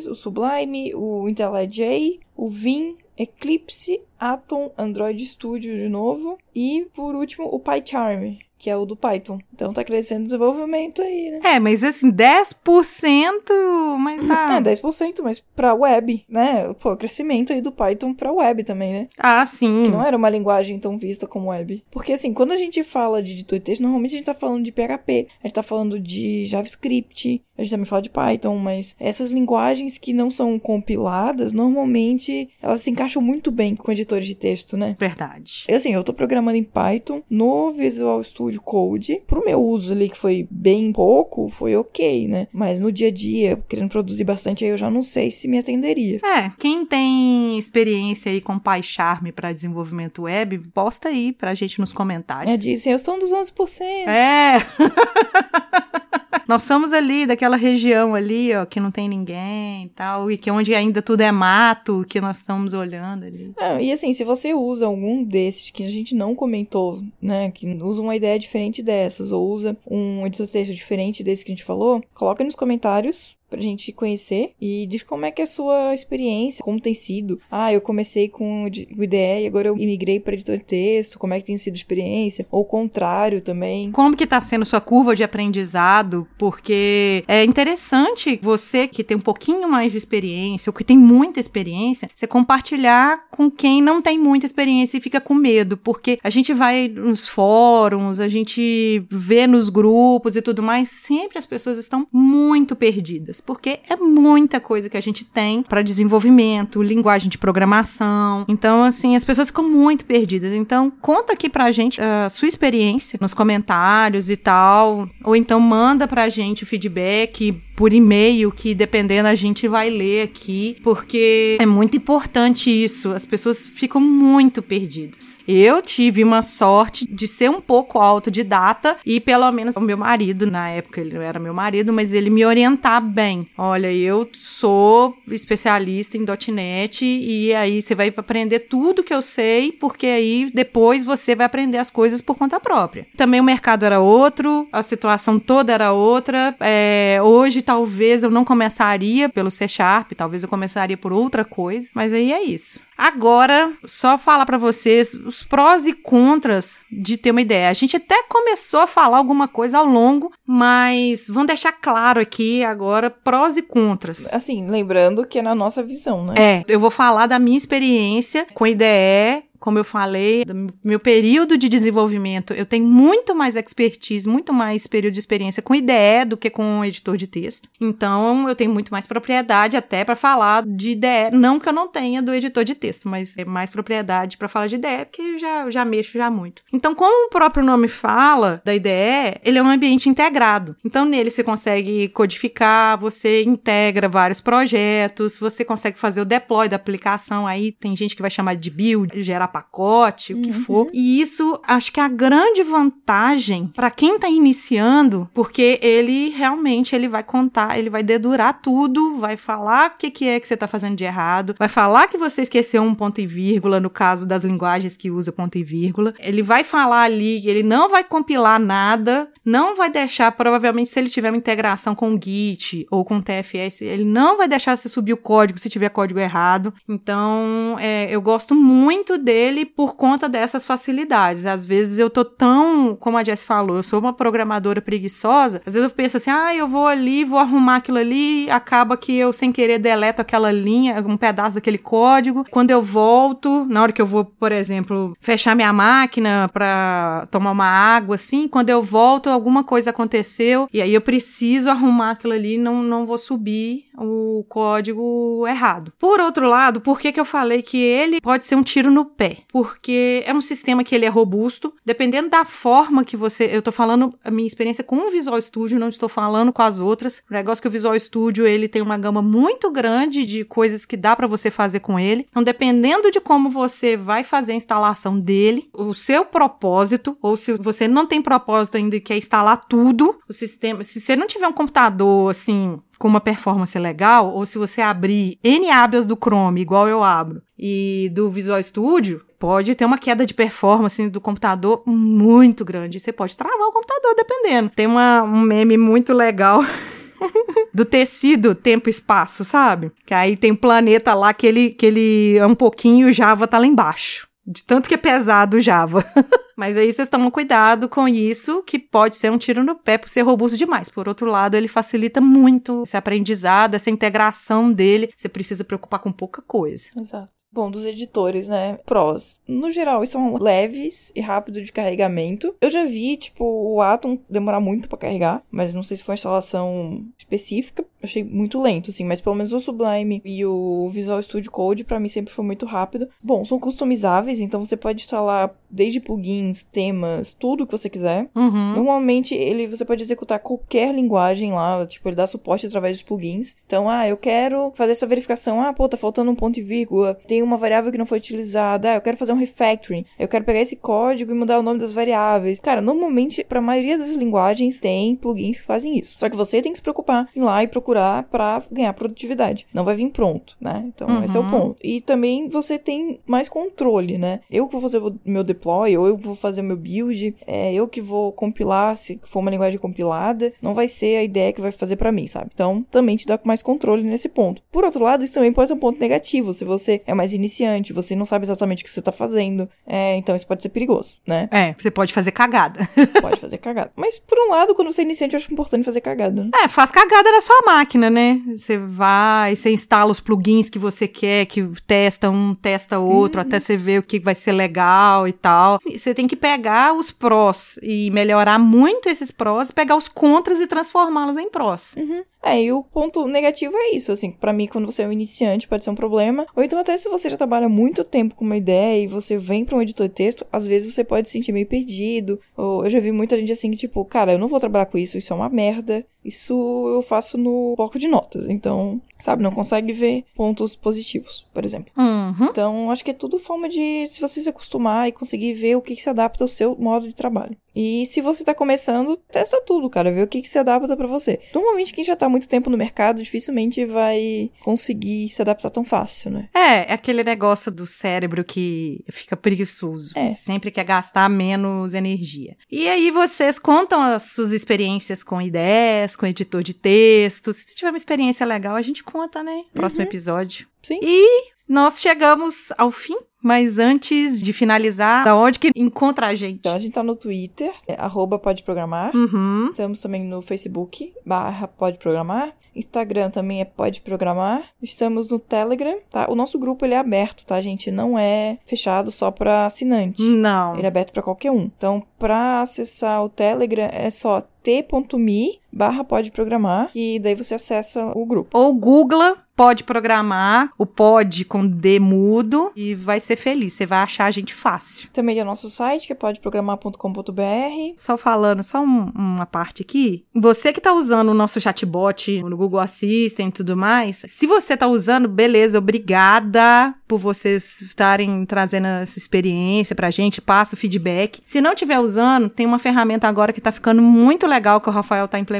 o 0.08 0.14
Sublime, 0.14 0.94
o 0.94 1.28
IntelliJ, 1.28 2.20
o 2.36 2.48
Vim, 2.48 2.96
Eclipse, 3.16 4.02
Atom, 4.18 4.70
Android 4.76 5.26
Studio 5.26 5.74
de 5.74 5.88
novo 5.88 6.38
e, 6.54 6.86
por 6.94 7.14
último, 7.14 7.46
o 7.46 7.58
PyCharm, 7.58 8.36
que 8.60 8.68
é 8.68 8.76
o 8.76 8.84
do 8.84 8.94
Python. 8.94 9.38
Então 9.54 9.72
tá 9.72 9.82
crescendo 9.82 10.20
o 10.20 10.26
desenvolvimento 10.26 11.00
aí, 11.00 11.30
né? 11.30 11.40
É, 11.42 11.58
mas 11.58 11.82
assim, 11.82 12.12
10%, 12.12 13.96
mas 13.98 14.28
tá. 14.28 14.50
É, 14.60 14.60
10%, 14.60 15.22
mas 15.22 15.40
pra 15.40 15.72
web, 15.72 16.24
né? 16.28 16.74
Pô, 16.74 16.94
crescimento 16.96 17.52
aí 17.52 17.62
do 17.62 17.72
Python 17.72 18.12
pra 18.12 18.30
web 18.30 18.62
também, 18.62 18.92
né? 18.92 19.08
Ah, 19.16 19.46
sim. 19.46 19.84
Que 19.84 19.90
não 19.90 20.04
era 20.04 20.16
uma 20.16 20.28
linguagem 20.28 20.78
tão 20.78 20.98
vista 20.98 21.26
como 21.26 21.50
web. 21.50 21.82
Porque, 21.90 22.12
assim, 22.12 22.34
quando 22.34 22.52
a 22.52 22.56
gente 22.56 22.84
fala 22.84 23.22
de 23.22 23.32
editor 23.32 23.58
de 23.58 23.64
texto, 23.64 23.80
normalmente 23.80 24.14
a 24.14 24.16
gente 24.18 24.26
tá 24.26 24.34
falando 24.34 24.62
de 24.62 24.72
PHP, 24.72 25.28
a 25.42 25.46
gente 25.46 25.54
tá 25.54 25.62
falando 25.62 25.98
de 25.98 26.44
JavaScript, 26.46 27.42
a 27.60 27.62
gente 27.62 27.70
também 27.72 27.84
fala 27.84 28.02
de 28.02 28.10
Python, 28.10 28.56
mas 28.58 28.96
essas 28.98 29.30
linguagens 29.30 29.98
que 29.98 30.12
não 30.12 30.30
são 30.30 30.58
compiladas, 30.58 31.52
normalmente 31.52 32.48
elas 32.62 32.80
se 32.80 32.90
encaixam 32.90 33.20
muito 33.22 33.50
bem 33.50 33.76
com 33.76 33.92
editores 33.92 34.26
de 34.26 34.34
texto, 34.34 34.76
né? 34.76 34.96
Verdade. 34.98 35.64
Eu, 35.68 35.76
assim, 35.76 35.92
eu 35.92 36.02
tô 36.02 36.12
programando 36.12 36.56
em 36.56 36.64
Python 36.64 37.22
no 37.28 37.70
Visual 37.70 38.22
Studio 38.22 38.60
Code. 38.62 39.22
Pro 39.26 39.44
meu 39.44 39.60
uso 39.60 39.92
ali, 39.92 40.08
que 40.08 40.16
foi 40.16 40.48
bem 40.50 40.92
pouco, 40.92 41.48
foi 41.50 41.76
ok, 41.76 42.26
né? 42.28 42.46
Mas 42.52 42.80
no 42.80 42.90
dia 42.90 43.08
a 43.08 43.10
dia, 43.12 43.62
querendo 43.68 43.90
produzir 43.90 44.24
bastante, 44.24 44.64
aí 44.64 44.70
eu 44.70 44.78
já 44.78 44.90
não 44.90 45.02
sei 45.02 45.30
se 45.30 45.46
me 45.46 45.58
atenderia. 45.58 46.18
É, 46.24 46.50
quem 46.58 46.84
tem 46.86 47.58
experiência 47.58 48.30
aí 48.32 48.40
com 48.40 48.58
PyCharm 48.58 49.28
para 49.34 49.52
desenvolvimento 49.52 50.22
web, 50.22 50.58
posta 50.72 51.08
aí 51.08 51.32
pra 51.32 51.54
gente 51.54 51.78
nos 51.80 51.92
É, 51.92 51.94
comentários. 51.94 52.58
dizem, 52.60 52.92
eu 52.92 52.98
sou 52.98 53.16
um 53.16 53.18
dos 53.18 53.30
11%. 53.32 53.82
É. 54.08 54.58
Nós 56.50 56.64
somos 56.64 56.92
ali 56.92 57.26
daquela 57.26 57.56
região 57.56 58.12
ali, 58.12 58.52
ó, 58.56 58.66
que 58.66 58.80
não 58.80 58.90
tem 58.90 59.08
ninguém 59.08 59.84
e 59.84 59.88
tal, 59.90 60.28
e 60.32 60.36
que 60.36 60.50
onde 60.50 60.74
ainda 60.74 61.00
tudo 61.00 61.20
é 61.20 61.30
mato, 61.30 62.04
que 62.08 62.20
nós 62.20 62.38
estamos 62.38 62.74
olhando 62.74 63.24
ali. 63.24 63.52
Ah, 63.56 63.80
e 63.80 63.92
assim, 63.92 64.12
se 64.12 64.24
você 64.24 64.52
usa 64.52 64.84
algum 64.84 65.22
desses 65.22 65.70
que 65.70 65.84
a 65.84 65.88
gente 65.88 66.12
não 66.12 66.34
comentou, 66.34 67.04
né, 67.22 67.52
que 67.52 67.72
usa 67.80 68.02
uma 68.02 68.16
ideia 68.16 68.36
diferente 68.36 68.82
dessas, 68.82 69.30
ou 69.30 69.48
usa 69.48 69.76
um 69.88 70.26
editor 70.26 70.48
texto 70.48 70.74
diferente 70.74 71.22
desse 71.22 71.44
que 71.44 71.52
a 71.52 71.54
gente 71.54 71.62
falou, 71.62 72.02
coloca 72.12 72.42
nos 72.42 72.56
comentários 72.56 73.36
pra 73.50 73.60
gente 73.60 73.92
conhecer 73.92 74.52
e 74.60 74.86
diz 74.86 75.02
como 75.02 75.26
é 75.26 75.30
que 75.30 75.42
é 75.42 75.44
a 75.44 75.48
sua 75.48 75.92
experiência, 75.92 76.62
como 76.62 76.80
tem 76.80 76.94
sido. 76.94 77.40
Ah, 77.50 77.72
eu 77.72 77.80
comecei 77.80 78.28
com 78.28 78.64
o 78.64 78.66
IDE 78.66 79.42
e 79.42 79.46
agora 79.46 79.68
eu 79.68 79.76
migrei 79.76 80.20
para 80.20 80.34
editor 80.34 80.56
de 80.56 80.64
texto, 80.64 81.18
como 81.18 81.34
é 81.34 81.40
que 81.40 81.46
tem 81.46 81.58
sido 81.58 81.74
a 81.74 81.76
experiência? 81.76 82.46
Ou 82.50 82.62
o 82.62 82.64
contrário 82.64 83.40
também. 83.40 83.90
Como 83.90 84.16
que 84.16 84.26
tá 84.26 84.40
sendo 84.40 84.64
sua 84.64 84.80
curva 84.80 85.16
de 85.16 85.24
aprendizado? 85.24 86.26
Porque 86.38 87.24
é 87.26 87.44
interessante 87.44 88.38
você 88.42 88.86
que 88.86 89.02
tem 89.02 89.16
um 89.16 89.20
pouquinho 89.20 89.68
mais 89.68 89.92
de 89.92 89.98
experiência, 89.98 90.70
ou 90.70 90.74
que 90.74 90.84
tem 90.84 90.96
muita 90.96 91.40
experiência, 91.40 92.08
você 92.14 92.26
compartilhar 92.26 93.28
com 93.30 93.50
quem 93.50 93.82
não 93.82 94.00
tem 94.00 94.18
muita 94.18 94.46
experiência 94.46 94.96
e 94.96 95.00
fica 95.00 95.20
com 95.20 95.34
medo, 95.34 95.76
porque 95.76 96.18
a 96.22 96.30
gente 96.30 96.52
vai 96.54 96.88
nos 96.88 97.26
fóruns, 97.26 98.20
a 98.20 98.28
gente 98.28 99.04
vê 99.10 99.46
nos 99.46 99.68
grupos 99.68 100.36
e 100.36 100.42
tudo 100.42 100.62
mais, 100.62 100.88
sempre 100.88 101.38
as 101.38 101.46
pessoas 101.46 101.78
estão 101.78 102.06
muito 102.12 102.76
perdidas, 102.76 103.39
porque 103.40 103.80
é 103.88 103.96
muita 103.96 104.60
coisa 104.60 104.88
que 104.88 104.96
a 104.96 105.00
gente 105.00 105.24
tem 105.24 105.62
para 105.62 105.82
desenvolvimento, 105.82 106.82
linguagem 106.82 107.28
de 107.28 107.38
programação. 107.38 108.44
Então, 108.48 108.82
assim, 108.82 109.16
as 109.16 109.24
pessoas 109.24 109.48
ficam 109.48 109.68
muito 109.68 110.04
perdidas. 110.04 110.52
Então, 110.52 110.90
conta 110.90 111.32
aqui 111.32 111.48
pra 111.48 111.70
gente 111.70 112.00
a 112.00 112.28
sua 112.28 112.48
experiência 112.48 113.18
nos 113.20 113.34
comentários 113.34 114.30
e 114.30 114.36
tal, 114.36 115.08
ou 115.24 115.34
então 115.36 115.60
manda 115.60 116.06
pra 116.06 116.28
gente 116.28 116.62
o 116.62 116.66
feedback 116.66 117.62
por 117.80 117.94
e-mail, 117.94 118.52
que 118.52 118.74
dependendo 118.74 119.26
a 119.26 119.34
gente 119.34 119.66
vai 119.66 119.88
ler 119.88 120.24
aqui, 120.24 120.76
porque 120.82 121.56
é 121.58 121.64
muito 121.64 121.96
importante 121.96 122.68
isso. 122.68 123.14
As 123.14 123.24
pessoas 123.24 123.66
ficam 123.66 123.98
muito 123.98 124.60
perdidas. 124.60 125.38
Eu 125.48 125.80
tive 125.80 126.22
uma 126.22 126.42
sorte 126.42 127.06
de 127.10 127.26
ser 127.26 127.48
um 127.48 127.58
pouco 127.58 127.98
autodidata 127.98 128.98
e 129.06 129.18
pelo 129.18 129.50
menos 129.50 129.78
o 129.78 129.80
meu 129.80 129.96
marido, 129.96 130.50
na 130.50 130.68
época 130.68 131.00
ele 131.00 131.14
não 131.14 131.22
era 131.22 131.38
meu 131.38 131.54
marido, 131.54 131.90
mas 131.90 132.12
ele 132.12 132.28
me 132.28 132.44
orientar 132.44 133.02
bem. 133.02 133.48
Olha, 133.56 133.90
eu 133.90 134.28
sou 134.34 135.16
especialista 135.30 136.18
em 136.18 136.26
.NET 136.52 137.02
e 137.02 137.54
aí 137.54 137.80
você 137.80 137.94
vai 137.94 138.12
aprender 138.14 138.58
tudo 138.58 139.02
que 139.02 139.14
eu 139.14 139.22
sei, 139.22 139.72
porque 139.72 140.06
aí 140.06 140.50
depois 140.52 141.02
você 141.02 141.34
vai 141.34 141.46
aprender 141.46 141.78
as 141.78 141.90
coisas 141.90 142.20
por 142.20 142.36
conta 142.36 142.60
própria. 142.60 143.06
Também 143.16 143.40
o 143.40 143.44
mercado 143.44 143.86
era 143.86 144.00
outro, 144.00 144.68
a 144.70 144.82
situação 144.82 145.38
toda 145.38 145.72
era 145.72 145.92
outra. 145.92 146.54
É, 146.60 147.18
hoje 147.22 147.62
talvez 147.70 148.24
eu 148.24 148.32
não 148.32 148.44
começaria 148.44 149.28
pelo 149.28 149.48
C 149.48 149.68
Sharp, 149.68 150.10
talvez 150.16 150.42
eu 150.42 150.48
começaria 150.48 150.96
por 150.96 151.12
outra 151.12 151.44
coisa, 151.44 151.88
mas 151.94 152.12
aí 152.12 152.32
é 152.32 152.42
isso. 152.42 152.80
Agora, 152.98 153.72
só 153.86 154.18
falar 154.18 154.44
para 154.44 154.58
vocês 154.58 155.14
os 155.14 155.44
prós 155.44 155.86
e 155.86 155.92
contras 155.92 156.82
de 156.90 157.16
ter 157.16 157.30
uma 157.30 157.40
ideia. 157.40 157.70
A 157.70 157.72
gente 157.72 157.96
até 157.96 158.24
começou 158.24 158.80
a 158.80 158.88
falar 158.88 159.18
alguma 159.18 159.46
coisa 159.46 159.78
ao 159.78 159.86
longo, 159.86 160.32
mas 160.44 161.28
vamos 161.28 161.46
deixar 161.46 161.70
claro 161.70 162.20
aqui 162.20 162.64
agora 162.64 163.08
prós 163.08 163.56
e 163.56 163.62
contras. 163.62 164.28
Assim, 164.32 164.66
lembrando 164.66 165.24
que 165.24 165.38
é 165.38 165.42
na 165.42 165.54
nossa 165.54 165.80
visão, 165.80 166.24
né? 166.24 166.34
É, 166.36 166.64
eu 166.66 166.80
vou 166.80 166.90
falar 166.90 167.28
da 167.28 167.38
minha 167.38 167.56
experiência 167.56 168.48
com 168.52 168.66
IDE 168.66 169.44
como 169.60 169.78
eu 169.78 169.84
falei, 169.84 170.44
do 170.44 170.72
meu 170.82 170.98
período 170.98 171.56
de 171.56 171.68
desenvolvimento, 171.68 172.54
eu 172.54 172.64
tenho 172.64 172.86
muito 172.86 173.34
mais 173.34 173.56
expertise, 173.56 174.28
muito 174.28 174.52
mais 174.52 174.86
período 174.86 175.12
de 175.14 175.20
experiência 175.20 175.62
com 175.62 175.74
IDE 175.74 176.24
do 176.26 176.36
que 176.36 176.48
com 176.48 176.84
editor 176.84 177.16
de 177.16 177.26
texto. 177.26 177.68
Então, 177.80 178.48
eu 178.48 178.56
tenho 178.56 178.72
muito 178.72 178.90
mais 178.90 179.06
propriedade 179.06 179.76
até 179.76 180.02
para 180.02 180.16
falar 180.16 180.64
de 180.66 180.90
IDE, 180.90 181.30
não 181.32 181.60
que 181.60 181.68
eu 181.68 181.72
não 181.72 181.86
tenha 181.86 182.22
do 182.22 182.34
editor 182.34 182.64
de 182.64 182.74
texto, 182.74 183.08
mas 183.08 183.36
é 183.36 183.44
mais 183.44 183.70
propriedade 183.70 184.38
para 184.38 184.48
falar 184.48 184.66
de 184.66 184.76
IDE, 184.76 185.04
porque 185.04 185.22
eu 185.22 185.38
já, 185.38 185.70
já 185.70 185.84
mexo 185.84 186.16
já 186.16 186.30
muito. 186.30 186.62
Então, 186.72 186.94
como 186.94 187.26
o 187.26 187.30
próprio 187.30 187.64
nome 187.64 187.86
fala 187.86 188.62
da 188.64 188.74
IDE, 188.74 189.40
ele 189.44 189.58
é 189.58 189.62
um 189.62 189.70
ambiente 189.70 190.08
integrado. 190.08 190.74
Então, 190.84 191.04
nele 191.04 191.30
você 191.30 191.44
consegue 191.44 192.08
codificar, 192.08 192.98
você 192.98 193.42
integra 193.42 194.08
vários 194.08 194.40
projetos, 194.40 195.36
você 195.36 195.64
consegue 195.64 195.98
fazer 195.98 196.22
o 196.22 196.24
deploy 196.24 196.68
da 196.68 196.76
aplicação, 196.76 197.46
aí 197.46 197.72
tem 197.72 197.94
gente 197.94 198.16
que 198.16 198.22
vai 198.22 198.30
chamar 198.30 198.56
de 198.56 198.70
build, 198.70 199.22
gerar 199.22 199.49
pacote, 199.50 200.32
o 200.34 200.40
que 200.40 200.48
Uhum. 200.50 200.64
for. 200.64 200.88
E 200.92 201.20
isso 201.20 201.60
acho 201.66 201.92
que 201.92 202.00
é 202.00 202.02
a 202.02 202.08
grande 202.08 202.62
vantagem 202.62 203.70
para 203.74 203.90
quem 203.90 204.18
tá 204.18 204.28
iniciando, 204.28 205.28
porque 205.34 205.78
ele 205.82 206.30
realmente 206.30 206.94
ele 206.94 207.08
vai 207.08 207.22
contar, 207.22 207.78
ele 207.78 207.90
vai 207.90 208.02
dedurar 208.02 208.60
tudo, 208.62 209.16
vai 209.18 209.36
falar 209.36 209.90
o 209.90 209.98
que, 209.98 210.10
que 210.10 210.26
é 210.26 210.40
que 210.40 210.48
você 210.48 210.56
tá 210.56 210.66
fazendo 210.66 210.96
de 210.96 211.04
errado, 211.04 211.54
vai 211.58 211.68
falar 211.68 212.08
que 212.08 212.16
você 212.16 212.42
esqueceu 212.42 212.82
um 212.82 212.94
ponto 212.94 213.20
e 213.20 213.26
vírgula 213.26 213.78
no 213.80 213.90
caso 213.90 214.26
das 214.26 214.44
linguagens 214.44 214.96
que 214.96 215.10
usa 215.10 215.30
ponto 215.32 215.56
e 215.58 215.62
vírgula. 215.64 216.14
Ele 216.18 216.42
vai 216.42 216.64
falar 216.64 217.02
ali 217.02 217.40
ele 217.50 217.62
não 217.62 217.88
vai 217.88 218.04
compilar 218.04 218.58
nada, 218.58 219.28
não 219.44 219.76
vai 219.76 219.90
deixar, 219.90 220.30
provavelmente, 220.32 220.90
se 220.90 220.98
ele 220.98 221.08
tiver 221.10 221.30
uma 221.30 221.36
integração 221.36 221.94
com 221.94 222.14
o 222.14 222.20
Git 222.22 222.86
ou 222.90 223.04
com 223.04 223.16
o 223.18 223.22
TFS, 223.22 223.82
ele 223.82 224.04
não 224.04 224.36
vai 224.36 224.46
deixar 224.48 224.76
você 224.76 224.88
subir 224.88 225.12
o 225.12 225.16
código 225.16 225.58
se 225.58 225.68
tiver 225.68 225.88
código 225.88 226.20
errado. 226.20 226.72
Então, 226.88 227.76
é, 227.80 228.08
eu 228.10 228.20
gosto 228.20 228.54
muito 228.54 229.18
dele 229.18 229.39
por 229.64 229.96
conta 229.96 230.28
dessas 230.28 230.64
facilidades. 230.64 231.46
Às 231.46 231.66
vezes 231.66 231.98
eu 231.98 232.10
tô 232.10 232.24
tão, 232.24 232.96
como 232.96 233.16
a 233.16 233.24
Jess 233.24 233.42
falou, 233.42 233.76
eu 233.76 233.82
sou 233.82 233.98
uma 233.98 234.12
programadora 234.12 234.80
preguiçosa. 234.80 235.62
Às 235.66 235.74
vezes 235.74 235.88
eu 235.88 235.94
penso 235.94 236.16
assim, 236.16 236.30
ah, 236.30 236.54
eu 236.54 236.66
vou 236.66 236.86
ali, 236.86 237.24
vou 237.24 237.38
arrumar 237.38 237.76
aquilo 237.76 237.98
ali, 237.98 238.50
acaba 238.50 238.96
que 238.96 239.16
eu 239.16 239.32
sem 239.32 239.52
querer 239.52 239.78
deleto 239.78 240.20
aquela 240.20 240.50
linha, 240.50 241.02
um 241.06 241.16
pedaço 241.16 241.56
daquele 241.56 241.78
código. 241.78 242.44
Quando 242.50 242.70
eu 242.70 242.82
volto, 242.82 243.66
na 243.68 243.82
hora 243.82 243.92
que 243.92 244.02
eu 244.02 244.06
vou, 244.06 244.24
por 244.24 244.52
exemplo, 244.52 245.16
fechar 245.20 245.56
minha 245.56 245.72
máquina 245.72 246.48
para 246.52 247.26
tomar 247.30 247.52
uma 247.52 247.68
água, 247.68 248.16
assim, 248.16 248.48
quando 248.48 248.70
eu 248.70 248.82
volto, 248.82 249.30
alguma 249.30 249.64
coisa 249.64 249.90
aconteceu 249.90 250.68
e 250.72 250.80
aí 250.82 250.92
eu 250.92 251.00
preciso 251.00 251.70
arrumar 251.70 252.12
aquilo 252.12 252.32
ali, 252.32 252.58
não, 252.58 252.82
não 252.82 253.06
vou 253.06 253.18
subir 253.18 253.89
o 254.00 254.44
código 254.48 255.46
errado. 255.46 255.92
Por 255.98 256.20
outro 256.20 256.48
lado, 256.48 256.80
por 256.80 256.98
que, 256.98 257.12
que 257.12 257.20
eu 257.20 257.24
falei 257.24 257.62
que 257.62 257.78
ele 257.78 258.20
pode 258.20 258.46
ser 258.46 258.54
um 258.54 258.62
tiro 258.62 258.90
no 258.90 259.04
pé? 259.04 259.38
Porque 259.48 260.22
é 260.26 260.32
um 260.32 260.40
sistema 260.40 260.82
que 260.82 260.94
ele 260.94 261.04
é 261.04 261.08
robusto, 261.08 261.72
dependendo 261.84 262.30
da 262.30 262.44
forma 262.44 263.04
que 263.04 263.16
você. 263.16 263.44
Eu 263.52 263.62
tô 263.62 263.70
falando 263.70 264.14
a 264.24 264.30
minha 264.30 264.46
experiência 264.46 264.82
com 264.82 264.96
o 264.96 265.10
Visual 265.10 265.40
Studio, 265.40 265.78
não 265.78 265.88
estou 265.88 266.08
falando 266.08 266.52
com 266.52 266.62
as 266.62 266.80
outras. 266.80 267.22
O 267.30 267.34
negócio 267.34 267.60
é 267.60 267.62
que 267.62 267.68
o 267.68 267.70
Visual 267.70 267.98
Studio 267.98 268.46
ele 268.46 268.68
tem 268.68 268.82
uma 268.82 268.96
gama 268.96 269.20
muito 269.20 269.70
grande 269.70 270.24
de 270.24 270.44
coisas 270.44 270.84
que 270.84 270.96
dá 270.96 271.14
para 271.14 271.26
você 271.26 271.50
fazer 271.50 271.80
com 271.80 271.98
ele. 271.98 272.26
Então, 272.30 272.42
dependendo 272.42 273.10
de 273.10 273.20
como 273.20 273.50
você 273.50 273.96
vai 273.96 274.24
fazer 274.24 274.52
a 274.52 274.56
instalação 274.56 275.18
dele, 275.18 275.68
o 275.72 275.92
seu 275.94 276.24
propósito, 276.24 277.16
ou 277.20 277.36
se 277.36 277.52
você 277.54 277.86
não 277.86 278.06
tem 278.06 278.22
propósito 278.22 278.76
ainda 278.76 278.96
e 278.96 279.00
quer 279.00 279.16
instalar 279.16 279.64
tudo, 279.64 280.18
o 280.28 280.32
sistema. 280.32 280.82
Se 280.82 281.00
você 281.00 281.16
não 281.16 281.26
tiver 281.26 281.48
um 281.48 281.52
computador 281.52 282.30
assim 282.30 282.80
com 283.00 283.08
uma 283.08 283.20
performance 283.20 283.76
legal, 283.78 284.30
ou 284.30 284.44
se 284.44 284.58
você 284.58 284.82
abrir 284.82 285.38
N 285.42 285.70
abas 285.70 286.06
do 286.06 286.18
Chrome, 286.22 286.60
igual 286.60 286.86
eu 286.86 287.02
abro, 287.02 287.40
e 287.58 288.10
do 288.12 288.28
Visual 288.28 288.62
Studio, 288.62 289.22
pode 289.38 289.74
ter 289.74 289.86
uma 289.86 289.96
queda 289.96 290.26
de 290.26 290.34
performance 290.34 291.08
do 291.08 291.18
computador 291.18 291.82
muito 291.86 292.62
grande. 292.62 293.00
Você 293.00 293.10
pode 293.10 293.34
travar 293.38 293.68
o 293.68 293.72
computador, 293.72 294.14
dependendo. 294.14 294.68
Tem 294.68 294.86
uma, 294.86 295.22
um 295.22 295.40
meme 295.40 295.78
muito 295.78 296.12
legal. 296.12 296.62
do 297.72 297.84
tecido 297.84 298.54
tempo 298.54 298.90
espaço, 298.90 299.44
sabe? 299.44 299.92
Que 300.04 300.12
aí 300.12 300.36
tem 300.36 300.52
um 300.52 300.56
planeta 300.56 301.14
lá 301.14 301.32
que 301.32 301.46
ele, 301.46 301.70
que 301.70 301.86
ele 301.86 302.36
é 302.36 302.46
um 302.46 302.54
pouquinho, 302.54 303.12
Java 303.12 303.46
tá 303.46 303.58
lá 303.58 303.66
embaixo. 303.66 304.29
De 304.50 304.64
tanto 304.64 304.88
que 304.88 304.94
é 304.94 304.98
pesado 304.98 305.58
o 305.58 305.60
Java. 305.60 306.04
Mas 306.56 306.76
aí 306.76 306.92
vocês 306.92 307.08
tomam 307.08 307.30
cuidado 307.30 307.88
com 307.88 308.06
isso, 308.06 308.62
que 308.64 308.78
pode 308.78 309.16
ser 309.16 309.30
um 309.30 309.38
tiro 309.38 309.64
no 309.64 309.76
pé 309.76 309.96
por 309.96 310.10
ser 310.10 310.22
robusto 310.22 310.58
demais. 310.58 310.90
Por 310.90 311.08
outro 311.08 311.26
lado, 311.26 311.54
ele 311.54 311.68
facilita 311.68 312.20
muito 312.20 312.82
esse 312.82 312.96
aprendizado, 312.96 313.76
essa 313.76 313.88
integração 313.88 314.70
dele. 314.72 315.10
Você 315.16 315.28
precisa 315.28 315.64
preocupar 315.64 316.00
com 316.00 316.12
pouca 316.12 316.42
coisa. 316.42 316.90
Exato. 316.96 317.39
Bom, 317.52 317.70
dos 317.70 317.84
editores, 317.84 318.46
né? 318.46 318.78
Prós. 318.86 319.40
No 319.46 319.70
geral, 319.70 320.04
são 320.06 320.36
leves 320.36 321.10
e 321.16 321.20
rápido 321.20 321.62
de 321.62 321.72
carregamento. 321.72 322.54
Eu 322.60 322.70
já 322.70 322.84
vi, 322.84 323.16
tipo, 323.16 323.44
o 323.44 323.80
Atom 323.80 324.18
demorar 324.28 324.60
muito 324.60 324.88
pra 324.88 324.98
carregar, 324.98 325.42
mas 325.50 325.74
não 325.74 325.82
sei 325.82 325.96
se 325.96 326.04
foi 326.04 326.12
uma 326.12 326.16
instalação 326.16 327.04
específica. 327.18 327.84
Achei 328.02 328.24
muito 328.24 328.60
lento, 328.60 328.90
assim, 328.90 329.04
mas 329.04 329.20
pelo 329.20 329.34
menos 329.34 329.52
o 329.52 329.60
Sublime 329.60 330.22
e 330.24 330.46
o 330.46 330.88
Visual 330.90 331.22
Studio 331.22 331.50
Code, 331.50 331.84
pra 331.84 332.00
mim, 332.00 332.08
sempre 332.08 332.32
foi 332.32 332.44
muito 332.44 332.64
rápido. 332.64 333.08
Bom, 333.22 333.44
são 333.44 333.58
customizáveis, 333.58 334.40
então 334.40 334.64
você 334.64 334.76
pode 334.76 335.02
instalar 335.02 335.54
desde 335.68 336.00
plugins, 336.00 336.62
temas, 336.62 337.32
tudo 337.32 337.66
que 337.66 337.72
você 337.72 337.90
quiser. 337.90 338.28
Uhum. 338.34 338.74
Normalmente, 338.76 339.34
ele 339.34 339.66
você 339.66 339.84
pode 339.84 340.02
executar 340.02 340.38
qualquer 340.38 340.94
linguagem 340.94 341.52
lá, 341.52 341.86
tipo, 341.86 342.08
ele 342.08 342.16
dá 342.16 342.26
suporte 342.26 342.66
através 342.66 342.96
dos 342.96 343.02
plugins. 343.02 343.54
Então, 343.66 343.88
ah, 343.88 344.08
eu 344.08 344.16
quero 344.16 344.72
fazer 344.74 344.92
essa 344.92 345.06
verificação. 345.06 345.60
Ah, 345.60 345.72
pô, 345.72 345.88
tá 345.88 345.96
faltando 345.96 346.30
um 346.30 346.36
ponto 346.36 346.58
e 346.58 346.62
vírgula. 346.62 347.14
Tem 347.26 347.39
uma 347.42 347.56
variável 347.56 347.90
que 347.92 347.98
não 347.98 348.06
foi 348.06 348.18
utilizada. 348.18 348.92
Ah, 348.92 348.94
eu 348.96 349.00
quero 349.00 349.16
fazer 349.16 349.32
um 349.32 349.36
refactoring. 349.36 350.04
Eu 350.18 350.28
quero 350.28 350.44
pegar 350.44 350.60
esse 350.60 350.76
código 350.76 351.30
e 351.32 351.34
mudar 351.34 351.58
o 351.58 351.62
nome 351.62 351.78
das 351.80 351.92
variáveis. 351.92 352.60
Cara, 352.60 352.80
normalmente, 352.80 353.44
pra 353.44 353.60
maioria 353.60 353.98
das 353.98 354.14
linguagens, 354.14 354.80
tem 354.80 355.14
plugins 355.16 355.60
que 355.60 355.66
fazem 355.66 355.98
isso. 355.98 356.14
Só 356.18 356.28
que 356.28 356.36
você 356.36 356.60
tem 356.62 356.72
que 356.72 356.78
se 356.78 356.82
preocupar 356.82 357.28
em 357.34 357.40
ir 357.40 357.42
lá 357.42 357.62
e 357.62 357.68
procurar 357.68 358.24
pra 358.24 358.62
ganhar 358.70 358.92
produtividade. 358.92 359.66
Não 359.72 359.84
vai 359.84 359.96
vir 359.96 360.10
pronto, 360.10 360.56
né? 360.60 360.84
Então, 360.86 361.08
Uhum. 361.08 361.24
esse 361.24 361.36
é 361.36 361.40
o 361.40 361.48
ponto. 361.48 361.76
E 361.82 362.00
também 362.00 362.48
você 362.48 362.78
tem 362.78 363.20
mais 363.26 363.48
controle, 363.48 364.18
né? 364.18 364.40
Eu 364.50 364.66
que 364.66 364.72
vou 364.72 364.82
fazer 364.82 364.98
o 364.98 365.14
meu 365.24 365.42
deploy, 365.44 365.96
ou 365.96 366.06
eu 366.06 366.16
que 366.18 366.26
vou 366.26 366.34
fazer 366.36 366.60
o 366.60 366.64
meu 366.64 366.76
build, 366.76 367.34
é 367.46 367.72
eu 367.72 367.86
que 367.88 368.00
vou 368.00 368.32
compilar, 368.32 368.96
se 368.96 369.20
for 369.24 369.40
uma 369.40 369.50
linguagem 369.50 369.78
compilada, 369.78 370.52
não 370.60 370.74
vai 370.74 370.88
ser 370.88 371.16
a 371.16 371.22
ideia 371.22 371.52
que 371.52 371.60
vai 371.60 371.72
fazer 371.72 371.96
pra 371.96 372.12
mim, 372.12 372.26
sabe? 372.26 372.50
Então, 372.52 372.84
também 372.90 373.16
te 373.16 373.26
dá 373.26 373.38
mais 373.44 373.62
controle 373.62 374.02
nesse 374.02 374.28
ponto. 374.28 374.62
Por 374.70 374.84
outro 374.84 375.02
lado, 375.02 375.24
isso 375.24 375.34
também 375.34 375.52
pode 375.52 375.68
ser 375.68 375.74
um 375.74 375.78
ponto 375.78 375.98
negativo, 376.00 376.52
se 376.52 376.64
você 376.64 377.00
é 377.06 377.14
mais 377.14 377.29
iniciante, 377.32 377.92
você 377.92 378.14
não 378.14 378.26
sabe 378.26 378.44
exatamente 378.44 378.82
o 378.82 378.84
que 378.84 378.90
você 378.90 379.02
tá 379.02 379.12
fazendo, 379.12 379.68
é, 379.86 380.16
então 380.16 380.34
isso 380.36 380.46
pode 380.46 380.62
ser 380.62 380.68
perigoso, 380.68 381.16
né? 381.26 381.48
É, 381.50 381.74
você 381.78 381.90
pode 381.90 382.12
fazer 382.12 382.32
cagada. 382.32 382.88
Pode 383.20 383.40
fazer 383.40 383.58
cagada. 383.58 383.92
Mas, 383.96 384.18
por 384.18 384.38
um 384.38 384.50
lado, 384.50 384.74
quando 384.74 384.90
você 384.90 385.02
é 385.02 385.04
iniciante, 385.04 385.34
eu 385.34 385.38
acho 385.38 385.52
importante 385.52 385.84
fazer 385.84 386.00
cagada, 386.00 386.44
né? 386.44 386.50
É, 386.62 386.68
faz 386.68 386.90
cagada 386.90 387.30
na 387.30 387.40
sua 387.40 387.60
máquina, 387.66 388.08
né? 388.08 388.40
Você 388.58 388.78
vai, 388.78 389.54
você 389.54 389.70
instala 389.70 390.10
os 390.10 390.20
plugins 390.20 390.70
que 390.70 390.78
você 390.78 391.06
quer, 391.06 391.46
que 391.46 391.62
testa 391.86 392.30
um, 392.30 392.54
testa 392.54 392.98
outro, 392.98 393.40
até 393.40 393.60
você 393.60 393.76
ver 393.76 393.98
o 393.98 394.02
que 394.02 394.18
vai 394.18 394.34
ser 394.34 394.52
legal 394.52 395.28
e 395.28 395.32
tal. 395.32 395.78
Você 395.84 396.14
tem 396.14 396.26
que 396.26 396.36
pegar 396.36 396.94
os 396.94 397.10
prós 397.10 397.78
e 397.82 398.10
melhorar 398.10 398.58
muito 398.58 399.08
esses 399.08 399.30
prós, 399.30 399.70
pegar 399.70 399.96
os 399.96 400.08
contras 400.08 400.60
e 400.60 400.66
transformá-los 400.66 401.36
em 401.36 401.50
prós. 401.50 401.94
É, 402.42 402.62
e 402.62 402.72
o 402.72 402.82
ponto 402.82 403.26
negativo 403.26 403.76
é 403.76 403.94
isso, 403.94 404.10
assim, 404.10 404.30
pra 404.30 404.52
mim, 404.52 404.66
quando 404.66 404.86
você 404.86 405.02
é 405.02 405.06
um 405.06 405.12
iniciante, 405.12 405.68
pode 405.68 405.84
ser 405.84 405.90
um 405.90 405.94
problema. 405.94 406.46
Ou 406.56 406.62
então, 406.62 406.78
até 406.78 406.96
se 406.96 407.08
você 407.08 407.28
já 407.28 407.36
trabalha 407.36 407.68
muito 407.68 408.02
tempo 408.02 408.34
com 408.34 408.44
uma 408.44 408.56
ideia 408.56 409.02
e 409.02 409.06
você 409.06 409.36
vem 409.36 409.64
pra 409.64 409.76
um 409.76 409.82
editor 409.82 410.08
de 410.08 410.14
texto, 410.14 410.46
às 410.50 410.66
vezes 410.66 410.94
você 410.94 411.04
pode 411.04 411.28
se 411.28 411.32
sentir 411.32 411.52
meio 411.52 411.66
perdido. 411.66 412.40
Ou 412.56 412.84
eu 412.84 412.90
já 412.90 412.98
vi 412.98 413.12
muita 413.12 413.38
gente 413.38 413.52
assim 413.52 413.70
que, 413.70 413.76
tipo, 413.76 414.04
cara, 414.04 414.32
eu 414.32 414.38
não 414.38 414.48
vou 414.48 414.58
trabalhar 414.58 414.86
com 414.86 414.96
isso, 414.96 415.18
isso 415.18 415.32
é 415.32 415.36
uma 415.36 415.50
merda. 415.50 416.04
Isso 416.24 416.54
eu 416.94 417.02
faço 417.02 417.38
no 417.38 417.74
bloco 417.76 417.98
de 417.98 418.08
notas. 418.08 418.48
Então, 418.48 419.00
sabe, 419.20 419.42
não 419.42 419.52
consegue 419.52 419.92
ver 419.92 420.24
pontos 420.34 420.76
positivos, 420.76 421.46
por 421.52 421.64
exemplo. 421.64 421.92
Uhum. 421.96 422.46
Então, 422.46 422.90
acho 422.90 423.04
que 423.04 423.10
é 423.10 423.14
tudo 423.14 423.38
forma 423.38 423.68
de 423.68 424.06
se 424.08 424.20
você 424.20 424.40
se 424.40 424.48
acostumar 424.48 425.08
e 425.08 425.12
conseguir 425.12 425.54
ver 425.54 425.76
o 425.76 425.82
que, 425.82 425.94
que 425.94 426.02
se 426.02 426.10
adapta 426.10 426.44
ao 426.44 426.48
seu 426.48 426.76
modo 426.76 427.08
de 427.08 427.14
trabalho. 427.14 427.56
E 427.74 428.04
se 428.06 428.20
você 428.20 428.42
tá 428.42 428.52
começando, 428.52 429.16
testa 429.16 429.62
tudo, 429.64 429.88
cara, 429.88 430.10
vê 430.10 430.22
o 430.22 430.26
que, 430.26 430.42
que 430.42 430.48
se 430.48 430.58
adapta 430.58 430.96
pra 430.96 431.06
você. 431.06 431.38
Normalmente, 431.54 431.92
quem 431.92 432.02
já 432.02 432.16
tá 432.16 432.28
muito 432.28 432.48
tempo 432.48 432.68
no 432.68 432.76
mercado 432.76 433.22
dificilmente 433.22 433.84
vai 433.84 434.50
conseguir 434.60 435.30
se 435.30 435.40
adaptar 435.40 435.70
tão 435.70 435.84
fácil, 435.84 436.30
né? 436.32 436.48
É, 436.52 436.90
é 436.90 436.92
aquele 436.92 437.22
negócio 437.22 437.70
do 437.70 437.86
cérebro 437.86 438.44
que 438.44 439.04
fica 439.08 439.36
preguiçoso. 439.36 440.18
É. 440.18 440.34
Sempre 440.34 440.70
quer 440.70 440.84
gastar 440.84 441.28
menos 441.28 441.94
energia. 441.94 442.56
E 442.70 442.88
aí 442.88 443.10
vocês 443.10 443.58
contam 443.58 444.02
as 444.02 444.24
suas 444.24 444.50
experiências 444.50 445.22
com 445.22 445.40
ideias, 445.40 446.09
com 446.16 446.26
editor 446.26 446.62
de 446.62 446.74
texto. 446.74 447.52
Se 447.52 447.74
tiver 447.74 447.90
uma 447.90 447.96
experiência 447.96 448.46
legal, 448.46 448.76
a 448.76 448.82
gente 448.82 449.02
conta, 449.02 449.42
né? 449.42 449.64
Próximo 449.72 450.02
episódio. 450.02 450.66
Sim. 450.82 450.98
E 451.02 451.50
nós 451.68 452.00
chegamos 452.00 452.72
ao 452.76 452.90
fim. 452.90 453.16
Mas 453.42 453.78
antes 453.78 454.42
de 454.42 454.52
finalizar, 454.52 455.24
da 455.24 455.34
onde 455.34 455.58
que 455.58 455.70
encontra 455.74 456.26
a 456.26 456.34
gente? 456.34 456.58
Então, 456.58 456.74
a 456.74 456.78
gente 456.78 456.92
tá 456.92 457.02
no 457.02 457.16
Twitter, 457.16 457.72
é, 457.88 457.94
arroba 457.94 458.38
pode 458.38 458.62
programar. 458.62 459.16
Uhum. 459.16 459.68
Estamos 459.70 460.02
também 460.02 460.22
no 460.22 460.42
Facebook, 460.42 461.10
barra 461.24 461.66
pode 461.66 461.96
programar. 461.96 462.54
Instagram 462.74 463.30
também 463.30 463.60
é 463.60 463.64
pode 463.64 464.00
programar. 464.00 464.62
Estamos 464.82 465.28
no 465.28 465.38
Telegram, 465.38 465.98
tá? 466.10 466.30
O 466.30 466.34
nosso 466.34 466.58
grupo, 466.58 466.84
ele 466.84 466.94
é 466.94 466.98
aberto, 466.98 467.44
tá, 467.46 467.60
gente? 467.60 467.90
Não 467.90 468.18
é 468.18 468.58
fechado 468.64 469.10
só 469.10 469.30
pra 469.30 469.66
assinante. 469.66 470.22
Não. 470.22 470.76
Ele 470.76 470.84
é 470.84 470.88
aberto 470.88 471.12
pra 471.12 471.22
qualquer 471.22 471.50
um. 471.50 471.62
Então, 471.62 472.02
pra 472.18 472.62
acessar 472.62 473.24
o 473.24 473.28
Telegram, 473.28 473.88
é 473.90 474.10
só 474.10 474.40
t.me 474.62 475.60
barra 475.72 476.04
pode 476.04 476.30
programar, 476.30 476.90
que 476.92 477.18
daí 477.18 477.34
você 477.34 477.54
acessa 477.54 478.12
o 478.16 478.24
grupo. 478.26 478.56
Ou 478.58 478.74
Google 478.74 479.36
pode 479.56 479.84
programar, 479.84 480.70
o 480.78 480.86
pode 480.86 481.44
com 481.44 481.66
D 481.66 482.00
mudo, 482.00 482.72
e 482.74 482.94
vai 482.94 483.20
ser 483.20 483.36
feliz. 483.36 483.74
Você 483.74 483.84
vai 483.84 483.98
achar 483.98 484.24
a 484.24 484.30
gente 484.30 484.54
fácil. 484.54 485.10
Também 485.12 485.38
é 485.38 485.42
o 485.42 485.44
nosso 485.44 485.68
site, 485.68 486.06
que 486.06 486.12
é 486.14 486.16
podeprogramar.com.br. 486.16 487.94
Só 487.96 488.16
falando, 488.16 488.62
só 488.62 488.80
um- 488.82 489.10
uma 489.14 489.46
parte 489.46 489.82
aqui. 489.82 490.24
Você 490.34 490.72
que 490.72 490.80
tá 490.80 490.92
usando 490.94 491.28
o 491.28 491.34
nosso 491.34 491.60
chatbot 491.60 492.42
no 492.42 492.56
Google 492.56 492.80
Assistant 492.80 493.50
e 493.50 493.52
tudo 493.52 493.76
mais, 493.76 494.22
se 494.26 494.46
você 494.46 494.76
tá 494.76 494.86
usando, 494.86 495.28
beleza, 495.28 495.78
obrigada 495.78 496.94
por 497.06 497.18
vocês 497.18 497.82
estarem 497.82 498.46
trazendo 498.46 498.86
essa 498.86 499.18
experiência 499.18 499.94
pra 499.96 500.10
gente, 500.10 500.40
passa 500.40 500.74
o 500.74 500.78
feedback. 500.78 501.40
Se 501.44 501.60
não 501.60 501.74
tiver 501.74 501.98
usando, 501.98 502.48
tem 502.48 502.64
uma 502.66 502.78
ferramenta 502.78 503.26
agora 503.28 503.52
que 503.52 503.60
tá 503.60 503.72
ficando 503.72 504.00
muito 504.00 504.46
legal 504.46 504.80
que 504.80 504.88
o 504.88 504.92
Rafael 504.92 505.26
tá 505.28 505.38
implementando, 505.38 505.59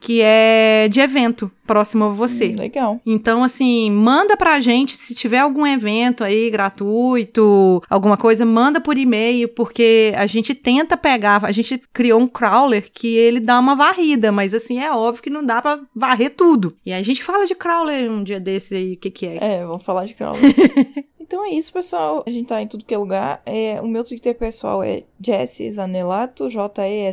que 0.00 0.20
é 0.22 0.88
de 0.90 1.00
evento 1.00 1.50
próximo 1.66 2.04
a 2.04 2.08
você. 2.08 2.48
Hum, 2.48 2.56
legal. 2.58 3.00
Então, 3.04 3.42
assim, 3.42 3.90
manda 3.90 4.36
pra 4.36 4.60
gente 4.60 4.96
se 4.96 5.14
tiver 5.14 5.38
algum 5.38 5.66
evento 5.66 6.22
aí 6.22 6.50
gratuito, 6.50 7.82
alguma 7.88 8.16
coisa, 8.16 8.44
manda 8.44 8.80
por 8.80 8.96
e-mail, 8.96 9.48
porque 9.48 10.12
a 10.16 10.26
gente 10.26 10.54
tenta 10.54 10.96
pegar, 10.96 11.44
a 11.44 11.52
gente 11.52 11.80
criou 11.92 12.20
um 12.20 12.28
crawler 12.28 12.90
que 12.92 13.16
ele 13.16 13.40
dá 13.40 13.58
uma 13.58 13.74
varrida, 13.74 14.30
mas 14.30 14.54
assim, 14.54 14.78
é 14.78 14.92
óbvio 14.92 15.22
que 15.22 15.30
não 15.30 15.44
dá 15.44 15.60
pra 15.60 15.80
varrer 15.94 16.30
tudo. 16.30 16.76
E 16.84 16.92
a 16.92 17.02
gente 17.02 17.22
fala 17.22 17.46
de 17.46 17.54
crawler 17.54 18.10
um 18.10 18.22
dia 18.22 18.40
desse 18.40 18.74
aí, 18.74 18.92
o 18.94 18.96
que 18.96 19.10
que 19.10 19.26
é. 19.26 19.38
É, 19.40 19.66
vamos 19.66 19.84
falar 19.84 20.04
de 20.04 20.14
crawler. 20.14 20.42
então 21.24 21.42
é 21.44 21.48
isso, 21.48 21.72
pessoal. 21.72 22.22
A 22.26 22.30
gente 22.30 22.48
tá 22.48 22.60
em 22.60 22.68
tudo 22.68 22.84
que 22.84 22.94
é 22.94 22.98
lugar. 22.98 23.40
É, 23.46 23.80
o 23.80 23.88
meu 23.88 24.04
Twitter 24.04 24.36
pessoal 24.36 24.84
é 24.84 25.04
Jesse 25.18 25.70
Zanelato, 25.72 26.50
J-E-S-S-I-Z-A-N-L-A-T-O. 26.50 27.08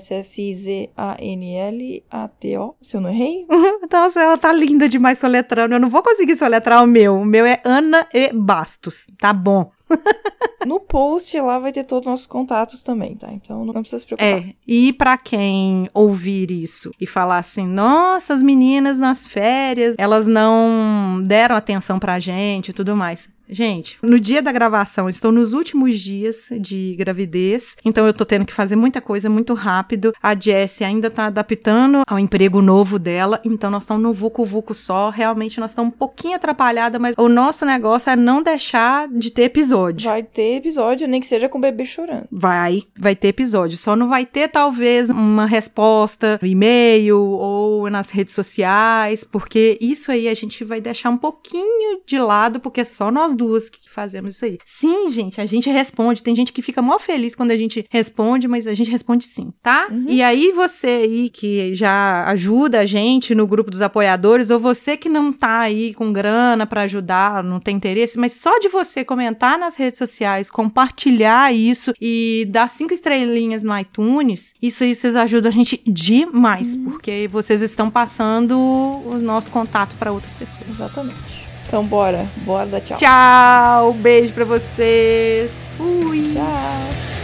Se 2.81 2.97
eu 2.97 3.01
não 3.01 3.09
errei. 3.09 3.47
Nossa, 3.89 4.21
ela 4.21 4.37
tá 4.37 4.51
linda 4.51 4.89
demais 4.89 5.17
soletrando, 5.17 5.75
eu 5.75 5.79
não 5.79 5.89
vou 5.89 6.03
conseguir 6.03 6.35
soletrar 6.35 6.83
o 6.83 6.87
meu. 6.87 7.15
O 7.15 7.25
meu 7.25 7.45
é 7.45 7.61
Ana 7.63 8.05
e 8.13 8.33
Bastos, 8.33 9.09
tá 9.17 9.31
bom. 9.31 9.71
No 10.65 10.79
post 10.79 11.39
lá 11.39 11.57
vai 11.57 11.71
ter 11.71 11.83
todos 11.83 12.05
os 12.05 12.11
nossos 12.11 12.27
contatos 12.27 12.81
também, 12.81 13.15
tá? 13.15 13.31
Então 13.31 13.65
não 13.65 13.73
precisa 13.73 13.99
se 13.99 14.05
preocupar. 14.05 14.47
É, 14.47 14.53
e 14.67 14.93
pra 14.93 15.17
quem 15.17 15.89
ouvir 15.93 16.51
isso 16.51 16.91
e 16.99 17.07
falar 17.07 17.39
assim, 17.39 17.65
nossa, 17.65 18.33
as 18.33 18.43
meninas 18.43 18.99
nas 18.99 19.25
férias, 19.25 19.95
elas 19.97 20.27
não 20.27 21.23
deram 21.25 21.55
atenção 21.55 21.97
pra 21.97 22.19
gente 22.19 22.69
e 22.69 22.73
tudo 22.73 22.95
mais. 22.95 23.29
Gente, 23.49 23.97
no 24.01 24.19
dia 24.19 24.41
da 24.41 24.51
gravação, 24.51 25.09
estou 25.09 25.31
nos 25.31 25.53
últimos 25.53 25.99
dias 25.99 26.47
de 26.59 26.95
gravidez, 26.97 27.75
então 27.83 28.07
eu 28.07 28.13
tô 28.13 28.25
tendo 28.25 28.45
que 28.45 28.53
fazer 28.53 28.75
muita 28.75 29.01
coisa 29.01 29.29
muito 29.29 29.53
rápido. 29.53 30.13
A 30.21 30.33
Jessie 30.39 30.85
ainda 30.85 31.09
tá 31.09 31.25
adaptando 31.25 32.03
ao 32.07 32.17
emprego 32.17 32.61
novo 32.61 32.97
dela, 32.97 33.41
então 33.43 33.69
nós 33.69 33.83
estamos 33.83 34.01
no 34.01 34.13
vucu 34.13 34.45
vucu 34.45 34.73
só. 34.73 35.09
Realmente 35.09 35.59
nós 35.59 35.71
estamos 35.71 35.93
um 35.93 35.97
pouquinho 35.97 36.35
atrapalhada, 36.35 36.97
mas 36.97 37.15
o 37.17 37.27
nosso 37.27 37.65
negócio 37.65 38.09
é 38.09 38.15
não 38.15 38.41
deixar 38.41 39.07
de 39.09 39.31
ter 39.31 39.43
episódio. 39.43 40.09
Vai 40.09 40.23
ter 40.23 40.57
episódio, 40.57 41.07
nem 41.07 41.19
que 41.19 41.27
seja 41.27 41.49
com 41.49 41.57
o 41.57 41.61
bebê 41.61 41.83
chorando. 41.83 42.27
Vai, 42.31 42.83
vai 42.97 43.15
ter 43.15 43.29
episódio. 43.29 43.77
Só 43.77 43.95
não 43.95 44.07
vai 44.07 44.25
ter, 44.25 44.47
talvez, 44.47 45.09
uma 45.09 45.45
resposta 45.45 46.39
no 46.41 46.47
e-mail 46.47 47.19
ou 47.19 47.89
nas 47.89 48.09
redes 48.09 48.33
sociais, 48.33 49.23
porque 49.23 49.77
isso 49.81 50.11
aí 50.11 50.27
a 50.27 50.33
gente 50.33 50.63
vai 50.63 50.79
deixar 50.79 51.09
um 51.09 51.17
pouquinho 51.17 52.01
de 52.05 52.17
lado, 52.17 52.59
porque 52.59 52.85
só 52.85 53.11
nós 53.11 53.35
duas 53.41 53.69
que 53.69 53.89
fazemos 53.89 54.35
isso 54.35 54.45
aí. 54.45 54.59
Sim, 54.63 55.09
gente, 55.09 55.41
a 55.41 55.45
gente 55.47 55.67
responde. 55.69 56.21
Tem 56.21 56.35
gente 56.35 56.53
que 56.53 56.61
fica 56.61 56.79
mó 56.79 56.99
feliz 56.99 57.33
quando 57.33 57.49
a 57.49 57.57
gente 57.57 57.85
responde, 57.89 58.47
mas 58.47 58.67
a 58.67 58.73
gente 58.75 58.91
responde 58.91 59.25
sim, 59.25 59.51
tá? 59.63 59.87
E 60.07 60.21
aí, 60.21 60.51
você 60.51 60.87
aí 60.87 61.29
que 61.29 61.73
já 61.73 62.25
ajuda 62.27 62.81
a 62.81 62.85
gente 62.85 63.33
no 63.33 63.47
grupo 63.47 63.71
dos 63.71 63.81
apoiadores, 63.81 64.51
ou 64.51 64.59
você 64.59 64.95
que 64.95 65.09
não 65.09 65.33
tá 65.33 65.61
aí 65.61 65.93
com 65.93 66.13
grana 66.13 66.67
pra 66.67 66.83
ajudar, 66.83 67.43
não 67.43 67.59
tem 67.59 67.75
interesse, 67.75 68.19
mas 68.19 68.33
só 68.33 68.59
de 68.59 68.69
você 68.69 69.03
comentar 69.03 69.57
nas 69.57 69.75
redes 69.75 69.97
sociais, 69.97 70.51
compartilhar 70.51 71.53
isso 71.53 71.93
e 71.99 72.47
dar 72.49 72.69
cinco 72.69 72.93
estrelinhas 72.93 73.63
no 73.63 73.77
iTunes, 73.77 74.53
isso 74.61 74.83
aí 74.83 74.93
vocês 74.93 75.15
ajudam 75.15 75.49
a 75.49 75.53
gente 75.53 75.81
demais, 75.87 76.75
porque 76.75 77.27
vocês 77.31 77.61
estão 77.61 77.89
passando 77.89 78.57
o 78.57 79.17
nosso 79.17 79.49
contato 79.49 79.95
pra 79.97 80.11
outras 80.11 80.33
pessoas. 80.33 80.69
Exatamente. 80.69 81.40
Então 81.71 81.85
bora, 81.85 82.27
bora 82.39 82.65
dar 82.65 82.81
tchau. 82.81 82.97
Tchau, 82.97 83.93
beijo 83.93 84.33
pra 84.33 84.43
vocês. 84.43 85.49
Fui. 85.77 86.33
Tchau. 86.33 87.20